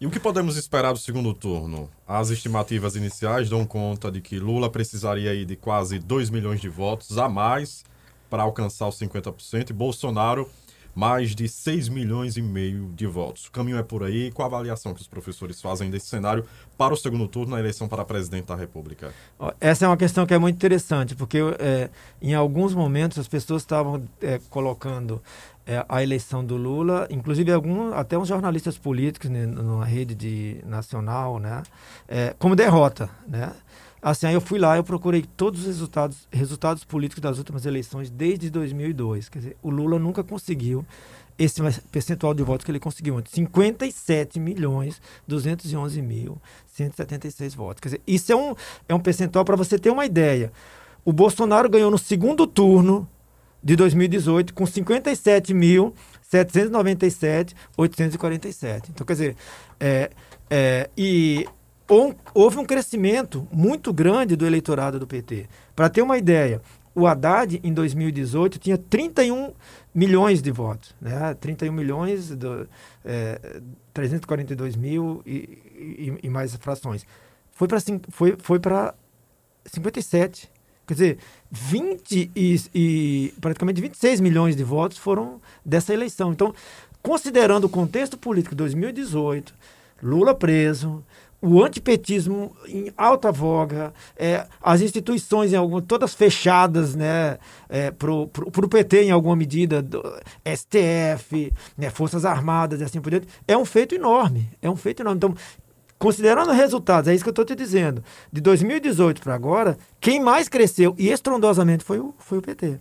E 0.00 0.06
o 0.06 0.10
que 0.10 0.20
podemos 0.20 0.56
esperar 0.56 0.92
do 0.92 0.98
segundo 0.98 1.34
turno? 1.34 1.90
As 2.06 2.30
estimativas 2.30 2.94
iniciais 2.94 3.50
dão 3.50 3.66
conta 3.66 4.12
de 4.12 4.20
que 4.20 4.38
Lula 4.38 4.70
precisaria 4.70 5.44
de 5.44 5.56
quase 5.56 5.98
2 5.98 6.30
milhões 6.30 6.60
de 6.60 6.68
votos 6.68 7.18
a 7.18 7.28
mais 7.28 7.84
para 8.30 8.44
alcançar 8.44 8.86
os 8.86 8.96
50% 8.96 9.70
e 9.70 9.72
Bolsonaro 9.72 10.48
mais 10.94 11.34
de 11.34 11.48
6 11.48 11.88
milhões 11.88 12.36
e 12.36 12.42
meio 12.42 12.90
de 12.94 13.06
votos. 13.06 13.46
O 13.46 13.52
caminho 13.52 13.78
é 13.78 13.82
por 13.82 14.02
aí. 14.02 14.30
Qual 14.30 14.46
a 14.46 14.48
avaliação 14.48 14.92
que 14.94 15.00
os 15.00 15.06
professores 15.06 15.60
fazem 15.60 15.90
desse 15.90 16.06
cenário 16.06 16.44
para 16.76 16.94
o 16.94 16.96
segundo 16.96 17.26
turno 17.28 17.52
na 17.52 17.60
eleição 17.60 17.88
para 17.88 18.04
presidente 18.04 18.46
da 18.46 18.56
República? 18.56 19.12
Essa 19.60 19.84
é 19.84 19.88
uma 19.88 19.96
questão 19.96 20.26
que 20.26 20.34
é 20.34 20.38
muito 20.38 20.56
interessante, 20.56 21.14
porque 21.14 21.38
é, 21.58 21.90
em 22.20 22.34
alguns 22.34 22.74
momentos 22.74 23.18
as 23.18 23.28
pessoas 23.28 23.62
estavam 23.62 24.02
é, 24.20 24.40
colocando 24.50 25.22
é, 25.66 25.84
a 25.88 26.02
eleição 26.02 26.44
do 26.44 26.56
Lula, 26.56 27.06
inclusive 27.10 27.52
algum, 27.52 27.92
até 27.92 28.18
uns 28.18 28.28
jornalistas 28.28 28.76
políticos 28.76 29.30
né, 29.30 29.46
numa 29.46 29.84
rede 29.84 30.14
de, 30.14 30.60
nacional, 30.66 31.38
né, 31.38 31.62
é, 32.08 32.34
como 32.38 32.56
derrota, 32.56 33.08
né? 33.28 33.52
Assim, 34.02 34.26
aí 34.26 34.34
eu 34.34 34.40
fui 34.40 34.58
lá, 34.58 34.76
eu 34.76 34.84
procurei 34.84 35.22
todos 35.36 35.60
os 35.60 35.66
resultados, 35.66 36.26
resultados 36.32 36.84
políticos 36.84 37.20
das 37.20 37.36
últimas 37.38 37.66
eleições 37.66 38.10
desde 38.10 38.48
2002. 38.48 39.28
Quer 39.28 39.38
dizer, 39.38 39.56
o 39.62 39.68
Lula 39.68 39.98
nunca 39.98 40.24
conseguiu 40.24 40.86
esse 41.38 41.62
percentual 41.90 42.34
de 42.34 42.42
votos 42.42 42.64
que 42.64 42.70
ele 42.70 42.80
conseguiu 42.80 43.16
antes. 43.16 43.32
57 43.32 44.38
milhões 44.40 45.00
211 45.26 46.02
mil 46.02 46.38
176 46.66 47.54
votos. 47.54 47.80
Quer 47.80 47.88
dizer, 47.88 48.02
isso 48.06 48.32
é 48.32 48.36
um, 48.36 48.54
é 48.88 48.94
um 48.94 49.00
percentual 49.00 49.44
para 49.44 49.56
você 49.56 49.78
ter 49.78 49.90
uma 49.90 50.04
ideia. 50.04 50.52
O 51.04 51.12
Bolsonaro 51.12 51.68
ganhou 51.68 51.90
no 51.90 51.98
segundo 51.98 52.46
turno 52.46 53.08
de 53.62 53.76
2018 53.76 54.54
com 54.54 54.66
57 54.66 55.52
mil 55.52 55.94
797 56.22 57.54
847. 57.76 58.90
Então, 58.90 59.06
quer 59.06 59.12
dizer, 59.12 59.36
é, 59.78 60.10
é, 60.50 60.90
e 60.96 61.46
houve 62.32 62.58
um 62.58 62.64
crescimento 62.64 63.46
muito 63.50 63.92
grande 63.92 64.36
do 64.36 64.46
eleitorado 64.46 64.98
do 64.98 65.06
PT. 65.06 65.48
Para 65.74 65.88
ter 65.88 66.02
uma 66.02 66.16
ideia, 66.16 66.62
o 66.94 67.06
Haddad, 67.06 67.60
em 67.64 67.72
2018, 67.72 68.58
tinha 68.58 68.78
31 68.78 69.52
milhões 69.94 70.40
de 70.40 70.50
votos. 70.52 70.94
Né? 71.00 71.34
31 71.34 71.72
milhões, 71.72 72.30
do, 72.30 72.68
é, 73.04 73.60
342 73.92 74.76
mil 74.76 75.20
e, 75.26 75.30
e, 75.32 76.18
e, 76.22 76.30
mais 76.30 76.54
frações. 76.56 77.04
Foi 77.50 77.66
para 77.66 77.78
foi, 78.08 78.36
foi 78.38 78.60
57. 79.66 80.50
Quer 80.86 80.94
dizer, 80.94 81.18
20 81.50 82.30
e, 82.34 82.60
e 82.74 83.34
praticamente 83.40 83.80
26 83.80 84.20
milhões 84.20 84.56
de 84.56 84.64
votos 84.64 84.98
foram 84.98 85.40
dessa 85.64 85.92
eleição. 85.92 86.32
Então, 86.32 86.54
considerando 87.02 87.64
o 87.64 87.68
contexto 87.68 88.16
político 88.16 88.54
de 88.54 88.58
2018, 88.58 89.54
Lula 90.02 90.34
preso, 90.34 91.04
o 91.42 91.64
antipetismo 91.64 92.54
em 92.66 92.92
alta 92.96 93.32
voga, 93.32 93.94
é, 94.16 94.46
as 94.62 94.80
instituições 94.80 95.52
em 95.52 95.56
algum, 95.56 95.80
todas 95.80 96.14
fechadas 96.14 96.94
né, 96.94 97.38
é, 97.68 97.90
para 97.90 98.12
o 98.12 98.68
PT 98.68 99.04
em 99.04 99.10
alguma 99.10 99.34
medida, 99.34 99.84
STF, 100.44 101.52
né, 101.78 101.88
Forças 101.88 102.24
Armadas 102.24 102.80
e 102.80 102.84
assim 102.84 103.00
por 103.00 103.10
diante, 103.10 103.28
é 103.48 103.56
um 103.56 103.64
feito 103.64 103.94
enorme. 103.94 104.50
É 104.60 104.68
um 104.68 104.76
feito 104.76 105.02
enorme. 105.02 105.16
Então, 105.16 105.34
considerando 105.98 106.50
os 106.50 106.56
resultados, 106.56 107.08
é 107.08 107.14
isso 107.14 107.24
que 107.24 107.28
eu 107.28 107.32
estou 107.32 107.44
te 107.44 107.54
dizendo, 107.54 108.04
de 108.30 108.40
2018 108.40 109.22
para 109.22 109.34
agora, 109.34 109.78
quem 109.98 110.20
mais 110.20 110.48
cresceu 110.48 110.94
e 110.98 111.08
estrondosamente 111.08 111.84
foi 111.84 111.98
o, 111.98 112.14
foi 112.18 112.38
o 112.38 112.42
PT. 112.42 112.80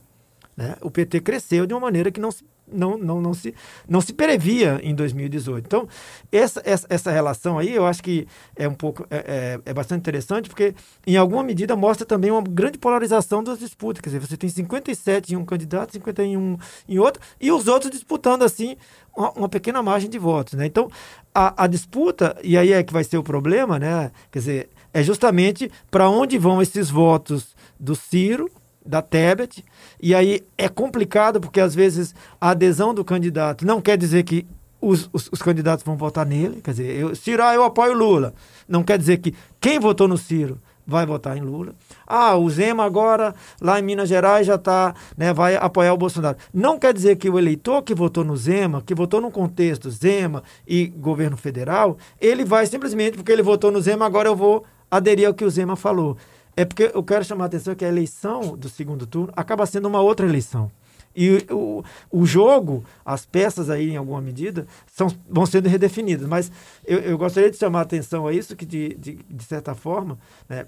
Né? 0.55 0.75
O 0.81 0.91
PT 0.91 1.21
cresceu 1.21 1.65
de 1.65 1.73
uma 1.73 1.79
maneira 1.79 2.11
que 2.11 2.19
não 2.19 2.31
se 2.31 2.43
não, 2.71 2.97
não, 2.97 3.21
não, 3.21 3.33
se, 3.33 3.53
não 3.87 4.01
se 4.01 4.13
previa 4.13 4.79
em 4.83 4.93
2018. 4.93 5.65
Então, 5.65 5.87
essa, 6.31 6.61
essa, 6.65 6.87
essa 6.89 7.11
relação 7.11 7.57
aí 7.57 7.73
eu 7.73 7.85
acho 7.85 8.03
que 8.03 8.27
é 8.55 8.67
um 8.67 8.73
pouco 8.73 9.05
é, 9.09 9.17
é, 9.17 9.59
é, 9.69 9.73
bastante 9.73 9.99
interessante, 9.99 10.49
porque 10.49 10.73
em 11.05 11.17
alguma 11.17 11.43
medida 11.43 11.75
mostra 11.75 12.05
também 12.05 12.31
uma 12.31 12.41
grande 12.41 12.77
polarização 12.77 13.43
das 13.43 13.59
disputas. 13.59 14.01
Quer 14.01 14.09
dizer, 14.09 14.19
você 14.19 14.37
tem 14.37 14.49
57 14.49 15.33
em 15.33 15.37
um 15.37 15.45
candidato, 15.45 15.93
51 15.93 16.57
em 16.87 16.99
outro, 16.99 17.21
e 17.39 17.51
os 17.51 17.67
outros 17.67 17.91
disputando 17.91 18.43
assim 18.43 18.75
uma, 19.15 19.31
uma 19.31 19.49
pequena 19.49 19.81
margem 19.83 20.09
de 20.09 20.17
votos. 20.17 20.53
Né? 20.53 20.65
Então, 20.65 20.89
a, 21.33 21.63
a 21.63 21.67
disputa, 21.67 22.35
e 22.43 22.57
aí 22.57 22.71
é 22.71 22.83
que 22.83 22.93
vai 22.93 23.03
ser 23.03 23.17
o 23.17 23.23
problema, 23.23 23.77
né? 23.77 24.11
Quer 24.31 24.39
dizer, 24.39 24.69
é 24.93 25.03
justamente 25.03 25.71
para 25.91 26.09
onde 26.09 26.37
vão 26.37 26.61
esses 26.61 26.89
votos 26.89 27.55
do 27.79 27.95
Ciro 27.95 28.49
da 28.85 29.01
Tebet. 29.01 29.63
E 30.01 30.15
aí 30.15 30.41
é 30.57 30.67
complicado 30.67 31.39
porque 31.39 31.59
às 31.59 31.75
vezes 31.75 32.13
a 32.39 32.51
adesão 32.51 32.93
do 32.93 33.03
candidato 33.03 33.65
não 33.65 33.81
quer 33.81 33.97
dizer 33.97 34.23
que 34.23 34.45
os, 34.81 35.09
os, 35.11 35.29
os 35.31 35.41
candidatos 35.41 35.83
vão 35.83 35.97
votar 35.97 36.25
nele. 36.25 36.61
Quer 36.61 36.71
dizer, 36.71 36.95
eu, 36.95 37.15
Ciro, 37.15 37.43
ah, 37.43 37.53
eu 37.53 37.63
apoio 37.63 37.93
Lula. 37.93 38.33
Não 38.67 38.83
quer 38.83 38.97
dizer 38.97 39.17
que 39.17 39.35
quem 39.59 39.79
votou 39.79 40.07
no 40.07 40.17
Ciro 40.17 40.59
vai 40.89 41.05
votar 41.05 41.37
em 41.37 41.41
Lula. 41.41 41.75
Ah, 42.07 42.35
o 42.35 42.49
Zema 42.49 42.83
agora, 42.83 43.35
lá 43.61 43.79
em 43.79 43.83
Minas 43.83 44.09
Gerais, 44.09 44.47
já 44.47 44.57
tá, 44.57 44.95
né, 45.15 45.31
vai 45.31 45.55
apoiar 45.55 45.93
o 45.93 45.97
Bolsonaro. 45.97 46.37
Não 46.51 46.79
quer 46.79 46.93
dizer 46.93 47.15
que 47.17 47.29
o 47.29 47.37
eleitor 47.37 47.83
que 47.83 47.93
votou 47.93 48.23
no 48.23 48.35
Zema, 48.35 48.81
que 48.81 48.95
votou 48.95 49.21
no 49.21 49.29
contexto 49.29 49.91
Zema 49.91 50.43
e 50.67 50.87
governo 50.87 51.37
federal, 51.37 51.97
ele 52.19 52.43
vai 52.43 52.65
simplesmente, 52.65 53.17
porque 53.17 53.31
ele 53.31 53.43
votou 53.43 53.71
no 53.71 53.79
Zema, 53.79 54.05
agora 54.05 54.29
eu 54.29 54.35
vou 54.35 54.65
aderir 54.89 55.27
ao 55.27 55.33
que 55.33 55.45
o 55.45 55.49
Zema 55.49 55.75
falou. 55.75 56.17
É 56.59 56.65
porque 56.65 56.91
eu 56.93 57.01
quero 57.01 57.23
chamar 57.23 57.45
a 57.45 57.47
atenção 57.47 57.73
que 57.73 57.85
a 57.85 57.87
eleição 57.87 58.57
do 58.57 58.67
segundo 58.67 59.07
turno 59.07 59.31
acaba 59.33 59.65
sendo 59.65 59.87
uma 59.87 60.01
outra 60.01 60.27
eleição. 60.27 60.69
E 61.15 61.47
o, 61.49 61.81
o 62.11 62.25
jogo, 62.25 62.83
as 63.05 63.25
peças 63.25 63.69
aí, 63.69 63.91
em 63.91 63.95
alguma 63.95 64.19
medida, 64.19 64.67
são, 64.85 65.07
vão 65.29 65.45
sendo 65.45 65.69
redefinidas. 65.69 66.27
Mas 66.27 66.51
eu, 66.85 66.99
eu 66.99 67.17
gostaria 67.17 67.49
de 67.49 67.55
chamar 67.55 67.79
a 67.79 67.83
atenção 67.83 68.27
a 68.27 68.33
isso, 68.33 68.57
que 68.57 68.65
de, 68.65 68.93
de, 68.95 69.13
de 69.29 69.43
certa 69.45 69.73
forma, 69.73 70.19
né, 70.49 70.65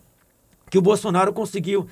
que 0.70 0.78
o 0.78 0.82
Bolsonaro 0.82 1.34
conseguiu 1.34 1.86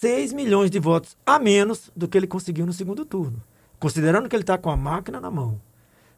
6 0.00 0.34
milhões 0.34 0.70
de 0.70 0.78
votos 0.78 1.16
a 1.24 1.38
menos 1.38 1.90
do 1.96 2.06
que 2.06 2.18
ele 2.18 2.26
conseguiu 2.26 2.66
no 2.66 2.74
segundo 2.74 3.06
turno. 3.06 3.42
Considerando 3.78 4.28
que 4.28 4.36
ele 4.36 4.42
está 4.42 4.58
com 4.58 4.68
a 4.68 4.76
máquina 4.76 5.18
na 5.18 5.30
mão 5.30 5.58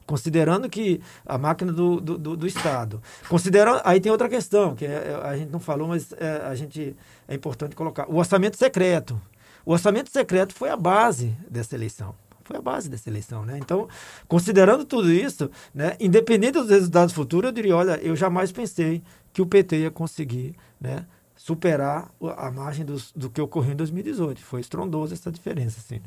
considerando 0.07 0.69
que 0.69 1.01
a 1.25 1.39
máquina 1.39 1.73
do, 1.73 2.01
do, 2.01 2.19
do, 2.19 2.37
do, 2.37 2.47
Estado. 2.47 3.03
Considerando, 3.29 3.81
aí 3.85 4.01
tem 4.01 4.11
outra 4.11 4.29
questão, 4.29 4.75
que 4.75 4.85
é, 4.85 4.89
é, 4.89 5.21
a 5.23 5.37
gente 5.37 5.51
não 5.51 5.61
falou, 5.61 5.89
mas 5.89 6.13
é, 6.13 6.43
a 6.47 6.55
gente 6.55 6.97
é 7.29 7.35
importante 7.35 7.75
colocar. 7.75 8.09
O 8.09 8.17
orçamento 8.17 8.57
secreto. 8.57 9.21
O 9.65 9.73
orçamento 9.73 10.11
secreto 10.11 10.55
foi 10.55 10.71
a 10.71 10.77
base 10.77 11.37
dessa 11.49 11.75
eleição. 11.75 12.15
Foi 12.45 12.57
a 12.57 12.61
base 12.61 12.91
dessa 12.91 13.09
eleição, 13.09 13.45
né? 13.45 13.59
Então, 13.59 13.89
considerando 14.27 14.85
tudo 14.85 15.13
isso, 15.13 15.51
né, 15.73 15.97
independente 16.01 16.55
dos 16.55 16.69
resultados 16.69 17.15
futuros, 17.15 17.49
eu 17.49 17.53
diria, 17.53 17.77
olha, 17.77 18.01
eu 18.03 18.17
jamais 18.17 18.51
pensei 18.51 19.03
que 19.33 19.41
o 19.41 19.47
PT 19.47 19.83
ia 19.83 19.91
conseguir, 19.91 20.57
né, 20.81 21.07
superar 21.37 22.11
a 22.37 22.51
margem 22.51 22.85
dos, 22.85 23.13
do 23.13 23.31
que 23.31 23.41
ocorreu 23.41 23.73
em 23.73 23.77
2018. 23.77 24.41
Foi 24.41 24.61
estrondosa 24.61 25.15
essa 25.15 25.31
diferença, 25.31 25.81
assim. 25.81 26.01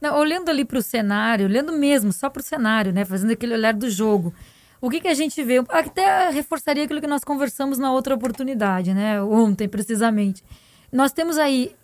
Não, 0.00 0.16
olhando 0.18 0.48
ali 0.48 0.64
para 0.64 0.78
o 0.78 0.82
cenário, 0.82 1.46
olhando 1.46 1.72
mesmo 1.72 2.12
só 2.12 2.30
para 2.30 2.40
o 2.40 2.42
cenário, 2.42 2.92
né? 2.92 3.04
Fazendo 3.04 3.32
aquele 3.32 3.54
olhar 3.54 3.74
do 3.74 3.90
jogo. 3.90 4.32
O 4.80 4.88
que, 4.88 5.00
que 5.00 5.08
a 5.08 5.14
gente 5.14 5.42
vê? 5.42 5.62
Até 5.68 6.30
reforçaria 6.30 6.84
aquilo 6.84 7.00
que 7.00 7.06
nós 7.06 7.22
conversamos 7.22 7.78
na 7.78 7.92
outra 7.92 8.14
oportunidade, 8.14 8.94
né? 8.94 9.22
Ontem, 9.22 9.68
precisamente. 9.68 10.42
Nós 10.90 11.12
temos 11.12 11.36
aí 11.36 11.76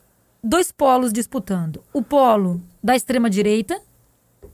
dois 0.43 0.73
polos 0.73 1.13
disputando. 1.13 1.83
O 1.93 2.03
polo 2.03 2.63
da 2.83 2.97
extrema-direita, 2.97 3.79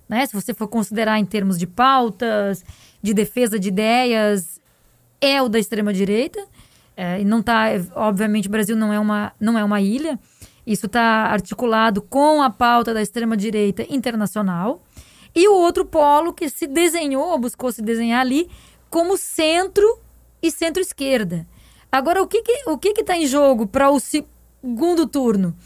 né? 0.09 0.27
Se 0.27 0.35
você 0.35 0.53
for 0.53 0.67
considerar 0.67 1.21
em 1.21 1.25
termos 1.25 1.57
de 1.57 1.67
pautas, 1.67 2.65
de 3.01 3.15
defesa 3.15 3.61
de 3.61 3.69
ideias, 3.69 4.61
é 5.21 5.41
o 5.41 5.49
da 5.49 5.61
extrema-direita. 5.61 6.45
É, 6.97 7.21
e 7.21 7.25
não 7.25 7.41
está, 7.41 7.67
obviamente, 7.95 8.49
o 8.49 8.51
Brasil 8.51 8.77
não 8.77 8.93
é 8.93 8.99
uma, 8.99 9.33
não 9.41 9.57
é 9.57 9.65
uma 9.65 9.81
ilha. 9.81 10.19
Isso 10.67 10.87
está 10.87 11.27
articulado 11.27 12.01
com 12.01 12.43
a 12.43 12.51
pauta 12.51 12.95
da 12.95 13.03
extrema-direita 13.03 13.85
internacional. 13.89 14.83
E 15.35 15.49
o 15.49 15.55
outro 15.55 15.85
polo 15.85 16.33
que 16.33 16.49
se 16.49 16.67
desenhou, 16.67 17.39
buscou 17.39 17.73
se 17.73 17.83
desenhar 17.83 18.21
ali, 18.21 18.49
como 18.91 19.17
centro 19.17 19.99
e 20.43 20.51
centro-esquerda. 20.51 21.47
Agora, 21.91 22.23
o 22.23 22.27
que 22.27 22.43
que, 22.43 22.63
o 22.67 22.79
que 22.79 22.93
que 22.93 23.05
tá 23.05 23.17
em 23.17 23.27
jogo 23.27 23.67
para 23.67 23.91
o 23.91 23.99
segundo 23.99 25.07
turno? 25.07 25.57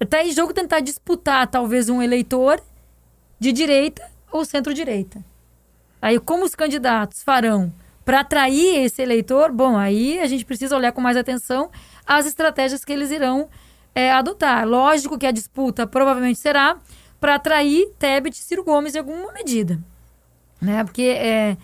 Está 0.00 0.24
em 0.24 0.32
jogo 0.32 0.52
tentar 0.52 0.80
disputar, 0.80 1.46
talvez, 1.46 1.88
um 1.88 2.02
eleitor 2.02 2.60
de 3.38 3.52
direita 3.52 4.02
ou 4.30 4.44
centro-direita. 4.44 5.24
Aí, 6.00 6.18
como 6.18 6.44
os 6.44 6.54
candidatos 6.54 7.22
farão 7.22 7.72
para 8.04 8.20
atrair 8.20 8.84
esse 8.84 9.00
eleitor? 9.00 9.52
Bom, 9.52 9.76
aí 9.76 10.18
a 10.18 10.26
gente 10.26 10.44
precisa 10.44 10.76
olhar 10.76 10.92
com 10.92 11.00
mais 11.00 11.16
atenção 11.16 11.70
as 12.04 12.26
estratégias 12.26 12.84
que 12.84 12.92
eles 12.92 13.10
irão 13.10 13.48
é, 13.94 14.10
adotar. 14.12 14.66
Lógico 14.66 15.18
que 15.18 15.26
a 15.26 15.30
disputa 15.30 15.86
provavelmente 15.86 16.38
será 16.38 16.78
para 17.20 17.36
atrair 17.36 17.90
Tebet 17.98 18.36
e 18.36 18.42
Ciro 18.42 18.64
Gomes 18.64 18.94
em 18.94 18.98
alguma 18.98 19.32
medida. 19.32 19.78
Né? 20.60 20.82
Porque 20.84 21.02
é, 21.02 21.56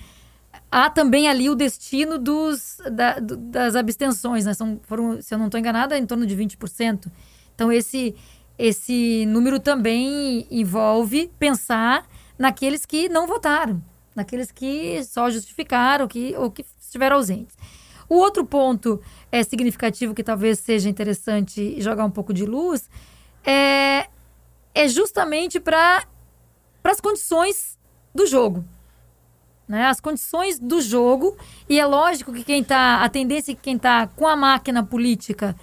há 0.71 0.91
também 0.91 1.29
ali 1.29 1.49
o 1.51 1.55
destino 1.55 2.19
dos, 2.19 2.79
da, 2.93 3.19
das 3.21 3.75
abstenções. 3.75 4.45
Né? 4.45 4.55
São, 4.55 4.81
foram, 4.85 5.21
se 5.21 5.35
eu 5.35 5.39
não 5.39 5.47
estou 5.47 5.59
enganada, 5.59 5.99
em 5.99 6.07
torno 6.07 6.27
de 6.27 6.37
20%. 6.37 7.11
Então, 7.55 7.73
esse, 7.73 8.15
esse 8.59 9.25
número 9.27 9.59
também 9.59 10.47
envolve 10.51 11.31
pensar 11.39 12.07
naqueles 12.39 12.87
que 12.87 13.09
não 13.09 13.27
votaram, 13.27 13.83
naqueles 14.15 14.53
que 14.53 15.03
só 15.05 15.29
justificaram 15.29 16.07
que, 16.07 16.35
ou 16.37 16.51
que 16.51 16.65
estiveram 16.81 17.17
ausentes. 17.17 17.57
O 18.09 18.17
outro 18.17 18.45
ponto 18.45 19.01
é 19.31 19.43
significativo 19.43 20.15
que 20.15 20.25
talvez 20.25 20.59
seja 20.59 20.89
interessante 20.89 21.81
jogar 21.81 22.05
um 22.05 22.11
pouco 22.11 22.33
de 22.33 22.47
luz 22.47 22.89
é, 23.45 24.07
é 24.75 24.89
justamente 24.89 25.61
para 25.61 26.05
as 26.85 27.01
condições 27.01 27.79
do 28.15 28.27
jogo. 28.27 28.65
Né? 29.67 29.85
As 29.85 30.01
condições 30.01 30.59
do 30.59 30.81
jogo, 30.81 31.37
e 31.69 31.79
é 31.79 31.85
lógico 31.85 32.33
que 32.33 32.43
quem 32.43 32.65
tá. 32.65 33.03
A 33.03 33.09
tendência 33.09 33.53
é 33.53 33.55
que 33.55 33.61
quem 33.61 33.77
está 33.77 34.07
com 34.07 34.27
a 34.27 34.35
máquina 34.35 34.83
política 34.83 35.55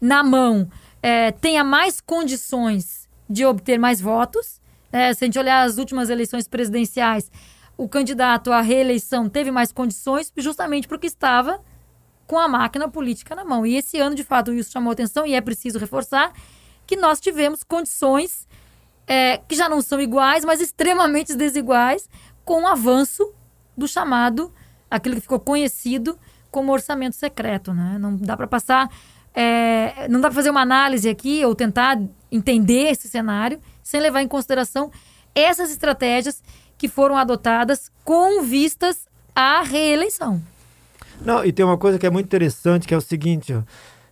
na 0.00 0.24
mão 0.24 0.68
é, 1.00 1.30
tenha 1.30 1.62
mais 1.62 2.00
condições 2.00 3.08
de 3.30 3.46
obter 3.46 3.78
mais 3.78 4.00
votos. 4.00 4.60
É, 4.90 5.14
se 5.14 5.24
a 5.24 5.26
gente 5.26 5.38
olhar 5.38 5.62
as 5.62 5.78
últimas 5.78 6.10
eleições 6.10 6.48
presidenciais, 6.48 7.30
o 7.76 7.88
candidato 7.88 8.52
à 8.52 8.60
reeleição 8.60 9.28
teve 9.28 9.50
mais 9.50 9.72
condições 9.72 10.32
justamente 10.36 10.88
porque 10.88 11.06
estava 11.06 11.60
com 12.26 12.38
a 12.38 12.48
máquina 12.48 12.88
política 12.88 13.34
na 13.34 13.44
mão. 13.44 13.66
E 13.66 13.76
esse 13.76 13.98
ano, 13.98 14.14
de 14.14 14.24
fato, 14.24 14.52
isso 14.52 14.70
chamou 14.72 14.92
atenção 14.92 15.26
e 15.26 15.34
é 15.34 15.40
preciso 15.40 15.78
reforçar 15.78 16.32
que 16.86 16.96
nós 16.96 17.20
tivemos 17.20 17.62
condições 17.62 18.46
é, 19.06 19.38
que 19.38 19.54
já 19.54 19.68
não 19.68 19.80
são 19.80 20.00
iguais, 20.00 20.44
mas 20.44 20.60
extremamente 20.60 21.34
desiguais, 21.34 22.08
com 22.44 22.62
o 22.62 22.66
avanço 22.66 23.32
do 23.76 23.86
chamado, 23.88 24.52
aquilo 24.90 25.16
que 25.16 25.22
ficou 25.22 25.40
conhecido 25.40 26.18
como 26.50 26.72
orçamento 26.72 27.16
secreto. 27.16 27.72
Né? 27.72 27.96
Não 27.98 28.16
dá 28.16 28.36
para 28.36 28.46
passar, 28.46 28.90
é, 29.34 30.06
não 30.08 30.20
dá 30.20 30.28
para 30.28 30.36
fazer 30.36 30.50
uma 30.50 30.60
análise 30.60 31.08
aqui 31.08 31.44
ou 31.44 31.54
tentar 31.54 32.00
entender 32.30 32.90
esse 32.90 33.08
cenário 33.08 33.60
sem 33.82 34.00
levar 34.00 34.22
em 34.22 34.28
consideração 34.28 34.90
essas 35.34 35.70
estratégias 35.70 36.42
que 36.76 36.88
foram 36.88 37.16
adotadas 37.16 37.90
com 38.04 38.42
vistas 38.42 39.06
à 39.34 39.62
reeleição. 39.62 40.42
Não, 41.24 41.44
e 41.44 41.52
tem 41.52 41.64
uma 41.64 41.78
coisa 41.78 41.98
que 41.98 42.06
é 42.06 42.10
muito 42.10 42.26
interessante, 42.26 42.86
que 42.86 42.92
é 42.92 42.96
o 42.96 43.00
seguinte, 43.00 43.56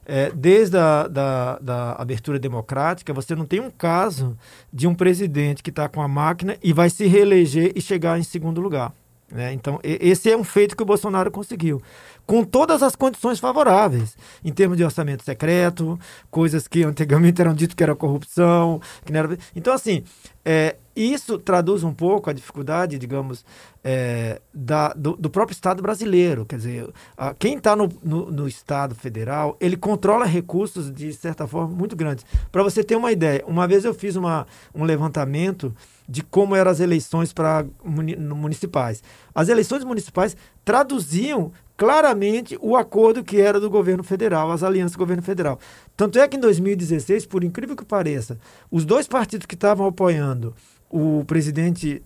é, 0.06 0.30
desde 0.30 0.76
a 0.76 1.08
da, 1.08 1.58
da 1.58 1.92
abertura 1.92 2.38
democrática, 2.38 3.12
você 3.12 3.34
não 3.34 3.44
tem 3.44 3.60
um 3.60 3.70
caso 3.70 4.36
de 4.72 4.86
um 4.86 4.94
presidente 4.94 5.62
que 5.62 5.70
está 5.70 5.88
com 5.88 6.00
a 6.00 6.08
máquina 6.08 6.56
e 6.62 6.72
vai 6.72 6.88
se 6.88 7.06
reeleger 7.06 7.72
e 7.74 7.80
chegar 7.80 8.18
em 8.18 8.22
segundo 8.22 8.60
lugar. 8.60 8.92
Né? 9.30 9.52
Então, 9.52 9.78
esse 9.82 10.30
é 10.30 10.36
um 10.36 10.42
feito 10.42 10.76
que 10.76 10.82
o 10.82 10.86
Bolsonaro 10.86 11.30
conseguiu, 11.30 11.80
com 12.26 12.44
todas 12.44 12.82
as 12.82 12.96
condições 12.96 13.38
favoráveis, 13.38 14.16
em 14.44 14.52
termos 14.52 14.76
de 14.76 14.84
orçamento 14.84 15.24
secreto, 15.24 15.98
coisas 16.30 16.66
que 16.66 16.82
antigamente 16.82 17.40
eram 17.40 17.54
dito 17.54 17.76
que 17.76 17.82
era 17.82 17.94
corrupção. 17.94 18.80
Que 19.04 19.16
era... 19.16 19.38
Então, 19.54 19.72
assim, 19.72 20.04
é, 20.44 20.76
isso 20.94 21.38
traduz 21.38 21.84
um 21.84 21.92
pouco 21.92 22.28
a 22.28 22.32
dificuldade, 22.32 22.98
digamos, 22.98 23.44
é, 23.82 24.40
da, 24.52 24.92
do, 24.92 25.16
do, 25.16 25.30
próprio 25.30 25.54
Estado 25.54 25.82
brasileiro. 25.82 26.44
Quer 26.44 26.56
dizer, 26.56 26.90
a, 27.16 27.34
quem 27.34 27.56
está 27.56 27.76
no, 27.76 27.88
no, 28.02 28.30
no, 28.30 28.48
Estado 28.48 28.94
federal, 28.94 29.56
ele 29.60 29.76
controla 29.76 30.24
recursos 30.24 30.92
de 30.92 31.12
certa 31.12 31.46
forma 31.46 31.74
muito 31.74 31.94
grandes. 31.94 32.24
Para 32.50 32.62
você 32.62 32.82
ter 32.82 32.96
uma 32.96 33.12
ideia, 33.12 33.44
uma 33.46 33.66
vez 33.66 33.84
eu 33.84 33.94
fiz 33.94 34.16
uma, 34.16 34.46
um 34.74 34.84
levantamento 34.84 35.74
de 36.10 36.24
como 36.24 36.56
eram 36.56 36.72
as 36.72 36.80
eleições 36.80 37.32
para 37.32 37.64
municipais. 37.84 39.00
As 39.32 39.48
eleições 39.48 39.84
municipais 39.84 40.36
traduziam 40.64 41.52
claramente 41.76 42.58
o 42.60 42.76
acordo 42.76 43.22
que 43.22 43.40
era 43.40 43.60
do 43.60 43.70
governo 43.70 44.02
federal, 44.02 44.50
as 44.50 44.64
alianças 44.64 44.92
do 44.92 44.98
governo 44.98 45.22
federal. 45.22 45.60
Tanto 45.96 46.18
é 46.18 46.26
que 46.26 46.36
em 46.36 46.40
2016, 46.40 47.26
por 47.26 47.44
incrível 47.44 47.76
que 47.76 47.84
pareça, 47.84 48.40
os 48.72 48.84
dois 48.84 49.06
partidos 49.06 49.46
que 49.46 49.54
estavam 49.54 49.86
apoiando 49.86 50.52
o 50.90 51.24
presidente 51.24 52.02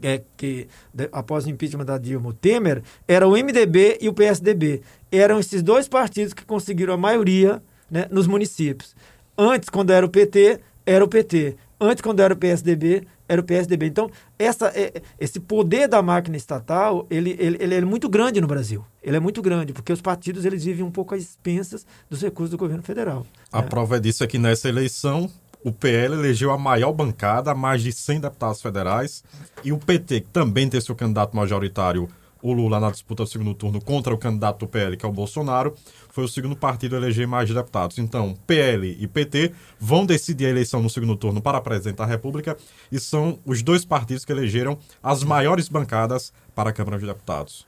é, 0.00 0.22
que 0.36 0.68
de, 0.94 1.08
após 1.10 1.44
o 1.44 1.50
impeachment 1.50 1.84
da 1.84 1.98
Dilma, 1.98 2.30
o 2.30 2.32
Temer, 2.32 2.84
era 3.08 3.26
o 3.26 3.32
MDB 3.32 3.98
e 4.00 4.08
o 4.08 4.14
PSDB. 4.14 4.80
Eram 5.10 5.40
esses 5.40 5.60
dois 5.60 5.88
partidos 5.88 6.32
que 6.32 6.44
conseguiram 6.44 6.94
a 6.94 6.96
maioria 6.96 7.60
né, 7.90 8.06
nos 8.12 8.28
municípios. 8.28 8.94
Antes, 9.36 9.68
quando 9.68 9.90
era 9.90 10.06
o 10.06 10.08
PT, 10.08 10.60
era 10.86 11.04
o 11.04 11.08
PT. 11.08 11.56
Antes, 11.82 12.00
quando 12.00 12.20
era 12.20 12.32
o 12.32 12.36
PSDB, 12.36 13.04
era 13.28 13.40
o 13.40 13.44
PSDB. 13.44 13.86
Então, 13.86 14.08
essa, 14.38 14.68
é, 14.68 15.02
esse 15.18 15.40
poder 15.40 15.88
da 15.88 16.00
máquina 16.00 16.36
estatal, 16.36 17.06
ele, 17.10 17.36
ele, 17.38 17.58
ele, 17.60 17.74
é 17.74 17.80
muito 17.80 18.08
grande 18.08 18.40
no 18.40 18.46
Brasil. 18.46 18.84
Ele 19.02 19.16
é 19.16 19.20
muito 19.20 19.42
grande, 19.42 19.72
porque 19.72 19.92
os 19.92 20.00
partidos 20.00 20.44
eles 20.44 20.64
vivem 20.64 20.84
um 20.84 20.90
pouco 20.90 21.14
às 21.14 21.22
expensas 21.22 21.84
dos 22.08 22.22
recursos 22.22 22.50
do 22.50 22.56
governo 22.56 22.84
federal. 22.84 23.26
A 23.50 23.60
né? 23.60 23.68
prova 23.68 24.00
disso 24.00 24.22
é 24.22 24.26
que 24.28 24.38
nessa 24.38 24.68
eleição, 24.68 25.28
o 25.64 25.72
PL 25.72 26.14
elegeu 26.14 26.52
a 26.52 26.58
maior 26.58 26.92
bancada, 26.92 27.52
mais 27.54 27.82
de 27.82 27.90
100 27.90 28.20
deputados 28.20 28.62
federais, 28.62 29.24
e 29.64 29.72
o 29.72 29.78
PT, 29.78 30.20
que 30.20 30.28
também 30.28 30.68
tem 30.68 30.80
seu 30.80 30.94
candidato 30.94 31.34
majoritário 31.36 32.08
o 32.42 32.52
Lula 32.52 32.80
na 32.80 32.90
disputa 32.90 33.22
do 33.22 33.28
segundo 33.28 33.54
turno 33.54 33.80
contra 33.80 34.12
o 34.12 34.18
candidato 34.18 34.60
do 34.60 34.68
PL, 34.68 34.96
que 34.96 35.06
é 35.06 35.08
o 35.08 35.12
Bolsonaro, 35.12 35.74
foi 36.12 36.24
o 36.24 36.28
segundo 36.28 36.54
partido 36.54 36.94
a 36.94 36.98
eleger 36.98 37.26
mais 37.26 37.48
deputados. 37.48 37.98
Então, 37.98 38.34
PL 38.46 38.96
e 39.00 39.08
PT 39.08 39.52
vão 39.80 40.04
decidir 40.04 40.46
a 40.46 40.50
eleição 40.50 40.82
no 40.82 40.90
segundo 40.90 41.16
turno 41.16 41.40
para 41.40 41.60
presidente 41.60 41.96
da 41.96 42.04
República 42.04 42.56
e 42.92 43.00
são 43.00 43.38
os 43.46 43.62
dois 43.62 43.84
partidos 43.84 44.24
que 44.24 44.30
elegeram 44.30 44.78
as 45.02 45.24
maiores 45.24 45.68
bancadas 45.68 46.30
para 46.54 46.68
a 46.68 46.72
Câmara 46.72 46.98
de 46.98 47.06
Deputados. 47.06 47.66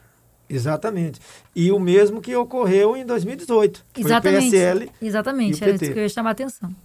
Exatamente. 0.48 1.18
E 1.56 1.72
o 1.72 1.80
mesmo 1.80 2.20
que 2.20 2.36
ocorreu 2.36 2.94
em 2.94 3.06
2018. 3.06 3.82
Exatamente. 3.96 4.40
Foi 4.40 4.48
o 4.48 4.50
PSL 4.50 4.90
Exatamente, 5.00 5.64
era 5.64 5.74
isso 5.74 5.92
que 5.92 5.98
eu 5.98 6.02
ia 6.02 6.08
chamar 6.10 6.28
a 6.28 6.32
atenção. 6.32 6.76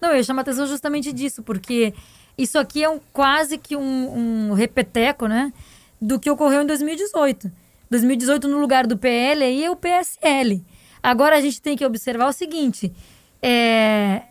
Não, 0.00 0.10
eu 0.10 0.16
ia 0.16 0.24
chamar 0.24 0.40
a 0.40 0.42
atenção 0.42 0.66
justamente 0.66 1.12
disso, 1.12 1.44
porque 1.44 1.94
isso 2.36 2.58
aqui 2.58 2.82
é 2.82 2.90
um, 2.90 3.00
quase 3.12 3.56
que 3.56 3.76
um, 3.76 4.48
um 4.48 4.52
repeteco, 4.52 5.28
né? 5.28 5.52
do 6.00 6.18
que 6.18 6.30
ocorreu 6.30 6.62
em 6.62 6.66
2018. 6.66 7.50
2018, 7.90 8.48
no 8.48 8.58
lugar 8.58 8.86
do 8.86 8.96
PL, 8.96 9.42
aí 9.42 9.64
é 9.64 9.70
o 9.70 9.76
PSL. 9.76 10.64
Agora 11.02 11.36
a 11.36 11.40
gente 11.40 11.62
tem 11.62 11.76
que 11.76 11.84
observar 11.84 12.28
o 12.28 12.32
seguinte: 12.32 12.92
é, 13.40 14.22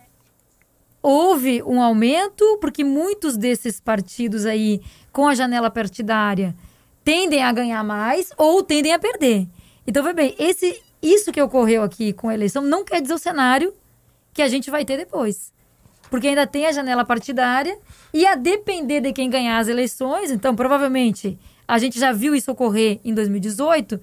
houve 1.01 1.63
um 1.63 1.81
aumento, 1.81 2.57
porque 2.59 2.83
muitos 2.83 3.37
desses 3.37 3.79
partidos 3.79 4.45
aí, 4.45 4.81
com 5.11 5.27
a 5.27 5.35
janela 5.35 5.69
partidária, 5.69 6.55
tendem 7.03 7.43
a 7.43 7.51
ganhar 7.51 7.83
mais 7.83 8.31
ou 8.37 8.63
tendem 8.63 8.91
a 8.91 8.99
perder. 8.99 9.47
Então, 9.87 10.03
vai 10.03 10.13
bem, 10.13 10.35
esse, 10.39 10.81
isso 11.01 11.31
que 11.31 11.41
ocorreu 11.41 11.83
aqui 11.83 12.11
com 12.11 12.27
a 12.27 12.33
eleição 12.33 12.63
não 12.63 12.83
quer 12.83 13.01
dizer 13.01 13.13
o 13.13 13.19
cenário 13.19 13.73
que 14.33 14.41
a 14.41 14.47
gente 14.47 14.71
vai 14.71 14.83
ter 14.83 14.97
depois. 14.97 15.53
Porque 16.09 16.27
ainda 16.27 16.47
tem 16.47 16.65
a 16.65 16.71
janela 16.71 17.05
partidária 17.05 17.77
e 18.13 18.25
a 18.25 18.35
depender 18.35 19.01
de 19.01 19.13
quem 19.13 19.29
ganhar 19.29 19.59
as 19.59 19.67
eleições, 19.67 20.31
então 20.31 20.55
provavelmente 20.55 21.37
a 21.67 21.77
gente 21.77 21.99
já 21.99 22.11
viu 22.11 22.35
isso 22.35 22.51
ocorrer 22.51 22.99
em 23.03 23.13
2018, 23.13 23.99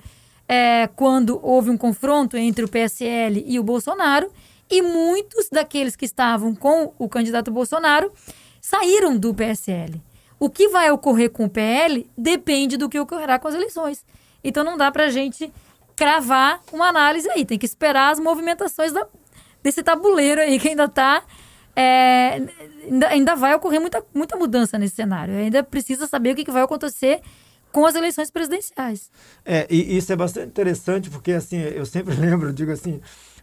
é, 0.49 0.89
quando 0.97 1.39
houve 1.43 1.71
um 1.71 1.77
confronto 1.77 2.37
entre 2.37 2.65
o 2.65 2.69
PSL 2.69 3.45
e 3.47 3.59
o 3.59 3.63
Bolsonaro, 3.63 4.31
e 4.71 4.83
muitos 4.83 5.49
daqueles 5.51 5.95
que 5.95 6.05
estavam 6.05 6.55
com 6.55 6.93
o 6.99 7.09
candidato 7.09 7.51
Bolsonaro 7.51 8.13
saíram 8.61 9.17
do 9.17 9.35
PSL. 9.35 10.01
O 10.39 10.49
que 10.49 10.69
vai 10.69 10.91
ocorrer 10.91 11.31
com 11.31 11.45
o 11.45 11.51
PL 11.51 12.09
depende 12.17 12.77
do 12.77 12.89
que 12.89 12.99
ocorrerá 12.99 13.39
com 13.39 13.49
as 13.49 13.55
eleições. 13.55 14.05
Então 14.43 14.65
não 14.65 14.77
dá 14.77 14.91
para 14.91 15.05
a 15.05 15.11
gente 15.11 15.53
cravar 15.95 16.61
uma 16.73 16.89
análise 16.89 17.31
aí. 17.31 17.45
Tem 17.45 17.59
que 17.59 17.67
esperar 17.67 18.11
as 18.11 18.19
movimentações 18.19 18.93
da, 18.93 19.07
desse 19.63 19.83
tabuleiro 19.83 20.41
aí 20.41 20.59
que 20.59 20.69
ainda 20.69 20.85
está. 20.85 21.23
É, 21.77 22.43
ainda, 22.85 23.09
ainda 23.09 23.35
vai 23.37 23.55
ocorrer 23.55 23.81
muita, 23.81 24.05
muita 24.13 24.37
mudança 24.37 24.79
nesse 24.79 24.97
cenário. 24.97 25.35
Ainda 25.35 25.63
precisa 25.63 26.07
saber 26.07 26.33
o 26.33 26.35
que, 26.35 26.45
que 26.45 26.51
vai 26.51 26.63
acontecer 26.63 27.21
com 27.73 27.87
as 27.87 27.95
eleições 27.95 28.31
presidenciais. 28.31 29.11
É, 29.45 29.67
e 29.71 29.97
isso 29.97 30.13
é 30.13 30.17
bastante 30.17 30.49
interessante, 30.49 31.11
porque 31.11 31.33
assim, 31.33 31.59
eu 31.59 31.87
sempre 31.87 32.15
lembro, 32.21 32.53
digo 32.53 32.71
assim, 32.71 33.01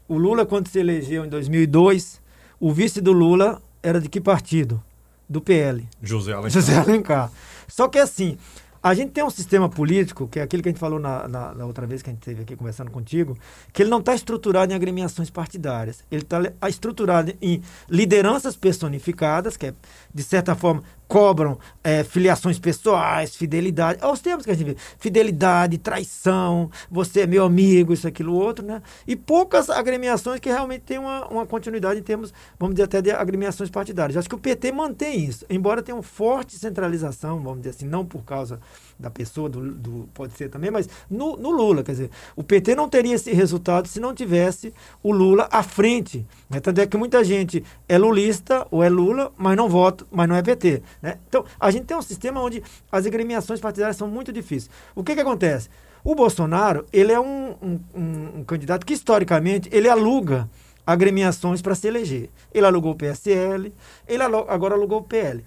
o 0.07 0.17
Lula, 0.17 0.45
quando 0.45 0.67
se 0.67 0.79
elegeu 0.79 1.25
em 1.25 1.29
2002, 1.29 2.21
o 2.59 2.71
vice 2.71 3.01
do 3.01 3.11
Lula 3.11 3.61
era 3.81 3.99
de 3.99 4.07
que 4.07 4.21
partido? 4.21 4.81
Do 5.27 5.41
PL. 5.41 5.87
José 6.01 6.33
Alencar. 6.33 6.51
José 6.51 6.77
Alencar. 6.77 7.31
Só 7.67 7.87
que 7.87 7.99
assim, 7.99 8.35
a 8.81 8.93
gente 8.93 9.11
tem 9.11 9.23
um 9.23 9.29
sistema 9.29 9.67
político, 9.67 10.27
que 10.27 10.39
é 10.39 10.41
aquele 10.41 10.63
que 10.63 10.69
a 10.69 10.71
gente 10.71 10.79
falou 10.79 10.99
na, 10.99 11.27
na, 11.27 11.53
na 11.53 11.65
outra 11.65 11.85
vez 11.85 12.01
que 12.01 12.09
a 12.09 12.13
gente 12.13 12.21
esteve 12.21 12.41
aqui 12.41 12.55
conversando 12.55 12.89
contigo, 12.89 13.37
que 13.73 13.83
ele 13.83 13.89
não 13.89 13.99
está 13.99 14.15
estruturado 14.15 14.71
em 14.71 14.75
agremiações 14.75 15.29
partidárias. 15.29 16.03
Ele 16.09 16.23
está 16.23 16.69
estruturado 16.69 17.33
em 17.41 17.61
lideranças 17.89 18.55
personificadas, 18.55 19.57
que 19.57 19.67
é, 19.67 19.73
de 20.13 20.23
certa 20.23 20.55
forma, 20.55 20.81
cobram 21.09 21.57
é, 21.83 22.03
filiações 22.03 22.59
pessoais, 22.59 23.35
fidelidade, 23.35 23.97
aos 23.99 24.19
termos 24.19 24.45
que 24.45 24.51
a 24.51 24.53
gente 24.53 24.67
vê, 24.67 24.77
fidelidade, 24.99 25.79
traição, 25.79 26.69
você 26.89 27.21
é 27.21 27.27
meu 27.27 27.43
amigo, 27.43 27.91
isso, 27.91 28.07
aquilo, 28.07 28.35
outro, 28.35 28.63
né? 28.63 28.79
E 29.07 29.15
poucas 29.15 29.71
agremiações 29.71 30.39
que 30.39 30.49
realmente 30.49 30.81
têm 30.81 30.99
uma, 30.99 31.27
uma 31.27 31.45
continuidade 31.47 31.99
em 31.99 32.03
termos, 32.03 32.31
vamos 32.59 32.75
dizer, 32.75 32.83
até 32.83 33.01
de 33.01 33.09
agremiações 33.09 33.71
partidárias. 33.71 34.17
Acho 34.17 34.29
que 34.29 34.35
o 34.35 34.39
PT 34.39 34.71
mantém 34.71 35.25
isso, 35.25 35.43
embora 35.49 35.81
tenha 35.81 35.95
uma 35.95 36.03
forte 36.03 36.55
centralização, 36.59 37.39
vamos 37.39 37.61
dizer 37.61 37.71
assim, 37.71 37.87
não 37.87 38.05
por 38.05 38.23
causa 38.23 38.59
da 38.99 39.09
pessoa, 39.09 39.49
do, 39.49 39.71
do 39.71 40.09
pode 40.13 40.33
ser 40.33 40.49
também, 40.49 40.69
mas 40.69 40.87
no, 41.09 41.37
no, 41.37 41.49
Lula, 41.49 41.83
quer 41.83 41.93
dizer, 41.93 42.11
o 42.35 42.43
PT 42.43 42.75
não 42.75 42.87
teria 42.87 43.15
esse 43.15 43.31
resultado 43.33 43.87
se 43.87 43.99
não 43.99 44.13
tivesse 44.13 44.71
o 45.01 45.11
Lula 45.11 45.47
à 45.49 45.63
frente. 45.63 46.23
Né? 46.49 46.59
Tanto 46.59 46.81
é 46.81 46.85
que 46.85 46.97
muita 46.97 47.23
gente 47.23 47.63
é 47.87 47.97
lulista 47.97 48.67
ou 48.69 48.83
é 48.83 48.89
Lula, 48.89 49.31
mas 49.37 49.57
não 49.57 49.69
vota, 49.69 50.05
mas 50.11 50.27
não 50.27 50.35
é 50.35 50.41
PT. 50.43 50.83
Né? 51.01 51.17
Então, 51.27 51.45
a 51.59 51.71
gente 51.71 51.85
tem 51.85 51.95
um 51.95 52.01
sistema 52.01 52.41
onde 52.41 52.63
as 52.91 53.05
agremiações 53.05 53.59
partidárias 53.59 53.97
são 53.97 54.07
muito 54.07 54.31
difíceis. 54.31 54.69
O 54.95 55.03
que, 55.03 55.15
que 55.15 55.21
acontece? 55.21 55.69
O 56.03 56.15
Bolsonaro, 56.15 56.85
ele 56.91 57.11
é 57.11 57.19
um, 57.19 57.55
um, 57.61 57.79
um, 58.39 58.43
candidato 58.43 58.85
que, 58.85 58.93
historicamente, 58.93 59.69
ele 59.71 59.89
aluga 59.89 60.49
agremiações 60.85 61.61
para 61.61 61.75
se 61.75 61.87
eleger. 61.87 62.29
Ele 62.53 62.65
alugou 62.65 62.93
o 62.93 62.95
PSL, 62.95 63.73
ele 64.07 64.23
agora 64.23 64.75
alugou 64.75 64.99
o 64.99 65.03
PL. 65.03 65.43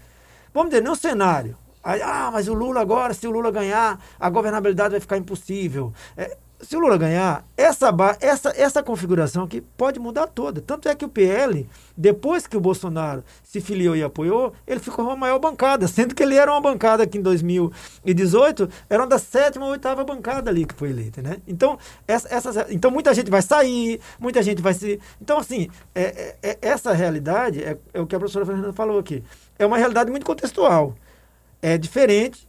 Vamos 0.52 0.70
dizer, 0.70 0.82
no 0.82 0.94
cenário 0.94 1.56
ah, 1.82 2.30
mas 2.32 2.46
o 2.46 2.54
Lula 2.54 2.80
agora, 2.80 3.12
se 3.12 3.26
o 3.26 3.30
Lula 3.30 3.50
ganhar, 3.50 4.00
a 4.18 4.30
governabilidade 4.30 4.92
vai 4.92 5.00
ficar 5.00 5.16
impossível. 5.16 5.92
É, 6.16 6.36
se 6.62 6.76
o 6.76 6.80
Lula 6.80 6.96
ganhar, 6.96 7.44
essa, 7.56 7.92
essa, 8.20 8.52
essa 8.56 8.82
configuração 8.82 9.44
aqui 9.44 9.60
pode 9.60 9.98
mudar 9.98 10.28
toda. 10.28 10.60
Tanto 10.60 10.88
é 10.88 10.94
que 10.94 11.04
o 11.04 11.08
PL, 11.08 11.68
depois 11.96 12.46
que 12.46 12.56
o 12.56 12.60
Bolsonaro 12.60 13.24
se 13.42 13.60
filiou 13.60 13.96
e 13.96 14.02
apoiou, 14.02 14.52
ele 14.66 14.80
ficou 14.80 15.04
uma 15.04 15.16
maior 15.16 15.38
bancada, 15.38 15.86
sendo 15.88 16.14
que 16.14 16.22
ele 16.22 16.36
era 16.36 16.50
uma 16.50 16.60
bancada 16.60 17.06
que 17.06 17.18
em 17.18 17.22
2018 17.22 18.68
era 18.88 19.02
uma 19.02 19.08
da 19.08 19.18
sétima 19.18 19.66
ou 19.66 19.72
oitava 19.72 20.04
bancada 20.04 20.50
ali 20.50 20.64
que 20.64 20.74
foi 20.74 20.90
eleita, 20.90 21.20
né? 21.20 21.38
Então, 21.46 21.78
essa, 22.06 22.32
essa, 22.32 22.66
então 22.70 22.90
muita 22.90 23.12
gente 23.12 23.30
vai 23.30 23.42
sair, 23.42 24.00
muita 24.18 24.42
gente 24.42 24.62
vai 24.62 24.72
se... 24.72 25.00
Então, 25.20 25.38
assim, 25.38 25.68
é, 25.94 26.36
é, 26.42 26.50
é 26.50 26.58
essa 26.62 26.92
realidade, 26.92 27.62
é, 27.62 27.76
é 27.92 28.00
o 28.00 28.06
que 28.06 28.14
a 28.14 28.18
professora 28.18 28.46
Fernanda 28.46 28.72
falou 28.72 28.98
aqui, 28.98 29.22
é 29.58 29.66
uma 29.66 29.76
realidade 29.76 30.10
muito 30.10 30.24
contextual 30.24 30.94
é 31.62 31.78
diferente 31.78 32.46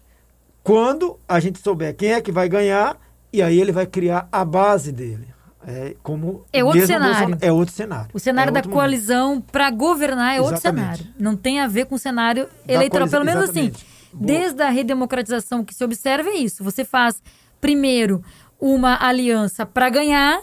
quando 0.64 1.20
a 1.28 1.39
gente 1.39 1.59
souber 1.59 1.95
quem 1.95 2.14
é 2.14 2.22
que 2.22 2.32
vai 2.32 2.49
ganhar 2.49 2.99
e 3.34 3.41
aí 3.41 3.59
ele 3.59 3.71
vai 3.71 3.88
criar 3.88 4.27
a 4.31 4.45
base 4.45 4.91
dele. 4.91 5.34
É, 5.65 5.95
como 6.03 6.45
é 6.51 6.63
outro 6.63 6.86
cenário. 6.86 7.38
É 7.41 7.51
outro 7.51 7.73
cenário. 7.73 8.09
O 8.13 8.19
cenário 8.19 8.49
é 8.49 8.53
da 8.53 8.61
coalizão 8.61 9.39
para 9.39 9.69
governar 9.71 10.36
é 10.36 10.39
Exatamente. 10.39 10.53
outro 10.53 10.61
cenário. 10.61 11.07
Não 11.17 11.36
tem 11.36 11.59
a 11.59 11.67
ver 11.67 11.86
com 11.86 11.95
o 11.95 11.99
cenário 11.99 12.47
eleitoral. 12.67 13.07
Pelo 13.07 13.25
menos 13.25 13.43
assim, 13.43 13.67
Exatamente. 13.67 13.86
assim, 13.86 14.17
Boa. 14.17 14.25
desde 14.25 14.61
a 14.61 14.69
redemocratização 14.69 15.63
que 15.63 15.73
se 15.73 15.84
observa 15.84 16.29
é 16.29 16.36
isso. 16.36 16.63
Você 16.63 16.84
faz 16.84 17.23
primeiro 17.61 18.21
uma 18.59 18.97
aliança 19.05 19.65
para 19.65 19.89
ganhar 19.89 20.41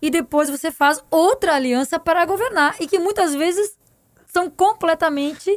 e 0.00 0.10
depois 0.10 0.50
você 0.50 0.70
faz 0.70 1.02
outra 1.10 1.54
aliança 1.54 1.98
para 1.98 2.24
governar. 2.26 2.76
E 2.78 2.86
que 2.86 2.98
muitas 2.98 3.34
vezes 3.34 3.76
são 4.26 4.50
completamente 4.50 5.50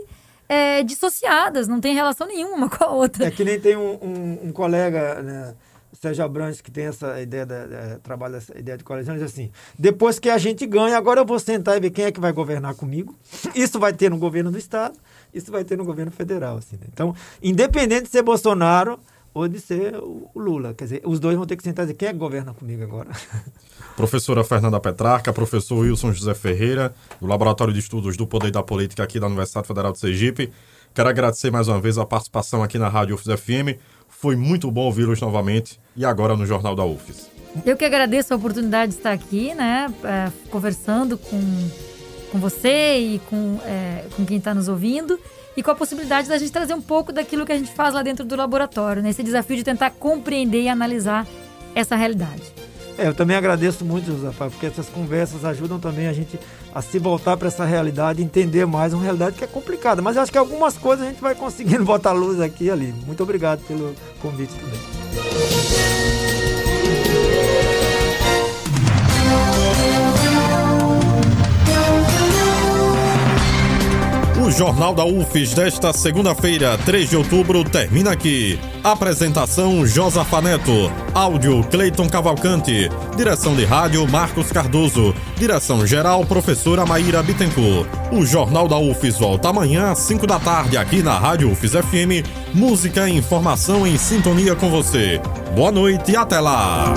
é, 0.48 0.84
dissociadas, 0.84 1.68
não 1.68 1.80
tem 1.80 1.94
relação 1.94 2.28
nenhuma 2.28 2.56
uma 2.56 2.70
com 2.70 2.84
a 2.84 2.92
outra. 2.92 3.26
É 3.26 3.32
que 3.32 3.44
nem 3.44 3.60
tem 3.60 3.76
um, 3.76 3.98
um, 4.02 4.40
um 4.48 4.52
colega, 4.52 5.22
né, 5.22 5.54
Sérgio 5.94 6.24
Abrantes, 6.24 6.62
que 6.62 6.72
tem 6.72 6.86
essa 6.86 7.22
ideia, 7.22 7.46
da, 7.46 7.68
da, 7.68 8.00
trabalha 8.00 8.38
essa 8.38 8.58
ideia 8.58 8.78
de 8.78 8.84
coalizão, 8.84 9.16
diz 9.16 9.24
assim, 9.24 9.52
depois 9.78 10.20
que 10.20 10.30
a 10.30 10.38
gente 10.38 10.66
ganha, 10.66 10.98
agora 10.98 11.20
eu 11.20 11.26
vou 11.26 11.40
sentar 11.40 11.78
e 11.78 11.80
ver 11.80 11.92
quem 11.92 12.06
é 12.06 12.12
que 12.12 12.20
vai 12.20 12.32
governar 12.32 12.76
comigo. 12.76 13.16
Isso 13.56 13.80
vai 13.80 13.94
ter 13.94 14.10
no 14.10 14.18
governo 14.18 14.52
do 14.52 14.58
Estado, 14.58 14.98
isso 15.34 15.52
vai 15.52 15.64
ter 15.64 15.78
no 15.78 15.86
governo 15.86 16.12
federal. 16.12 16.58
Assim, 16.58 16.78
né? 16.78 16.88
Então, 16.92 17.16
independente 17.42 18.04
de 18.04 18.10
ser 18.10 18.22
Bolsonaro 18.22 19.00
ou 19.34 19.48
de 19.48 19.60
ser 19.60 19.96
o 19.96 20.30
Lula. 20.36 20.74
Quer 20.74 20.84
dizer, 20.86 21.02
os 21.06 21.20
dois 21.20 21.38
vão 21.38 21.46
ter 21.46 21.56
que 21.56 21.64
sentar 21.64 21.84
e 21.84 21.88
dizer 21.88 21.98
quem 21.98 22.10
é 22.10 22.14
que 22.14 22.20
governa 22.20 22.54
comigo 22.54 22.84
agora. 22.84 23.10
Professora 23.96 24.44
Fernanda 24.44 24.80
Petrarca, 24.80 25.34
professor 25.34 25.80
Wilson 25.80 26.14
José 26.14 26.34
Ferreira, 26.34 26.94
do 27.20 27.28
Laboratório 27.28 27.74
de 27.74 27.80
Estudos 27.80 28.16
do 28.16 28.26
Poder 28.26 28.52
da 28.52 28.64
Política 28.64 29.04
aqui 29.04 29.20
da 29.20 29.28
Universidade 29.28 29.68
Federal 29.68 29.92
de 29.92 30.00
Sergipe. 30.00 30.52
Quero 30.94 31.10
agradecer 31.10 31.52
mais 31.52 31.68
uma 31.68 31.80
vez 31.80 31.98
a 31.98 32.06
participação 32.06 32.64
aqui 32.64 32.78
na 32.78 32.90
Rádio 32.90 33.16
UFES 33.16 33.40
FM. 33.40 33.80
Foi 34.12 34.36
muito 34.36 34.70
bom 34.70 34.82
ouvi-los 34.82 35.20
novamente 35.20 35.80
e 35.96 36.06
agora 36.06 36.38
no 36.38 36.46
Jornal 36.46 36.76
da 36.76 36.86
UFES. 36.86 37.30
Eu 37.66 37.76
que 37.76 37.84
agradeço 37.84 38.34
a 38.34 38.38
oportunidade 38.38 38.92
de 38.92 38.98
estar 39.00 39.12
aqui, 39.12 39.54
né, 39.56 39.92
é, 40.04 40.32
conversando 40.50 41.18
com, 41.18 41.70
com 42.32 42.38
você 42.38 42.98
e 42.98 43.20
com, 43.30 43.60
é, 43.66 44.06
com 44.16 44.24
quem 44.26 44.38
está 44.38 44.54
nos 44.54 44.68
ouvindo 44.68 45.20
e 45.58 45.64
com 45.64 45.72
a 45.72 45.76
possibilidade 45.76 46.30
da 46.30 46.38
gente 46.38 46.52
trazer 46.52 46.74
um 46.74 46.82
pouco 46.82 47.12
daquilo 47.12 47.46
que 47.46 47.52
a 47.52 47.58
gente 47.58 47.72
faz 47.72 47.94
lá 47.94 48.02
dentro 48.02 48.24
do 48.24 48.36
laboratório, 48.36 49.02
nesse 49.02 49.22
né? 49.22 49.26
desafio 49.26 49.58
de 49.58 49.64
tentar 49.64 49.90
compreender 49.92 50.62
e 50.62 50.70
analisar 50.70 51.28
essa 51.76 51.96
realidade. 51.96 52.44
É, 52.98 53.08
eu 53.08 53.14
também 53.14 53.36
agradeço 53.36 53.84
muito, 53.86 54.06
José 54.06 54.32
porque 54.38 54.66
essas 54.66 54.88
conversas 54.88 55.44
ajudam 55.46 55.80
também 55.80 56.08
a 56.08 56.14
gente 56.14 56.40
a 56.74 56.82
se 56.82 57.00
voltar 57.00 57.38
para 57.38 57.48
essa 57.48 57.66
realidade, 57.66 58.22
entender 58.22 58.66
mais 58.66 58.94
uma 58.94 59.04
realidade 59.04 59.38
que 59.38 59.44
é 59.44 59.48
complicada. 59.48 60.02
Mas 60.02 60.16
eu 60.16 60.22
acho 60.22 60.32
que 60.32 60.38
algumas 60.38 60.78
coisas 60.78 61.06
a 61.06 61.10
gente 61.10 61.22
vai 61.22 61.36
conseguindo 61.36 61.84
botar 61.86 62.12
luz 62.12 62.40
aqui 62.40 62.66
e 62.66 62.72
ali. 62.72 62.94
Muito 63.06 63.24
obrigado 63.24 63.62
pelo 63.66 63.96
convite 64.22 64.54
também. 64.54 65.51
O 74.44 74.50
Jornal 74.50 74.96
da 74.96 75.06
UFES 75.06 75.54
desta 75.54 75.94
segunda-feira, 75.94 76.76
3 76.80 77.12
de 77.12 77.16
outubro, 77.16 77.64
termina 77.64 78.12
aqui. 78.12 78.60
Apresentação 78.84 79.86
Josafa 79.86 80.42
Neto. 80.42 80.92
Áudio 81.14 81.64
Cleiton 81.66 82.10
Cavalcante. 82.10 82.90
Direção 83.16 83.56
de 83.56 83.66
rádio 83.66 84.06
Marcos 84.10 84.52
Cardoso. 84.52 85.14
Direção 85.38 85.86
geral 85.86 86.26
Professora 86.26 86.88
Maíra 86.88 87.22
Bittencourt. 87.22 87.88
O 88.12 88.26
Jornal 88.26 88.68
da 88.68 88.80
UFES 88.80 89.20
volta 89.20 89.50
amanhã 89.50 89.92
às 89.92 90.00
5 90.00 90.26
da 90.26 90.40
tarde 90.40 90.76
aqui 90.76 91.04
na 91.04 91.20
Rádio 91.20 91.52
UFES 91.52 91.74
FM. 91.74 92.26
Música 92.52 93.08
e 93.08 93.16
informação 93.16 93.86
em 93.86 93.96
sintonia 93.96 94.56
com 94.56 94.72
você. 94.72 95.22
Boa 95.54 95.72
noite 95.72 96.14
e 96.14 96.16
até 96.16 96.40
lá. 96.40 96.96